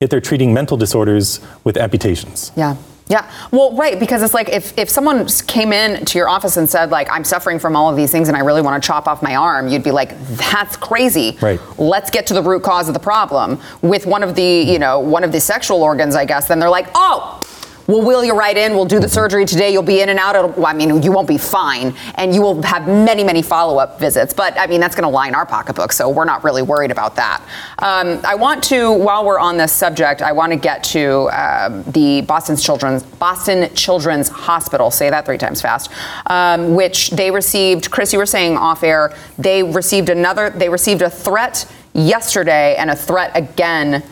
yet 0.00 0.10
they're 0.10 0.20
treating 0.20 0.54
mental 0.54 0.76
disorders 0.76 1.40
with 1.64 1.76
amputations. 1.76 2.52
Yeah. 2.54 2.76
Yeah. 3.08 3.28
Well, 3.50 3.74
right, 3.74 3.98
because 3.98 4.22
it's 4.22 4.34
like 4.34 4.48
if, 4.48 4.76
if 4.78 4.88
someone 4.88 5.26
came 5.48 5.72
in 5.72 6.04
to 6.04 6.18
your 6.18 6.28
office 6.28 6.56
and 6.56 6.68
said, 6.68 6.90
like, 6.90 7.08
I'm 7.10 7.24
suffering 7.24 7.58
from 7.58 7.74
all 7.74 7.90
of 7.90 7.96
these 7.96 8.12
things 8.12 8.28
and 8.28 8.36
I 8.36 8.40
really 8.40 8.62
want 8.62 8.80
to 8.80 8.86
chop 8.86 9.08
off 9.08 9.22
my 9.22 9.34
arm, 9.34 9.66
you'd 9.66 9.82
be 9.82 9.90
like, 9.90 10.16
that's 10.36 10.76
crazy. 10.76 11.36
Right. 11.40 11.58
Let's 11.78 12.10
get 12.10 12.28
to 12.28 12.34
the 12.34 12.42
root 12.42 12.62
cause 12.62 12.86
of 12.86 12.94
the 12.94 13.00
problem. 13.00 13.58
With 13.82 14.06
one 14.06 14.22
of 14.22 14.36
the, 14.36 14.44
you 14.44 14.78
know, 14.78 15.00
one 15.00 15.24
of 15.24 15.32
the 15.32 15.40
sexual 15.40 15.82
organs, 15.82 16.14
I 16.14 16.26
guess, 16.26 16.46
then 16.46 16.60
they're 16.60 16.70
like, 16.70 16.86
oh, 16.94 17.40
we'll 17.88 18.02
wheel 18.02 18.24
you 18.24 18.38
right 18.38 18.56
in. 18.56 18.74
We'll 18.74 18.84
do 18.84 19.00
the 19.00 19.08
surgery 19.08 19.44
today. 19.44 19.72
You'll 19.72 19.82
be 19.82 20.00
in 20.00 20.10
and 20.10 20.18
out. 20.18 20.36
It'll, 20.36 20.64
I 20.64 20.74
mean, 20.74 21.02
you 21.02 21.10
won't 21.10 21.26
be 21.26 21.38
fine, 21.38 21.94
and 22.14 22.32
you 22.32 22.40
will 22.40 22.62
have 22.62 22.86
many, 22.86 23.24
many 23.24 23.42
follow-up 23.42 23.98
visits. 23.98 24.32
But 24.32 24.56
I 24.56 24.66
mean, 24.68 24.78
that's 24.78 24.94
going 24.94 25.04
to 25.04 25.08
line 25.08 25.34
our 25.34 25.46
pocketbook, 25.46 25.90
so 25.92 26.08
we're 26.08 26.24
not 26.24 26.44
really 26.44 26.62
worried 26.62 26.92
about 26.92 27.16
that. 27.16 27.42
Um, 27.78 28.20
I 28.24 28.36
want 28.36 28.62
to, 28.64 28.92
while 28.92 29.24
we're 29.24 29.40
on 29.40 29.56
this 29.56 29.72
subject, 29.72 30.22
I 30.22 30.32
want 30.32 30.52
to 30.52 30.58
get 30.58 30.84
to 30.84 31.28
um, 31.30 31.82
the 31.84 32.20
Boston 32.20 32.56
Children's 32.56 33.02
Boston 33.02 33.74
Children's 33.74 34.28
Hospital. 34.28 34.90
Say 34.90 35.10
that 35.10 35.24
three 35.24 35.38
times 35.38 35.60
fast. 35.60 35.90
Um, 36.26 36.74
which 36.74 37.10
they 37.10 37.30
received. 37.30 37.90
Chris, 37.90 38.12
you 38.12 38.18
were 38.18 38.26
saying 38.26 38.56
off 38.56 38.82
air. 38.82 39.16
They 39.38 39.62
received 39.62 40.10
another. 40.10 40.50
They 40.50 40.68
received 40.68 41.02
a 41.02 41.10
threat 41.10 41.70
yesterday 41.94 42.76
and 42.76 42.90
a 42.90 42.96
threat 42.96 43.32
again 43.34 44.04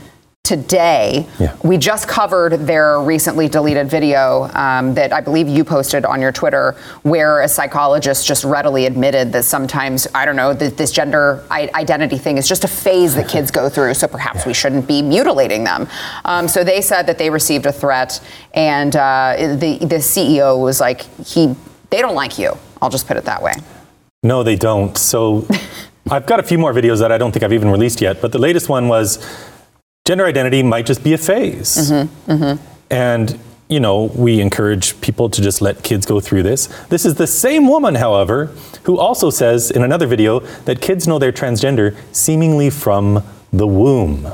today. 0.46 1.26
Yeah. 1.40 1.56
We 1.64 1.76
just 1.76 2.06
covered 2.06 2.52
their 2.66 3.00
recently 3.00 3.48
deleted 3.48 3.90
video 3.90 4.44
um, 4.54 4.94
that 4.94 5.12
I 5.12 5.20
believe 5.20 5.48
you 5.48 5.64
posted 5.64 6.04
on 6.04 6.20
your 6.20 6.30
Twitter, 6.30 6.76
where 7.02 7.42
a 7.42 7.48
psychologist 7.48 8.24
just 8.24 8.44
readily 8.44 8.86
admitted 8.86 9.32
that 9.32 9.42
sometimes, 9.42 10.06
I 10.14 10.24
don't 10.24 10.36
know, 10.36 10.54
that 10.54 10.76
this 10.76 10.92
gender 10.92 11.44
identity 11.50 12.16
thing 12.16 12.38
is 12.38 12.46
just 12.46 12.62
a 12.62 12.68
phase 12.68 13.16
that 13.16 13.28
kids 13.28 13.50
go 13.50 13.68
through, 13.68 13.94
so 13.94 14.06
perhaps 14.06 14.46
we 14.46 14.54
shouldn't 14.54 14.86
be 14.86 15.02
mutilating 15.02 15.64
them. 15.64 15.88
Um, 16.24 16.46
so 16.46 16.62
they 16.62 16.80
said 16.80 17.08
that 17.08 17.18
they 17.18 17.28
received 17.28 17.66
a 17.66 17.72
threat, 17.72 18.20
and 18.54 18.94
uh, 18.94 19.34
the, 19.58 19.78
the 19.80 19.96
CEO 19.96 20.62
was 20.62 20.80
like, 20.80 21.00
he, 21.26 21.56
they 21.90 22.00
don't 22.00 22.14
like 22.14 22.38
you. 22.38 22.56
I'll 22.80 22.90
just 22.90 23.08
put 23.08 23.16
it 23.16 23.24
that 23.24 23.42
way. 23.42 23.54
No, 24.22 24.44
they 24.44 24.54
don't. 24.54 24.96
So 24.96 25.48
I've 26.10 26.26
got 26.26 26.38
a 26.38 26.44
few 26.44 26.56
more 26.56 26.72
videos 26.72 27.00
that 27.00 27.10
I 27.10 27.18
don't 27.18 27.32
think 27.32 27.42
I've 27.42 27.52
even 27.52 27.68
released 27.68 28.00
yet, 28.00 28.22
but 28.22 28.30
the 28.30 28.38
latest 28.38 28.68
one 28.68 28.86
was 28.86 29.18
gender 30.06 30.24
identity 30.24 30.62
might 30.62 30.86
just 30.86 31.04
be 31.04 31.12
a 31.12 31.18
phase. 31.18 31.76
Mm-hmm, 31.76 32.32
mm-hmm. 32.32 32.66
And, 32.90 33.38
you 33.68 33.80
know, 33.80 34.04
we 34.14 34.40
encourage 34.40 34.98
people 35.00 35.28
to 35.28 35.42
just 35.42 35.60
let 35.60 35.82
kids 35.82 36.06
go 36.06 36.20
through 36.20 36.44
this. 36.44 36.68
This 36.88 37.04
is 37.04 37.16
the 37.16 37.26
same 37.26 37.66
woman, 37.66 37.96
however, 37.96 38.46
who 38.84 38.98
also 38.98 39.28
says 39.30 39.70
in 39.70 39.82
another 39.82 40.06
video 40.06 40.40
that 40.64 40.80
kids 40.80 41.08
know 41.08 41.18
they're 41.18 41.32
transgender 41.32 41.96
seemingly 42.12 42.70
from 42.70 43.22
the 43.52 43.66
womb. 43.66 44.32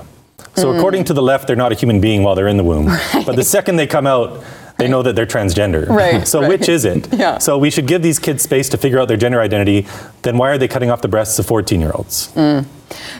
So, 0.54 0.70
mm. 0.70 0.76
according 0.76 1.04
to 1.04 1.14
the 1.14 1.22
left, 1.22 1.46
they're 1.46 1.56
not 1.56 1.72
a 1.72 1.74
human 1.74 1.98
being 1.98 2.22
while 2.22 2.34
they're 2.34 2.48
in 2.48 2.58
the 2.58 2.64
womb. 2.64 2.90
But 3.24 3.36
the 3.36 3.44
second 3.44 3.76
they 3.76 3.86
come 3.86 4.06
out, 4.06 4.44
they 4.76 4.86
know 4.86 5.02
that 5.02 5.16
they're 5.16 5.24
transgender. 5.24 5.88
Right, 5.88 6.28
So, 6.32 6.40
right. 6.40 6.48
which 6.50 6.68
is 6.68 6.84
it? 6.84 7.10
Yeah. 7.14 7.38
So, 7.38 7.56
we 7.56 7.70
should 7.70 7.86
give 7.86 8.02
these 8.02 8.18
kids 8.18 8.42
space 8.42 8.68
to 8.68 8.76
figure 8.76 8.98
out 8.98 9.08
their 9.08 9.16
gender 9.16 9.40
identity. 9.40 9.86
Then, 10.20 10.36
why 10.36 10.50
are 10.50 10.58
they 10.58 10.68
cutting 10.68 10.90
off 10.90 11.00
the 11.00 11.08
breasts 11.08 11.38
of 11.38 11.46
14 11.46 11.80
year 11.80 11.92
olds? 11.94 12.30
Mm. 12.34 12.66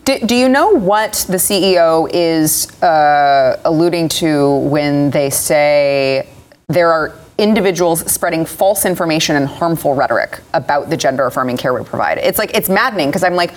Do, 0.04 0.18
do 0.20 0.34
you 0.34 0.48
know 0.48 0.70
what 0.70 1.24
the 1.28 1.36
CEO 1.36 2.08
is 2.12 2.70
uh, 2.82 3.60
alluding 3.64 4.08
to 4.08 4.56
when 4.58 5.10
they 5.10 5.30
say 5.30 6.28
there 6.68 6.92
are 6.92 7.14
individuals 7.38 8.10
spreading 8.10 8.44
false 8.44 8.84
information 8.84 9.36
and 9.36 9.46
harmful 9.46 9.94
rhetoric 9.94 10.40
about 10.54 10.90
the 10.90 10.96
gender 10.96 11.26
affirming 11.26 11.56
care 11.56 11.74
we 11.74 11.84
provide? 11.84 12.18
It's 12.18 12.38
like, 12.38 12.54
it's 12.56 12.68
maddening 12.68 13.08
because 13.08 13.22
I'm 13.22 13.34
like, 13.34 13.52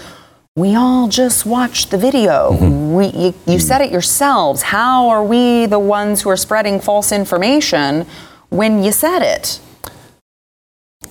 we 0.55 0.75
all 0.75 1.09
just 1.09 1.45
watched 1.45 1.91
the 1.91 1.97
video. 1.97 2.55
We, 2.95 3.07
you, 3.07 3.33
you 3.45 3.59
said 3.59 3.81
it 3.81 3.91
yourselves. 3.91 4.61
How 4.61 5.09
are 5.09 5.23
we 5.23 5.65
the 5.65 5.79
ones 5.79 6.21
who 6.21 6.29
are 6.29 6.37
spreading 6.37 6.79
false 6.79 7.11
information 7.11 8.05
when 8.49 8.81
you 8.81 8.93
said 8.93 9.21
it? 9.21 9.59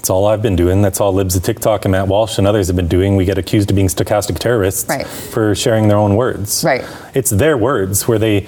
That's 0.05 0.11
all 0.11 0.27
I've 0.27 0.43
been 0.43 0.55
doing. 0.55 0.83
That's 0.83 1.01
all 1.01 1.15
Libs 1.15 1.35
of 1.35 1.43
TikTok 1.45 1.87
and 1.87 1.93
Matt 1.93 2.09
Walsh 2.09 2.37
and 2.37 2.47
others 2.47 2.67
have 2.67 2.77
been 2.77 2.89
doing. 2.89 3.17
We 3.17 3.25
get 3.25 3.39
accused 3.39 3.71
of 3.71 3.75
being 3.75 3.89
stochastic 3.89 4.39
terrorists 4.39 4.87
Right. 4.87 5.07
for 5.07 5.55
sharing 5.55 5.89
their 5.89 5.97
own 5.97 6.15
words. 6.15 6.63
Right. 6.63 6.85
It's 7.15 7.31
their 7.31 7.57
words 7.57 8.07
where 8.07 8.19
they 8.19 8.47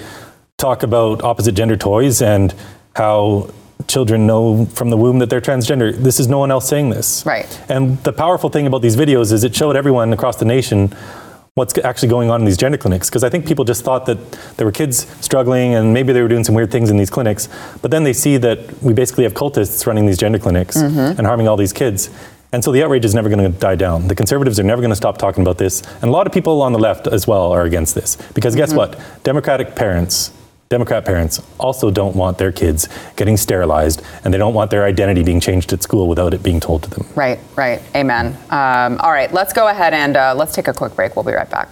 talk 0.59 0.83
about 0.83 1.25
opposite 1.25 1.53
gender 1.53 1.75
toys 1.79 2.21
and 2.21 2.53
how 2.95 3.49
children 3.87 4.27
know 4.27 4.67
from 4.67 4.91
the 4.91 4.99
womb 4.99 5.19
that 5.21 5.31
they're 5.31 5.41
transgender. 5.41 5.97
This 5.97 6.21
is 6.21 6.29
no 6.29 6.39
one 6.41 6.51
else 6.51 6.69
saying 6.69 6.91
this. 6.91 7.25
Right. 7.25 7.49
And 7.71 7.97
the 8.03 8.13
powerful 8.13 8.51
thing 8.51 8.67
about 8.67 8.83
these 8.83 8.95
videos 8.95 9.33
is 9.33 9.43
it 9.43 9.57
showed 9.57 9.77
everyone 9.77 10.13
across 10.13 10.37
the 10.37 10.45
nation 10.45 10.93
what's 11.57 11.79
actually 11.79 12.11
going 12.11 12.29
on 12.29 12.43
in 12.43 12.45
these 12.45 12.59
gender 12.59 12.77
clinics 12.77 13.09
because 13.09 13.25
I 13.25 13.31
think 13.31 13.47
people 13.47 13.65
just 13.65 13.83
thought 13.83 14.05
that 14.05 14.33
there 14.59 14.67
were 14.67 14.73
kids 14.73 15.07
struggling 15.25 15.75
and 15.75 15.95
maybe 15.95 16.13
they 16.13 16.21
were 16.21 16.29
doing 16.29 16.45
some 16.45 16.55
weird 16.55 16.71
things 16.71 16.91
in 16.91 16.99
these 16.99 17.09
clinics 17.09 17.49
but 17.81 17.91
then 17.91 18.05
they 18.05 18.13
see 18.13 18.37
that 18.37 18.83
we 18.83 18.93
basically 18.93 19.25
have 19.25 19.33
cultists 19.33 19.87
running 19.87 20.05
these 20.05 20.19
gender 20.19 20.39
clinics 20.39 20.77
mm-hmm. 20.77 21.19
and 21.19 21.27
harming 21.27 21.49
all 21.49 21.57
these 21.57 21.73
kids. 21.73 22.11
And 22.53 22.63
so 22.63 22.73
the 22.73 22.83
outrage 22.83 23.07
is 23.07 23.15
never 23.15 23.31
going 23.31 23.51
to 23.51 23.59
die 23.59 23.75
down. 23.75 24.07
The 24.07 24.15
conservatives 24.15 24.61
are 24.61 24.65
never 24.65 24.83
going 24.83 24.91
to 24.91 24.97
stop 24.97 25.17
talking 25.17 25.43
about 25.43 25.57
this. 25.57 25.83
And 26.03 26.05
a 26.05 26.11
lot 26.11 26.27
of 26.27 26.33
people 26.33 26.61
on 26.61 26.73
the 26.75 26.79
left 26.79 27.07
as 27.07 27.27
well 27.27 27.53
are 27.53 27.65
against 27.65 27.95
this. 27.95 28.17
Because 28.35 28.55
guess 28.55 28.69
mm-hmm. 28.69 28.79
what? 28.79 29.23
Democratic 29.25 29.75
parents 29.75 30.31
Democrat 30.69 31.05
parents 31.05 31.41
also 31.59 31.91
don't 31.91 32.17
want 32.17 32.39
their 32.39 32.51
kids 32.51 32.89
getting 33.15 33.37
sterilized 33.37 34.03
and 34.25 34.35
they 34.35 34.39
don't 34.39 34.55
want 34.55 34.71
their 34.71 34.85
identity 34.85 35.23
being 35.23 35.39
changed 35.39 35.73
at 35.73 35.83
school 35.83 36.09
without 36.09 36.35
it 36.35 36.43
being 36.43 36.59
told 36.59 36.83
to 36.83 36.91
them. 36.91 37.07
Right, 37.15 37.39
right. 37.55 37.81
Amen. 37.95 38.37
Um, 38.51 38.99
all 38.99 39.13
right, 39.13 39.33
let's 39.33 39.53
go 39.53 39.69
ahead 39.69 39.95
and 39.95 40.17
uh, 40.17 40.35
let's 40.35 40.55
take 40.55 40.67
a 40.67 40.73
quick 40.73 40.97
break. 40.97 41.15
We'll 41.15 41.25
be 41.25 41.33
right 41.33 41.49
back. 41.49 41.69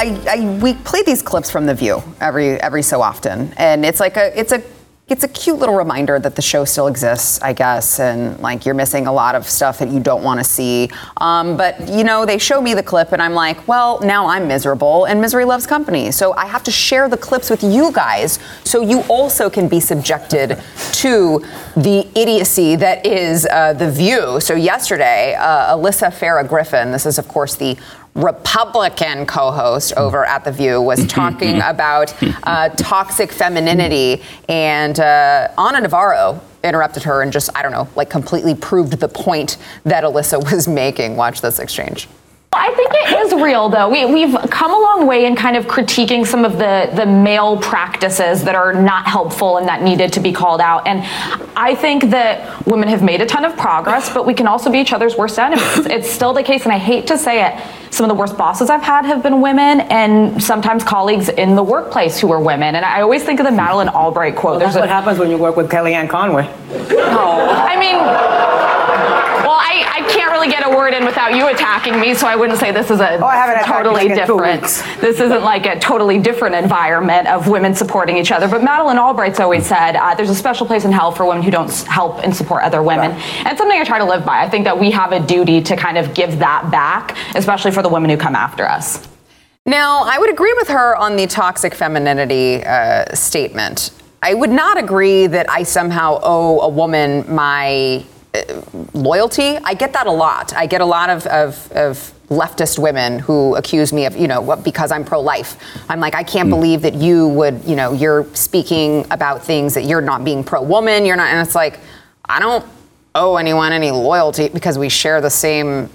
I, 0.00 0.18
I, 0.30 0.58
we 0.62 0.72
play 0.72 1.02
these 1.02 1.20
clips 1.20 1.50
from 1.50 1.66
The 1.66 1.74
View 1.74 2.02
every 2.22 2.52
every 2.62 2.82
so 2.82 3.02
often, 3.02 3.52
and 3.58 3.84
it's 3.84 4.00
like 4.00 4.16
a 4.16 4.38
it's 4.38 4.50
a 4.50 4.62
it's 5.08 5.24
a 5.24 5.28
cute 5.28 5.58
little 5.58 5.74
reminder 5.74 6.20
that 6.20 6.36
the 6.36 6.42
show 6.42 6.64
still 6.64 6.86
exists, 6.86 7.42
I 7.42 7.52
guess, 7.52 7.98
and 8.00 8.38
like 8.38 8.64
you're 8.64 8.76
missing 8.76 9.08
a 9.08 9.12
lot 9.12 9.34
of 9.34 9.46
stuff 9.46 9.80
that 9.80 9.88
you 9.88 9.98
don't 10.00 10.22
want 10.22 10.38
to 10.38 10.44
see. 10.44 10.88
Um, 11.16 11.56
but 11.56 11.86
you 11.88 12.04
know, 12.04 12.24
they 12.24 12.38
show 12.38 12.62
me 12.62 12.72
the 12.72 12.82
clip, 12.82 13.12
and 13.12 13.20
I'm 13.20 13.34
like, 13.34 13.68
well, 13.68 14.00
now 14.00 14.26
I'm 14.26 14.48
miserable, 14.48 15.04
and 15.04 15.20
misery 15.20 15.44
loves 15.44 15.66
company, 15.66 16.12
so 16.12 16.32
I 16.32 16.46
have 16.46 16.62
to 16.62 16.70
share 16.70 17.08
the 17.10 17.18
clips 17.18 17.50
with 17.50 17.62
you 17.62 17.92
guys, 17.92 18.38
so 18.64 18.80
you 18.80 19.00
also 19.02 19.50
can 19.50 19.68
be 19.68 19.80
subjected 19.80 20.58
to 20.92 21.44
the 21.76 22.08
idiocy 22.14 22.74
that 22.76 23.04
is 23.04 23.46
uh, 23.50 23.74
the 23.74 23.90
View. 23.90 24.40
So 24.40 24.54
yesterday, 24.54 25.34
uh, 25.34 25.76
Alyssa 25.76 26.10
Farah 26.10 26.48
Griffin, 26.48 26.90
this 26.90 27.04
is 27.04 27.18
of 27.18 27.28
course 27.28 27.56
the 27.56 27.76
Republican 28.14 29.26
co-host 29.26 29.92
over 29.96 30.24
at 30.24 30.44
The 30.44 30.52
View 30.52 30.80
was 30.80 31.06
talking 31.08 31.60
about 31.62 32.14
uh, 32.44 32.68
toxic 32.70 33.32
femininity, 33.32 34.22
and 34.48 34.98
uh, 34.98 35.48
Ana 35.56 35.80
Navarro 35.80 36.40
interrupted 36.62 37.02
her 37.04 37.22
and 37.22 37.32
just 37.32 37.50
I 37.54 37.62
don't 37.62 37.72
know, 37.72 37.88
like 37.96 38.10
completely 38.10 38.54
proved 38.54 38.94
the 39.00 39.08
point 39.08 39.56
that 39.84 40.04
Alyssa 40.04 40.42
was 40.52 40.68
making. 40.68 41.16
Watch 41.16 41.40
this 41.40 41.58
exchange. 41.58 42.08
I 42.52 42.74
think 42.74 42.90
it 42.92 43.26
is 43.26 43.40
real, 43.40 43.68
though. 43.68 43.88
We, 43.88 44.04
we've 44.06 44.36
come 44.50 44.72
a 44.72 44.78
long 44.78 45.06
way 45.06 45.24
in 45.24 45.36
kind 45.36 45.56
of 45.56 45.66
critiquing 45.66 46.26
some 46.26 46.44
of 46.44 46.58
the, 46.58 46.90
the 46.96 47.06
male 47.06 47.56
practices 47.56 48.42
that 48.42 48.56
are 48.56 48.72
not 48.72 49.06
helpful 49.06 49.58
and 49.58 49.68
that 49.68 49.82
needed 49.82 50.12
to 50.14 50.20
be 50.20 50.32
called 50.32 50.60
out. 50.60 50.84
And 50.84 51.00
I 51.56 51.76
think 51.76 52.10
that 52.10 52.66
women 52.66 52.88
have 52.88 53.04
made 53.04 53.20
a 53.20 53.26
ton 53.26 53.44
of 53.44 53.56
progress, 53.56 54.12
but 54.12 54.26
we 54.26 54.34
can 54.34 54.48
also 54.48 54.68
be 54.68 54.78
each 54.78 54.92
other's 54.92 55.16
worst 55.16 55.38
enemies. 55.38 55.86
it's 55.86 56.10
still 56.10 56.32
the 56.32 56.42
case, 56.42 56.64
and 56.64 56.72
I 56.72 56.78
hate 56.78 57.06
to 57.06 57.16
say 57.16 57.46
it. 57.46 57.62
Some 57.92 58.04
of 58.04 58.08
the 58.08 58.18
worst 58.18 58.36
bosses 58.36 58.68
I've 58.68 58.82
had 58.82 59.04
have 59.04 59.22
been 59.22 59.40
women, 59.40 59.82
and 59.82 60.42
sometimes 60.42 60.82
colleagues 60.82 61.28
in 61.28 61.54
the 61.54 61.62
workplace 61.62 62.18
who 62.18 62.32
are 62.32 62.40
women. 62.40 62.74
And 62.74 62.84
I 62.84 63.00
always 63.00 63.22
think 63.22 63.38
of 63.38 63.46
the 63.46 63.52
Madeleine 63.52 63.88
Albright 63.90 64.34
quote. 64.34 64.58
That's 64.58 64.74
what 64.74 64.88
happens 64.88 65.20
when 65.20 65.30
you 65.30 65.38
work 65.38 65.56
with 65.56 65.70
Kellyanne 65.70 66.08
Conway. 66.08 66.52
Oh, 66.72 67.64
I 67.64 67.78
mean, 67.78 68.49
well, 69.50 69.58
I, 69.58 70.04
I 70.04 70.08
can't 70.12 70.30
really 70.30 70.48
get 70.48 70.64
a 70.64 70.70
word 70.70 70.94
in 70.94 71.04
without 71.04 71.34
you 71.34 71.48
attacking 71.48 71.98
me, 71.98 72.14
so 72.14 72.28
I 72.28 72.36
wouldn't 72.36 72.60
say 72.60 72.70
this 72.70 72.88
is 72.88 73.00
a 73.00 73.18
Oh, 73.18 73.24
I 73.24 73.34
haven't 73.34 73.64
totally 73.64 73.94
like 73.94 74.10
in 74.10 74.26
two 74.26 74.38
different. 74.38 74.62
This 75.00 75.18
isn't 75.18 75.42
like 75.42 75.66
a 75.66 75.76
totally 75.80 76.20
different 76.20 76.54
environment 76.54 77.26
of 77.26 77.48
women 77.48 77.74
supporting 77.74 78.16
each 78.16 78.30
other. 78.30 78.46
But 78.46 78.62
Madeleine 78.62 78.96
Albright's 78.98 79.40
always 79.40 79.66
said 79.66 79.96
uh, 79.96 80.14
there's 80.14 80.30
a 80.30 80.36
special 80.36 80.66
place 80.66 80.84
in 80.84 80.92
hell 80.92 81.10
for 81.10 81.26
women 81.26 81.42
who 81.42 81.50
don't 81.50 81.68
help 81.82 82.22
and 82.22 82.34
support 82.34 82.62
other 82.62 82.80
women, 82.80 83.10
and 83.10 83.58
something 83.58 83.76
I 83.76 83.82
try 83.82 83.98
to 83.98 84.04
live 84.04 84.24
by. 84.24 84.40
I 84.40 84.48
think 84.48 84.64
that 84.66 84.78
we 84.78 84.92
have 84.92 85.10
a 85.10 85.18
duty 85.18 85.60
to 85.62 85.74
kind 85.74 85.98
of 85.98 86.14
give 86.14 86.38
that 86.38 86.70
back, 86.70 87.16
especially 87.34 87.72
for 87.72 87.82
the 87.82 87.88
women 87.88 88.08
who 88.08 88.16
come 88.16 88.36
after 88.36 88.68
us. 88.68 89.08
Now, 89.66 90.04
I 90.04 90.16
would 90.20 90.30
agree 90.30 90.54
with 90.54 90.68
her 90.68 90.94
on 90.96 91.16
the 91.16 91.26
toxic 91.26 91.74
femininity 91.74 92.62
uh, 92.64 93.12
statement. 93.16 93.90
I 94.22 94.32
would 94.34 94.50
not 94.50 94.78
agree 94.78 95.26
that 95.26 95.50
I 95.50 95.64
somehow 95.64 96.20
owe 96.22 96.60
a 96.60 96.68
woman 96.68 97.24
my 97.26 98.04
loyalty. 98.94 99.56
I 99.58 99.74
get 99.74 99.92
that 99.92 100.06
a 100.06 100.12
lot. 100.12 100.54
I 100.54 100.66
get 100.66 100.80
a 100.80 100.84
lot 100.84 101.10
of, 101.10 101.26
of, 101.26 101.72
of 101.72 102.12
leftist 102.28 102.78
women 102.78 103.18
who 103.18 103.56
accuse 103.56 103.92
me 103.92 104.06
of, 104.06 104.16
you 104.16 104.28
know, 104.28 104.40
what, 104.40 104.62
because 104.62 104.92
I'm 104.92 105.04
pro 105.04 105.20
life. 105.20 105.56
I'm 105.88 106.00
like, 106.00 106.14
I 106.14 106.22
can't 106.22 106.46
hmm. 106.46 106.54
believe 106.54 106.82
that 106.82 106.94
you 106.94 107.28
would, 107.28 107.64
you 107.64 107.76
know, 107.76 107.92
you're 107.92 108.26
speaking 108.34 109.04
about 109.10 109.42
things 109.42 109.74
that 109.74 109.84
you're 109.84 110.00
not 110.00 110.24
being 110.24 110.44
pro 110.44 110.62
woman. 110.62 111.04
You're 111.04 111.16
not, 111.16 111.28
and 111.28 111.44
it's 111.46 111.56
like, 111.56 111.80
I 112.24 112.38
don't 112.38 112.64
owe 113.14 113.36
anyone 113.36 113.72
any 113.72 113.90
loyalty 113.90 114.48
because 114.48 114.78
we 114.78 114.88
share 114.88 115.20
the 115.20 115.30
same 115.30 115.90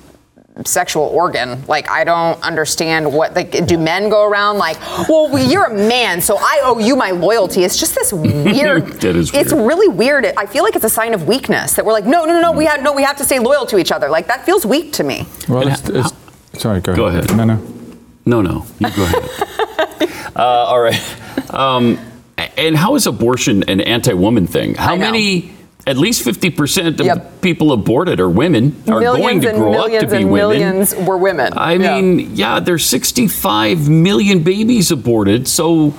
sexual 0.64 1.03
organ. 1.03 1.64
Like, 1.68 1.89
I 1.89 2.03
don't 2.06 2.41
understand 2.41 3.12
what, 3.12 3.34
like, 3.36 3.66
do 3.68 3.78
men 3.78 4.10
go 4.10 4.24
around 4.26 4.58
like, 4.58 4.80
well, 5.10 5.30
well, 5.30 5.45
you're 5.51 5.66
a 5.66 5.74
man, 5.74 6.22
so 6.22 6.38
I 6.38 6.62
owe 6.64 6.80
you 6.80 6.95
my 6.95 7.12
loyalty. 7.12 7.64
It's 7.64 7.78
just 7.78 7.93
this 7.95 8.14
weird. 8.14 8.88
That 9.01 9.16
is 9.18 9.34
It's 9.34 9.53
weird. 9.53 9.68
really 9.68 9.89
weird. 9.89 10.26
I 10.38 10.45
feel 10.45 10.64
like 10.64 10.76
it's 10.76 10.86
a 10.86 10.89
sign 10.89 11.14
of 11.14 11.28
weakness 11.28 11.74
that 11.74 11.86
we're 11.86 11.91
like, 11.91 12.06
no, 12.06 12.24
no, 12.26 12.34
no, 12.34 12.41
no, 12.41 12.51
we 12.53 12.66
have, 12.66 12.82
no, 12.82 12.93
we 12.93 13.03
have 13.03 13.18
to 13.18 13.26
stay 13.26 13.39
loyal 13.39 13.66
to 13.66 13.78
each 13.78 13.91
other. 13.91 14.10
Like, 14.10 14.28
that 14.28 14.45
feels 14.45 14.66
weak 14.66 14.93
to 14.93 15.03
me. 15.03 15.26
Well, 15.49 15.62
And 15.68 15.72
it's, 15.72 15.89
it's, 15.89 16.62
sorry, 16.62 16.80
go, 16.80 16.95
Go 16.95 17.06
ahead. 17.08 17.26
ahead. 17.26 17.38
No, 17.38 17.43
no. 17.43 17.62
No, 18.28 18.41
no, 18.41 18.66
you 18.80 18.89
go 18.95 19.03
ahead. 19.03 19.30
uh, 20.36 20.41
all 20.41 20.80
right. 20.82 21.53
Um, 21.53 21.99
and 22.58 22.76
how 22.76 22.95
is 22.95 23.06
abortion 23.08 23.64
an 23.70 23.82
anti-woman 23.82 24.47
thing? 24.47 24.76
How 24.76 24.95
many? 24.95 25.55
At 25.88 25.97
least 25.97 26.23
50% 26.25 26.99
of 26.99 27.05
Yep. 27.05 27.41
people 27.41 27.71
aborted 27.71 28.19
are 28.19 28.29
women, 28.29 28.75
are 28.88 28.99
millions 28.99 29.43
going 29.43 29.55
to 29.55 29.61
grow 29.61 29.73
up 29.73 29.86
to 30.01 30.07
be 30.07 30.15
and 30.17 30.31
women. 30.31 30.59
millions 30.59 30.95
were 30.95 31.17
women. 31.17 31.53
I 31.55 31.73
Yeah. 31.73 32.01
mean, 32.01 32.31
yeah, 32.33 32.59
there's 32.59 32.83
65 32.86 33.88
million 33.88 34.39
babies 34.39 34.89
aborted. 34.89 35.47
So, 35.47 35.93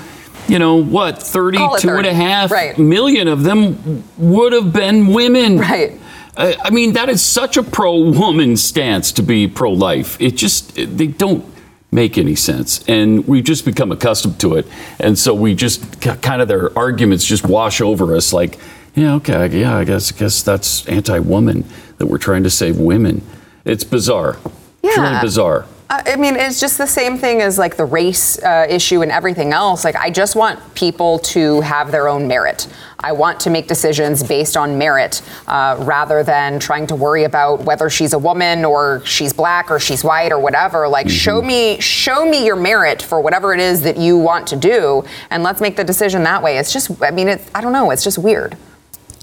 you 0.49 0.59
know, 0.59 0.75
what, 0.75 1.23
32 1.23 1.89
and 1.89 2.07
a 2.07 2.13
half 2.15 2.51
right. 2.51 2.77
million 2.77 3.29
of 3.29 3.45
them 3.45 4.03
would 4.19 4.53
have 4.53 4.73
been 4.73 5.13
women. 5.13 5.59
Right. 5.59 5.93
Uh, 6.37 6.53
I 6.65 6.71
mean, 6.71 6.95
that 6.95 7.09
is 7.09 7.23
such 7.23 7.57
a 7.57 7.63
pro-woman 7.63 8.57
stance 8.57 9.13
to 9.13 9.23
be 9.23 9.47
pro-life. 9.47 10.17
It 10.21 10.37
just, 10.37 10.75
they 10.75 11.07
don't 11.07 11.45
make 11.93 12.19
any 12.19 12.35
sense. 12.35 12.85
And 12.89 13.27
we've 13.29 13.45
just 13.45 13.65
become 13.65 13.93
accustomed 13.93 14.39
to 14.41 14.57
it. 14.57 14.67
And 14.99 15.17
so 15.17 15.33
we 15.33 15.55
just 15.55 16.01
kind 16.01 16.43
of, 16.43 16.49
their 16.49 16.77
arguments 16.77 17.25
just 17.25 17.47
wash 17.47 17.81
over 17.81 18.17
us 18.17 18.33
like, 18.33 18.59
yeah, 18.97 19.15
okay, 19.15 19.61
yeah, 19.61 19.77
I 19.77 19.85
guess, 19.85 20.11
guess 20.11 20.43
that's 20.43 20.87
anti-woman 20.89 21.65
that 21.99 22.07
we're 22.07 22.19
trying 22.19 22.43
to 22.43 22.51
save 22.51 22.79
women. 22.79 23.23
It's 23.65 23.85
bizarre. 23.85 24.39
It's 24.83 24.99
really 24.99 25.21
bizarre. 25.21 25.67
I 25.89 26.17
mean, 26.17 26.35
it's 26.35 26.59
just 26.59 26.79
the 26.79 26.87
same 26.87 27.17
thing 27.17 27.43
as 27.43 27.59
like 27.59 27.77
the 27.77 27.85
race 27.85 28.43
uh, 28.43 28.67
issue 28.69 29.03
and 29.03 29.13
everything 29.13 29.53
else. 29.53 29.85
Like, 29.85 29.95
I 29.95 30.11
just 30.11 30.35
want 30.35 30.75
people 30.75 31.21
to 31.21 31.61
have 31.61 31.93
their 31.93 32.09
own 32.09 32.27
merit. 32.27 32.67
I 32.99 33.13
want 33.13 33.39
to 33.41 33.51
make 33.51 33.69
decisions 33.69 34.25
based 34.25 34.57
on 34.57 34.79
merit 34.79 35.23
uh, 35.47 35.77
rather 35.81 36.25
than 36.25 36.59
trying 36.59 36.89
to 36.89 36.97
worry 36.97 37.23
about 37.23 37.61
whether 37.63 37.89
she's 37.89 38.15
a 38.15 38.19
woman 38.19 38.65
or 38.65 39.01
she's 39.05 39.33
black 39.33 39.71
or 39.71 39.79
she's 39.79 40.03
white 40.03 40.33
or 40.33 40.41
whatever. 40.41 40.89
Like, 40.89 41.09
show 41.09 41.41
me, 41.41 41.79
show 41.81 42.29
me 42.29 42.45
your 42.45 42.57
merit 42.57 43.01
for 43.01 43.21
whatever 43.21 43.55
it 43.55 43.61
is 43.61 43.83
that 43.83 43.97
you 43.97 44.19
want 44.19 44.49
to 44.49 44.57
do, 44.57 45.05
and 45.31 45.45
let's 45.45 45.61
make 45.61 45.77
the 45.77 45.85
decision 45.85 46.25
that 46.25 46.43
way. 46.43 46.59
It's 46.59 46.73
just, 46.73 47.01
I 47.01 47.13
mean, 47.13 47.29
it's, 47.29 47.49
I 47.55 47.61
don't 47.61 47.73
know, 47.73 47.93
it's 47.93 48.03
just 48.03 48.19
weird. 48.19 48.57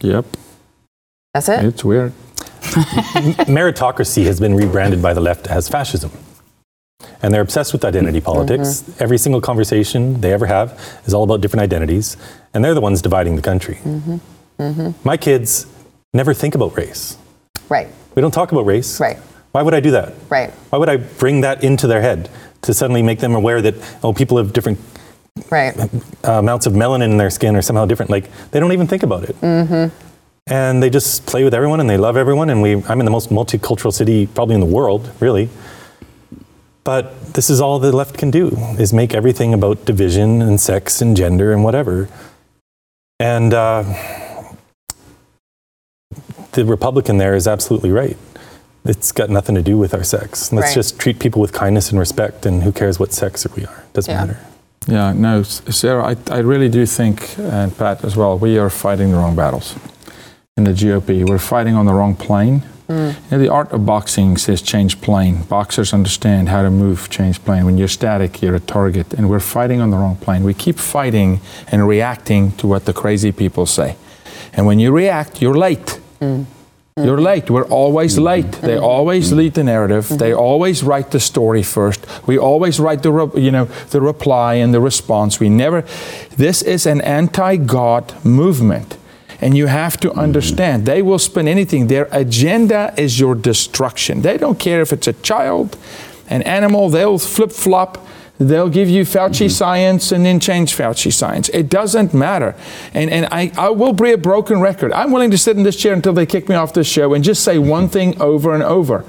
Yep, 0.03 0.25
That's 1.33 1.47
it. 1.47 1.63
it's 1.63 1.83
weird. 1.83 2.11
Meritocracy 3.47 4.25
has 4.25 4.39
been 4.39 4.53
rebranded 4.53 5.01
by 5.01 5.13
the 5.13 5.21
left 5.21 5.47
as 5.47 5.69
fascism. 5.69 6.11
and 7.21 7.33
they're 7.33 7.41
obsessed 7.41 7.71
with 7.71 7.85
identity 7.85 8.19
mm-hmm. 8.19 8.25
politics. 8.25 8.83
Every 8.99 9.17
single 9.17 9.39
conversation 9.39 10.19
they 10.19 10.33
ever 10.33 10.45
have 10.45 10.79
is 11.05 11.13
all 11.13 11.23
about 11.23 11.39
different 11.39 11.63
identities, 11.63 12.17
and 12.53 12.63
they're 12.63 12.73
the 12.73 12.81
ones 12.81 13.01
dividing 13.01 13.37
the 13.37 13.41
country. 13.41 13.75
Mm-hmm. 13.75 14.17
Mm-hmm. 14.59 15.07
My 15.07 15.15
kids 15.17 15.67
never 16.13 16.33
think 16.33 16.53
about 16.53 16.75
race. 16.77 17.17
Right. 17.69 17.87
We 18.15 18.21
don't 18.21 18.33
talk 18.33 18.51
about 18.51 18.65
race. 18.65 18.99
Right. 18.99 19.17
Why 19.53 19.61
would 19.61 19.73
I 19.73 19.79
do 19.79 19.91
that? 19.91 20.13
Right. 20.29 20.51
Why 20.69 20.79
would 20.79 20.89
I 20.89 20.97
bring 20.97 21.41
that 21.41 21.63
into 21.63 21.87
their 21.87 22.01
head 22.01 22.29
to 22.63 22.73
suddenly 22.73 23.01
make 23.01 23.19
them 23.19 23.35
aware 23.35 23.61
that 23.61 23.75
oh, 24.03 24.13
people 24.13 24.37
have 24.37 24.51
different 24.51 24.79
Right. 25.49 25.77
uh, 25.77 26.31
amounts 26.31 26.65
of 26.65 26.73
melanin 26.73 27.11
in 27.11 27.17
their 27.17 27.29
skin 27.29 27.55
are 27.55 27.61
somehow 27.61 27.85
different? 27.85 28.09
Like 28.11 28.29
they 28.51 28.59
don't 28.59 28.71
even 28.71 28.87
think 28.87 29.03
about 29.03 29.23
it. 29.23 29.35
Mm-hmm. 29.41 29.95
And 30.47 30.83
they 30.83 30.89
just 30.89 31.25
play 31.25 31.43
with 31.43 31.53
everyone 31.53 31.79
and 31.79 31.89
they 31.89 31.97
love 31.97 32.17
everyone. 32.17 32.49
And 32.49 32.61
we, 32.61 32.83
I'm 32.83 32.99
in 32.99 33.05
the 33.05 33.11
most 33.11 33.29
multicultural 33.29 33.93
city 33.93 34.27
probably 34.27 34.55
in 34.55 34.61
the 34.61 34.67
world, 34.67 35.09
really. 35.19 35.49
But 36.83 37.33
this 37.33 37.49
is 37.49 37.61
all 37.61 37.79
the 37.79 37.93
left 37.93 38.17
can 38.17 38.29
do 38.29 38.49
is 38.77 38.91
make 38.91 39.13
everything 39.13 39.53
about 39.53 39.85
division 39.85 40.41
and 40.41 40.59
sex 40.59 41.01
and 41.01 41.15
gender 41.15 41.53
and 41.53 41.63
whatever. 41.63 42.09
And 43.21 43.53
uh, 43.53 43.83
the 46.51 46.65
Republican 46.65 47.17
there 47.19 47.35
is 47.35 47.47
absolutely 47.47 47.91
right. 47.91 48.17
It's 48.85 49.13
got 49.13 49.29
nothing 49.29 49.55
to 49.55 49.61
do 49.61 49.77
with 49.77 49.93
our 49.93 50.03
sex. 50.03 50.51
Let's 50.51 50.67
Right. 50.67 50.73
just 50.75 50.99
treat 50.99 51.19
people 51.19 51.41
with 51.41 51.53
kindness 51.53 51.89
and 51.89 51.97
respect, 51.97 52.45
and 52.45 52.63
who 52.63 52.73
cares 52.73 52.99
what 52.99 53.13
sex 53.13 53.47
we 53.55 53.65
are? 53.65 53.83
Doesn't 53.93 54.11
Yeah. 54.13 54.25
matter. 54.25 54.39
Yeah, 54.87 55.13
no, 55.13 55.43
Sarah, 55.43 56.03
I, 56.05 56.15
I 56.29 56.39
really 56.39 56.69
do 56.69 56.85
think, 56.85 57.37
and 57.37 57.75
Pat 57.77 58.03
as 58.03 58.17
well, 58.17 58.37
we 58.37 58.57
are 58.57 58.69
fighting 58.69 59.11
the 59.11 59.17
wrong 59.17 59.35
battles 59.35 59.75
in 60.57 60.65
the 60.65 60.71
GOP. 60.71 61.27
We're 61.27 61.39
fighting 61.39 61.75
on 61.75 61.85
the 61.85 61.93
wrong 61.93 62.15
plane. 62.15 62.63
Mm. 62.89 63.13
You 63.13 63.31
know, 63.31 63.39
the 63.39 63.49
art 63.49 63.71
of 63.71 63.85
boxing 63.85 64.37
says 64.37 64.61
change 64.61 64.99
plane. 64.99 65.43
Boxers 65.43 65.93
understand 65.93 66.49
how 66.49 66.63
to 66.63 66.69
move, 66.69 67.09
change 67.09 67.43
plane. 67.43 67.65
When 67.65 67.77
you're 67.77 67.87
static, 67.87 68.41
you're 68.41 68.55
a 68.55 68.59
target, 68.59 69.13
and 69.13 69.29
we're 69.29 69.39
fighting 69.39 69.79
on 69.79 69.89
the 69.89 69.97
wrong 69.97 70.17
plane. 70.17 70.43
We 70.43 70.53
keep 70.53 70.77
fighting 70.77 71.39
and 71.71 71.87
reacting 71.87 72.51
to 72.53 72.67
what 72.67 72.85
the 72.85 72.93
crazy 72.93 73.31
people 73.31 73.65
say. 73.65 73.95
And 74.51 74.65
when 74.65 74.79
you 74.79 74.91
react, 74.91 75.41
you're 75.41 75.55
late. 75.55 75.99
Mm. 76.19 76.45
You're 76.95 77.19
late. 77.19 77.49
We're 77.49 77.65
always 77.65 78.19
late. 78.19 78.51
They 78.51 78.75
mm-hmm. 78.75 78.83
always 78.83 79.27
mm-hmm. 79.27 79.37
lead 79.37 79.53
the 79.55 79.63
narrative. 79.63 80.09
They 80.09 80.29
mm-hmm. 80.29 80.39
always 80.39 80.83
write 80.83 81.09
the 81.09 81.19
story 81.19 81.63
first. 81.63 82.05
We 82.27 82.37
always 82.37 82.79
write 82.79 83.01
the 83.01 83.11
re- 83.11 83.41
you 83.41 83.49
know 83.49 83.65
the 83.89 83.99
reply 83.99 84.55
and 84.55 84.73
the 84.73 84.79
response. 84.79 85.39
We 85.39 85.49
never. 85.49 85.81
This 86.37 86.61
is 86.61 86.85
an 86.85 87.01
anti-God 87.01 88.23
movement, 88.23 88.97
and 89.41 89.57
you 89.57 89.65
have 89.67 89.99
to 90.01 90.13
understand 90.13 90.85
they 90.85 91.01
will 91.01 91.17
spin 91.17 91.47
anything. 91.47 91.87
Their 91.87 92.07
agenda 92.11 92.93
is 92.95 93.19
your 93.19 93.33
destruction. 93.33 94.21
They 94.21 94.37
don't 94.37 94.59
care 94.59 94.81
if 94.81 94.93
it's 94.93 95.07
a 95.07 95.13
child, 95.13 95.75
an 96.29 96.43
animal. 96.43 96.89
They'll 96.89 97.17
flip 97.17 97.51
flop. 97.51 97.97
They'll 98.47 98.69
give 98.69 98.89
you 98.89 99.03
Fauci 99.03 99.49
science 99.49 100.11
and 100.11 100.25
then 100.25 100.39
change 100.39 100.75
Fauci 100.75 101.11
science. 101.11 101.49
It 101.49 101.69
doesn't 101.69 102.13
matter. 102.13 102.55
And, 102.93 103.09
and 103.09 103.27
I, 103.31 103.51
I 103.57 103.69
will 103.69 103.93
be 103.93 104.11
a 104.11 104.17
broken 104.17 104.59
record. 104.59 104.91
I'm 104.93 105.11
willing 105.11 105.31
to 105.31 105.37
sit 105.37 105.57
in 105.57 105.63
this 105.63 105.75
chair 105.75 105.93
until 105.93 106.13
they 106.13 106.25
kick 106.25 106.49
me 106.49 106.55
off 106.55 106.73
this 106.73 106.87
show 106.87 107.13
and 107.13 107.23
just 107.23 107.43
say 107.43 107.57
one 107.57 107.89
thing 107.89 108.19
over 108.21 108.53
and 108.53 108.63
over. 108.63 109.05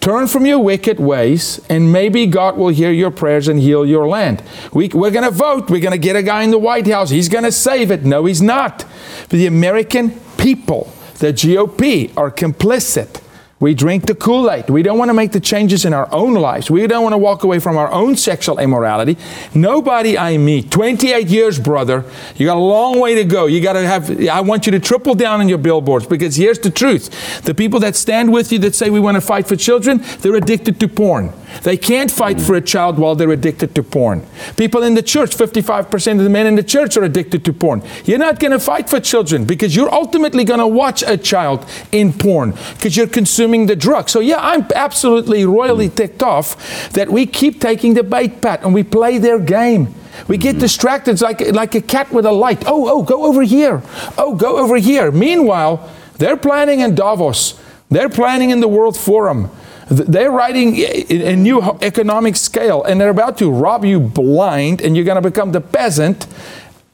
Turn 0.00 0.26
from 0.26 0.46
your 0.46 0.58
wicked 0.58 0.98
ways, 0.98 1.60
and 1.68 1.92
maybe 1.92 2.26
God 2.26 2.56
will 2.56 2.70
hear 2.70 2.90
your 2.90 3.12
prayers 3.12 3.46
and 3.46 3.60
heal 3.60 3.86
your 3.86 4.08
land. 4.08 4.42
We, 4.72 4.88
we're 4.88 5.12
going 5.12 5.24
to 5.24 5.30
vote. 5.30 5.70
We're 5.70 5.80
going 5.80 5.92
to 5.92 5.98
get 5.98 6.16
a 6.16 6.24
guy 6.24 6.42
in 6.42 6.50
the 6.50 6.58
White 6.58 6.88
House. 6.88 7.10
He's 7.10 7.28
going 7.28 7.44
to 7.44 7.52
save 7.52 7.92
it. 7.92 8.04
No, 8.04 8.24
he's 8.24 8.42
not. 8.42 8.84
But 9.20 9.30
the 9.30 9.46
American 9.46 10.10
people, 10.38 10.92
the 11.20 11.32
GOP, 11.32 12.16
are 12.16 12.32
complicit. 12.32 13.22
We 13.62 13.74
drink 13.74 14.06
the 14.06 14.16
Kool 14.16 14.50
Aid. 14.50 14.70
We 14.70 14.82
don't 14.82 14.98
want 14.98 15.10
to 15.10 15.14
make 15.14 15.30
the 15.30 15.38
changes 15.38 15.84
in 15.84 15.94
our 15.94 16.12
own 16.12 16.34
lives. 16.34 16.68
We 16.68 16.84
don't 16.88 17.04
want 17.04 17.12
to 17.12 17.18
walk 17.18 17.44
away 17.44 17.60
from 17.60 17.76
our 17.76 17.92
own 17.92 18.16
sexual 18.16 18.58
immorality. 18.58 19.16
Nobody 19.54 20.18
I 20.18 20.36
meet, 20.36 20.72
28 20.72 21.28
years, 21.28 21.60
brother, 21.60 22.04
you 22.34 22.44
got 22.44 22.56
a 22.56 22.60
long 22.60 22.98
way 22.98 23.14
to 23.14 23.22
go. 23.22 23.46
You 23.46 23.60
got 23.60 23.74
to 23.74 23.86
have, 23.86 24.20
I 24.26 24.40
want 24.40 24.66
you 24.66 24.72
to 24.72 24.80
triple 24.80 25.14
down 25.14 25.38
on 25.38 25.48
your 25.48 25.58
billboards 25.58 26.06
because 26.06 26.34
here's 26.34 26.58
the 26.58 26.72
truth. 26.72 27.44
The 27.44 27.54
people 27.54 27.78
that 27.80 27.94
stand 27.94 28.32
with 28.32 28.50
you 28.50 28.58
that 28.58 28.74
say 28.74 28.90
we 28.90 28.98
want 28.98 29.14
to 29.14 29.20
fight 29.20 29.46
for 29.46 29.54
children, 29.54 30.02
they're 30.18 30.34
addicted 30.34 30.80
to 30.80 30.88
porn. 30.88 31.32
They 31.62 31.76
can't 31.76 32.10
fight 32.10 32.40
for 32.40 32.56
a 32.56 32.60
child 32.60 32.98
while 32.98 33.14
they're 33.14 33.30
addicted 33.30 33.76
to 33.76 33.84
porn. 33.84 34.26
People 34.56 34.82
in 34.82 34.94
the 34.94 35.02
church, 35.02 35.36
55% 35.36 36.18
of 36.18 36.24
the 36.24 36.30
men 36.30 36.48
in 36.48 36.56
the 36.56 36.64
church 36.64 36.96
are 36.96 37.04
addicted 37.04 37.44
to 37.44 37.52
porn. 37.52 37.84
You're 38.06 38.18
not 38.18 38.40
going 38.40 38.50
to 38.50 38.58
fight 38.58 38.90
for 38.90 38.98
children 38.98 39.44
because 39.44 39.76
you're 39.76 39.92
ultimately 39.94 40.42
going 40.42 40.58
to 40.58 40.66
watch 40.66 41.04
a 41.06 41.16
child 41.16 41.64
in 41.92 42.12
porn 42.12 42.54
because 42.74 42.96
you're 42.96 43.06
consuming 43.06 43.51
the 43.66 43.76
drug. 43.76 44.08
So, 44.08 44.20
yeah, 44.20 44.38
I'm 44.40 44.66
absolutely 44.74 45.44
royally 45.44 45.88
ticked 45.88 46.22
off 46.22 46.90
that 46.90 47.10
we 47.10 47.26
keep 47.26 47.60
taking 47.60 47.94
the 47.94 48.02
bait, 48.02 48.40
Pat, 48.40 48.62
and 48.62 48.74
we 48.74 48.82
play 48.82 49.18
their 49.18 49.38
game. 49.38 49.94
We 50.28 50.36
get 50.36 50.58
distracted 50.58 51.20
like, 51.20 51.40
like 51.52 51.74
a 51.74 51.80
cat 51.80 52.12
with 52.12 52.26
a 52.26 52.32
light. 52.32 52.64
Oh, 52.66 52.88
oh, 52.88 53.02
go 53.02 53.24
over 53.24 53.42
here. 53.42 53.82
Oh, 54.18 54.34
go 54.34 54.58
over 54.58 54.76
here. 54.76 55.10
Meanwhile, 55.10 55.88
they're 56.18 56.36
planning 56.36 56.80
in 56.80 56.94
Davos. 56.94 57.60
They're 57.90 58.08
planning 58.08 58.50
in 58.50 58.60
the 58.60 58.68
World 58.68 58.96
Forum. 58.96 59.50
They're 59.90 60.30
writing 60.30 60.76
a 60.78 61.36
new 61.36 61.60
economic 61.82 62.36
scale, 62.36 62.82
and 62.84 63.00
they're 63.00 63.10
about 63.10 63.36
to 63.38 63.50
rob 63.50 63.84
you 63.84 64.00
blind, 64.00 64.80
and 64.80 64.96
you're 64.96 65.04
going 65.04 65.22
to 65.22 65.28
become 65.28 65.52
the 65.52 65.60
peasant 65.60 66.26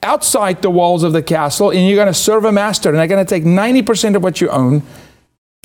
outside 0.03 0.63
the 0.63 0.71
walls 0.71 1.03
of 1.03 1.13
the 1.13 1.23
castle, 1.23 1.71
and 1.71 1.87
you're 1.87 1.97
going 1.97 2.09
to 2.09 2.15
serve 2.15 2.45
a 2.45 2.53
master, 2.53 2.89
and 2.89 2.99
they're 2.99 3.07
going 3.07 3.25
to 3.25 3.29
take 3.29 3.45
90% 3.45 4.17
of 4.17 4.23
what 4.23 4.41
you 4.41 4.49
own. 4.49 4.83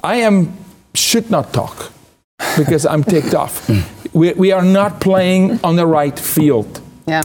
I 0.04 0.18
am 0.18 0.56
should 0.96 1.30
not 1.30 1.54
talk 1.54 1.92
because 2.58 2.86
I'm 2.86 3.04
ticked 3.04 3.34
off. 3.34 3.70
We, 4.14 4.34
we 4.34 4.52
are 4.52 4.64
not 4.64 5.02
playing 5.02 5.60
on 5.64 5.76
the 5.76 5.86
right 5.88 6.18
field. 6.18 6.82
Yeah. 7.08 7.22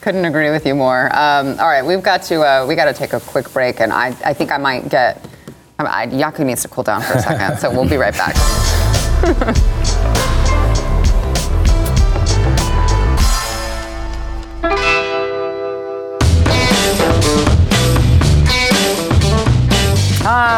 Couldn't 0.00 0.24
agree 0.24 0.50
with 0.50 0.66
you 0.66 0.74
more. 0.74 1.06
Um, 1.16 1.58
all 1.60 1.68
right, 1.68 1.84
we've 1.84 2.02
got 2.02 2.22
to 2.24 2.42
uh, 2.42 2.66
we 2.66 2.74
got 2.74 2.86
to 2.86 2.92
take 2.92 3.12
a 3.12 3.20
quick 3.20 3.52
break, 3.52 3.80
and 3.80 3.92
I, 3.92 4.08
I 4.24 4.34
think 4.34 4.50
I 4.50 4.58
might 4.58 4.88
get. 4.88 5.24
I, 5.78 6.02
I, 6.02 6.06
Yaku 6.08 6.44
needs 6.44 6.62
to 6.62 6.68
cool 6.68 6.82
down 6.82 7.02
for 7.02 7.12
a 7.12 7.22
second, 7.22 7.58
so 7.58 7.70
we'll 7.70 7.88
be 7.88 7.96
right 7.96 8.14
back. 8.14 8.34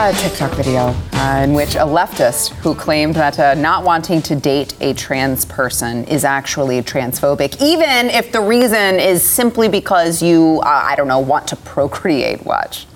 A 0.05 0.13
TikTok 0.13 0.53
video 0.53 0.95
uh, 1.15 1.41
in 1.43 1.55
which 1.55 1.77
a 1.77 1.79
leftist 1.79 2.51
who 2.57 2.75
claimed 2.75 3.15
that 3.15 3.39
uh, 3.39 3.55
not 3.55 3.85
wanting 3.85 4.21
to 4.21 4.37
date 4.37 4.75
a 4.83 4.93
trans 4.93 5.47
person 5.47 6.05
is 6.05 6.27
actually 6.27 6.83
transphobic, 6.83 7.59
even 7.63 8.11
if 8.11 8.31
the 8.31 8.43
reason 8.43 8.97
is 8.97 9.23
simply 9.23 9.67
because 9.67 10.23
you, 10.23 10.61
uh, 10.63 10.69
I 10.69 10.95
don't 10.95 11.09
know, 11.09 11.21
want 11.21 11.49
to 11.49 11.57
procreate. 11.57 12.45
Watch. 12.45 12.87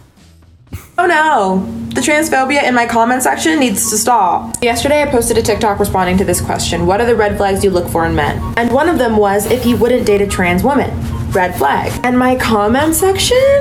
Oh 0.98 1.06
no, 1.06 1.64
the 1.94 2.02
transphobia 2.02 2.62
in 2.64 2.74
my 2.74 2.84
comment 2.84 3.22
section 3.22 3.58
needs 3.58 3.88
to 3.88 3.96
stop. 3.96 4.62
Yesterday, 4.62 5.00
I 5.00 5.06
posted 5.06 5.38
a 5.38 5.42
TikTok 5.42 5.78
responding 5.78 6.18
to 6.18 6.26
this 6.26 6.42
question 6.42 6.84
What 6.84 7.00
are 7.00 7.06
the 7.06 7.16
red 7.16 7.38
flags 7.38 7.64
you 7.64 7.70
look 7.70 7.88
for 7.88 8.04
in 8.04 8.14
men? 8.14 8.36
And 8.58 8.70
one 8.70 8.90
of 8.90 8.98
them 8.98 9.16
was 9.16 9.50
if 9.50 9.64
he 9.64 9.72
wouldn't 9.72 10.04
date 10.04 10.20
a 10.20 10.26
trans 10.26 10.62
woman. 10.62 10.90
Red 11.30 11.56
flag. 11.56 11.92
And 12.04 12.18
my 12.18 12.36
comment 12.36 12.94
section? 12.94 13.60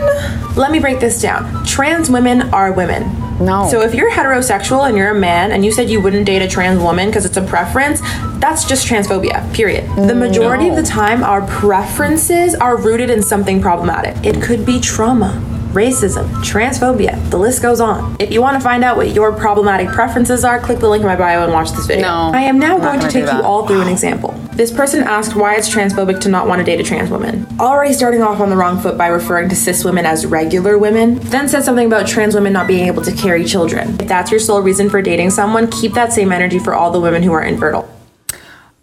Let 0.55 0.71
me 0.71 0.79
break 0.79 0.99
this 0.99 1.21
down. 1.21 1.65
Trans 1.65 2.09
women 2.09 2.53
are 2.53 2.71
women. 2.71 3.03
No. 3.39 3.67
So 3.69 3.81
if 3.81 3.93
you're 3.93 4.09
heterosexual 4.09 4.87
and 4.87 4.97
you're 4.97 5.11
a 5.11 5.19
man 5.19 5.51
and 5.51 5.63
you 5.63 5.71
said 5.71 5.89
you 5.89 6.01
wouldn't 6.01 6.25
date 6.25 6.41
a 6.41 6.47
trans 6.47 6.81
woman 6.81 7.07
because 7.07 7.25
it's 7.25 7.37
a 7.37 7.41
preference, 7.41 8.01
that's 8.39 8.65
just 8.65 8.87
transphobia, 8.87 9.53
period. 9.53 9.83
The 9.95 10.13
mm, 10.13 10.19
majority 10.19 10.69
of 10.69 10.75
the 10.75 10.83
time, 10.83 11.23
our 11.23 11.45
preferences 11.45 12.55
are 12.55 12.77
rooted 12.77 13.09
in 13.09 13.21
something 13.21 13.61
problematic. 13.61 14.15
It 14.25 14.41
could 14.41 14.65
be 14.65 14.79
trauma, 14.79 15.43
racism, 15.73 16.27
transphobia, 16.43 17.29
the 17.29 17.37
list 17.37 17.61
goes 17.61 17.79
on. 17.79 18.15
If 18.19 18.31
you 18.31 18.41
want 18.41 18.55
to 18.55 18.61
find 18.61 18.83
out 18.83 18.97
what 18.97 19.13
your 19.13 19.31
problematic 19.31 19.89
preferences 19.89 20.43
are, 20.43 20.59
click 20.59 20.79
the 20.79 20.89
link 20.89 21.01
in 21.01 21.07
my 21.07 21.15
bio 21.15 21.43
and 21.43 21.53
watch 21.53 21.71
this 21.71 21.85
video. 21.85 22.07
No, 22.07 22.31
I 22.33 22.41
am 22.41 22.59
now 22.59 22.77
going 22.77 22.99
to 22.99 23.09
take 23.09 23.25
you 23.25 23.41
all 23.41 23.67
through 23.67 23.81
an 23.81 23.87
example. 23.87 24.31
This 24.53 24.71
person 24.71 25.03
asked 25.03 25.35
why 25.35 25.55
it's 25.55 25.69
transphobic 25.69 26.19
to 26.21 26.29
not 26.29 26.47
want 26.47 26.59
to 26.59 26.65
date 26.65 26.79
a 26.79 26.83
trans 26.83 27.11
woman. 27.11 27.45
Already 27.59 27.93
starting 27.93 28.23
off 28.23 28.39
on 28.39 28.49
the 28.49 28.55
wrong 28.55 28.79
foot 28.79 28.97
by 28.97 29.07
referring 29.07 29.49
to 29.49 29.55
cis 29.55 29.85
women 29.85 30.05
as 30.05 30.25
regular 30.25 30.77
women, 30.77 31.15
then 31.19 31.47
said 31.47 31.63
something 31.63 31.85
about 31.85 32.07
trans 32.07 32.33
women 32.33 32.53
not 32.53 32.67
being 32.67 32.87
able 32.87 33.03
to 33.03 33.11
carry 33.11 33.45
children. 33.45 33.99
If 33.99 34.07
that's 34.07 34.31
your 34.31 34.39
sole 34.39 34.61
reason 34.61 34.89
for 34.89 35.01
dating 35.01 35.29
someone, 35.29 35.69
keep 35.69 35.93
that 35.93 36.11
same 36.11 36.31
energy 36.31 36.59
for 36.59 36.73
all 36.73 36.89
the 36.89 36.99
women 36.99 37.21
who 37.21 37.33
are 37.33 37.43
infertile. 37.43 37.87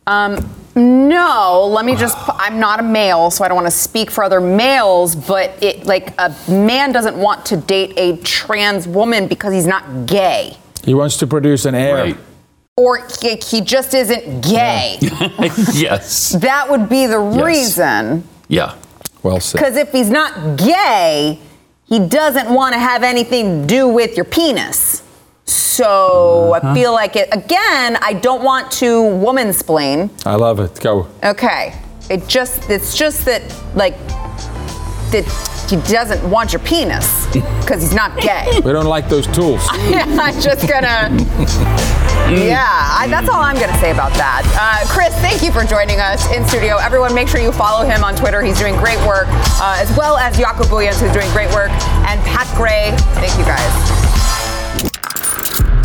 Um, 0.06 0.48
no, 0.76 1.66
let 1.70 1.84
me 1.84 1.94
just. 1.94 2.16
I'm 2.28 2.58
not 2.58 2.80
a 2.80 2.82
male, 2.82 3.30
so 3.30 3.44
I 3.44 3.48
don't 3.48 3.54
want 3.54 3.66
to 3.68 3.70
speak 3.70 4.10
for 4.10 4.24
other 4.24 4.40
males. 4.40 5.14
But 5.14 5.62
it, 5.62 5.86
like, 5.86 6.12
a 6.18 6.34
man 6.48 6.90
doesn't 6.92 7.16
want 7.16 7.46
to 7.46 7.56
date 7.56 7.94
a 7.96 8.16
trans 8.18 8.88
woman 8.88 9.28
because 9.28 9.52
he's 9.52 9.66
not 9.66 10.06
gay, 10.06 10.56
He 10.84 10.94
wants 10.94 11.16
to 11.18 11.26
produce 11.26 11.64
an 11.64 11.74
heir. 11.76 12.16
or 12.76 13.06
he, 13.20 13.36
he 13.36 13.60
just 13.60 13.94
isn't 13.94 14.40
gay. 14.44 14.98
yes. 15.72 16.30
That 16.30 16.68
would 16.68 16.88
be 16.88 17.06
the 17.06 17.22
Yes. 17.22 17.44
reason. 17.44 18.28
Yeah. 18.48 18.74
Well 19.22 19.38
said. 19.40 19.58
Because 19.58 19.76
if 19.76 19.92
he's 19.92 20.10
not 20.10 20.58
gay, 20.58 21.38
he 21.86 22.00
doesn't 22.00 22.52
want 22.52 22.72
to 22.74 22.80
have 22.80 23.04
anything 23.04 23.60
to 23.62 23.66
do 23.66 23.86
with 23.88 24.16
your 24.16 24.24
penis. 24.24 25.02
So 25.46 26.52
I 26.54 26.58
Uh-huh. 26.58 26.74
feel 26.74 26.92
like 26.92 27.16
it 27.16 27.28
again. 27.32 27.96
I 28.00 28.12
don't 28.14 28.42
want 28.42 28.70
to 28.82 29.02
woman 29.16 29.52
splain. 29.52 30.10
I 30.24 30.36
love 30.36 30.60
it. 30.60 30.80
Go. 30.80 31.06
Okay. 31.22 31.74
It 32.10 32.26
just 32.28 32.70
it's 32.70 32.96
just 32.96 33.24
that 33.24 33.42
like 33.74 33.96
that 35.12 35.24
he 35.70 35.76
doesn't 35.92 36.22
want 36.30 36.52
your 36.52 36.60
penis 36.60 37.26
because 37.32 37.82
he's 37.82 37.94
not 37.94 38.18
gay. 38.20 38.46
We 38.64 38.72
don't 38.72 38.86
like 38.86 39.08
those 39.08 39.26
tools. 39.28 39.62
I'm 39.70 40.38
just 40.40 40.68
gonna. 40.68 41.08
Yeah, 42.30 42.64
I, 43.00 43.06
that's 43.10 43.28
all 43.28 43.42
I'm 43.42 43.56
gonna 43.58 43.76
say 43.80 43.90
about 43.90 44.12
that. 44.14 44.42
Uh, 44.56 44.86
Chris, 44.88 45.14
thank 45.16 45.42
you 45.42 45.52
for 45.52 45.62
joining 45.64 46.00
us 46.00 46.24
in 46.32 46.46
studio. 46.48 46.76
Everyone, 46.78 47.14
make 47.14 47.28
sure 47.28 47.40
you 47.40 47.52
follow 47.52 47.84
him 47.86 48.02
on 48.02 48.14
Twitter. 48.16 48.40
He's 48.42 48.58
doing 48.58 48.76
great 48.76 48.98
work, 49.06 49.26
uh, 49.60 49.76
as 49.78 49.94
well 49.96 50.16
as 50.16 50.36
Jakob 50.38 50.70
Williams, 50.70 51.00
who's 51.00 51.12
doing 51.12 51.30
great 51.32 51.52
work, 51.52 51.70
and 52.08 52.20
Pat 52.24 52.48
Gray. 52.56 52.92
Thank 53.20 53.36
you 53.38 53.44
guys. 53.44 54.03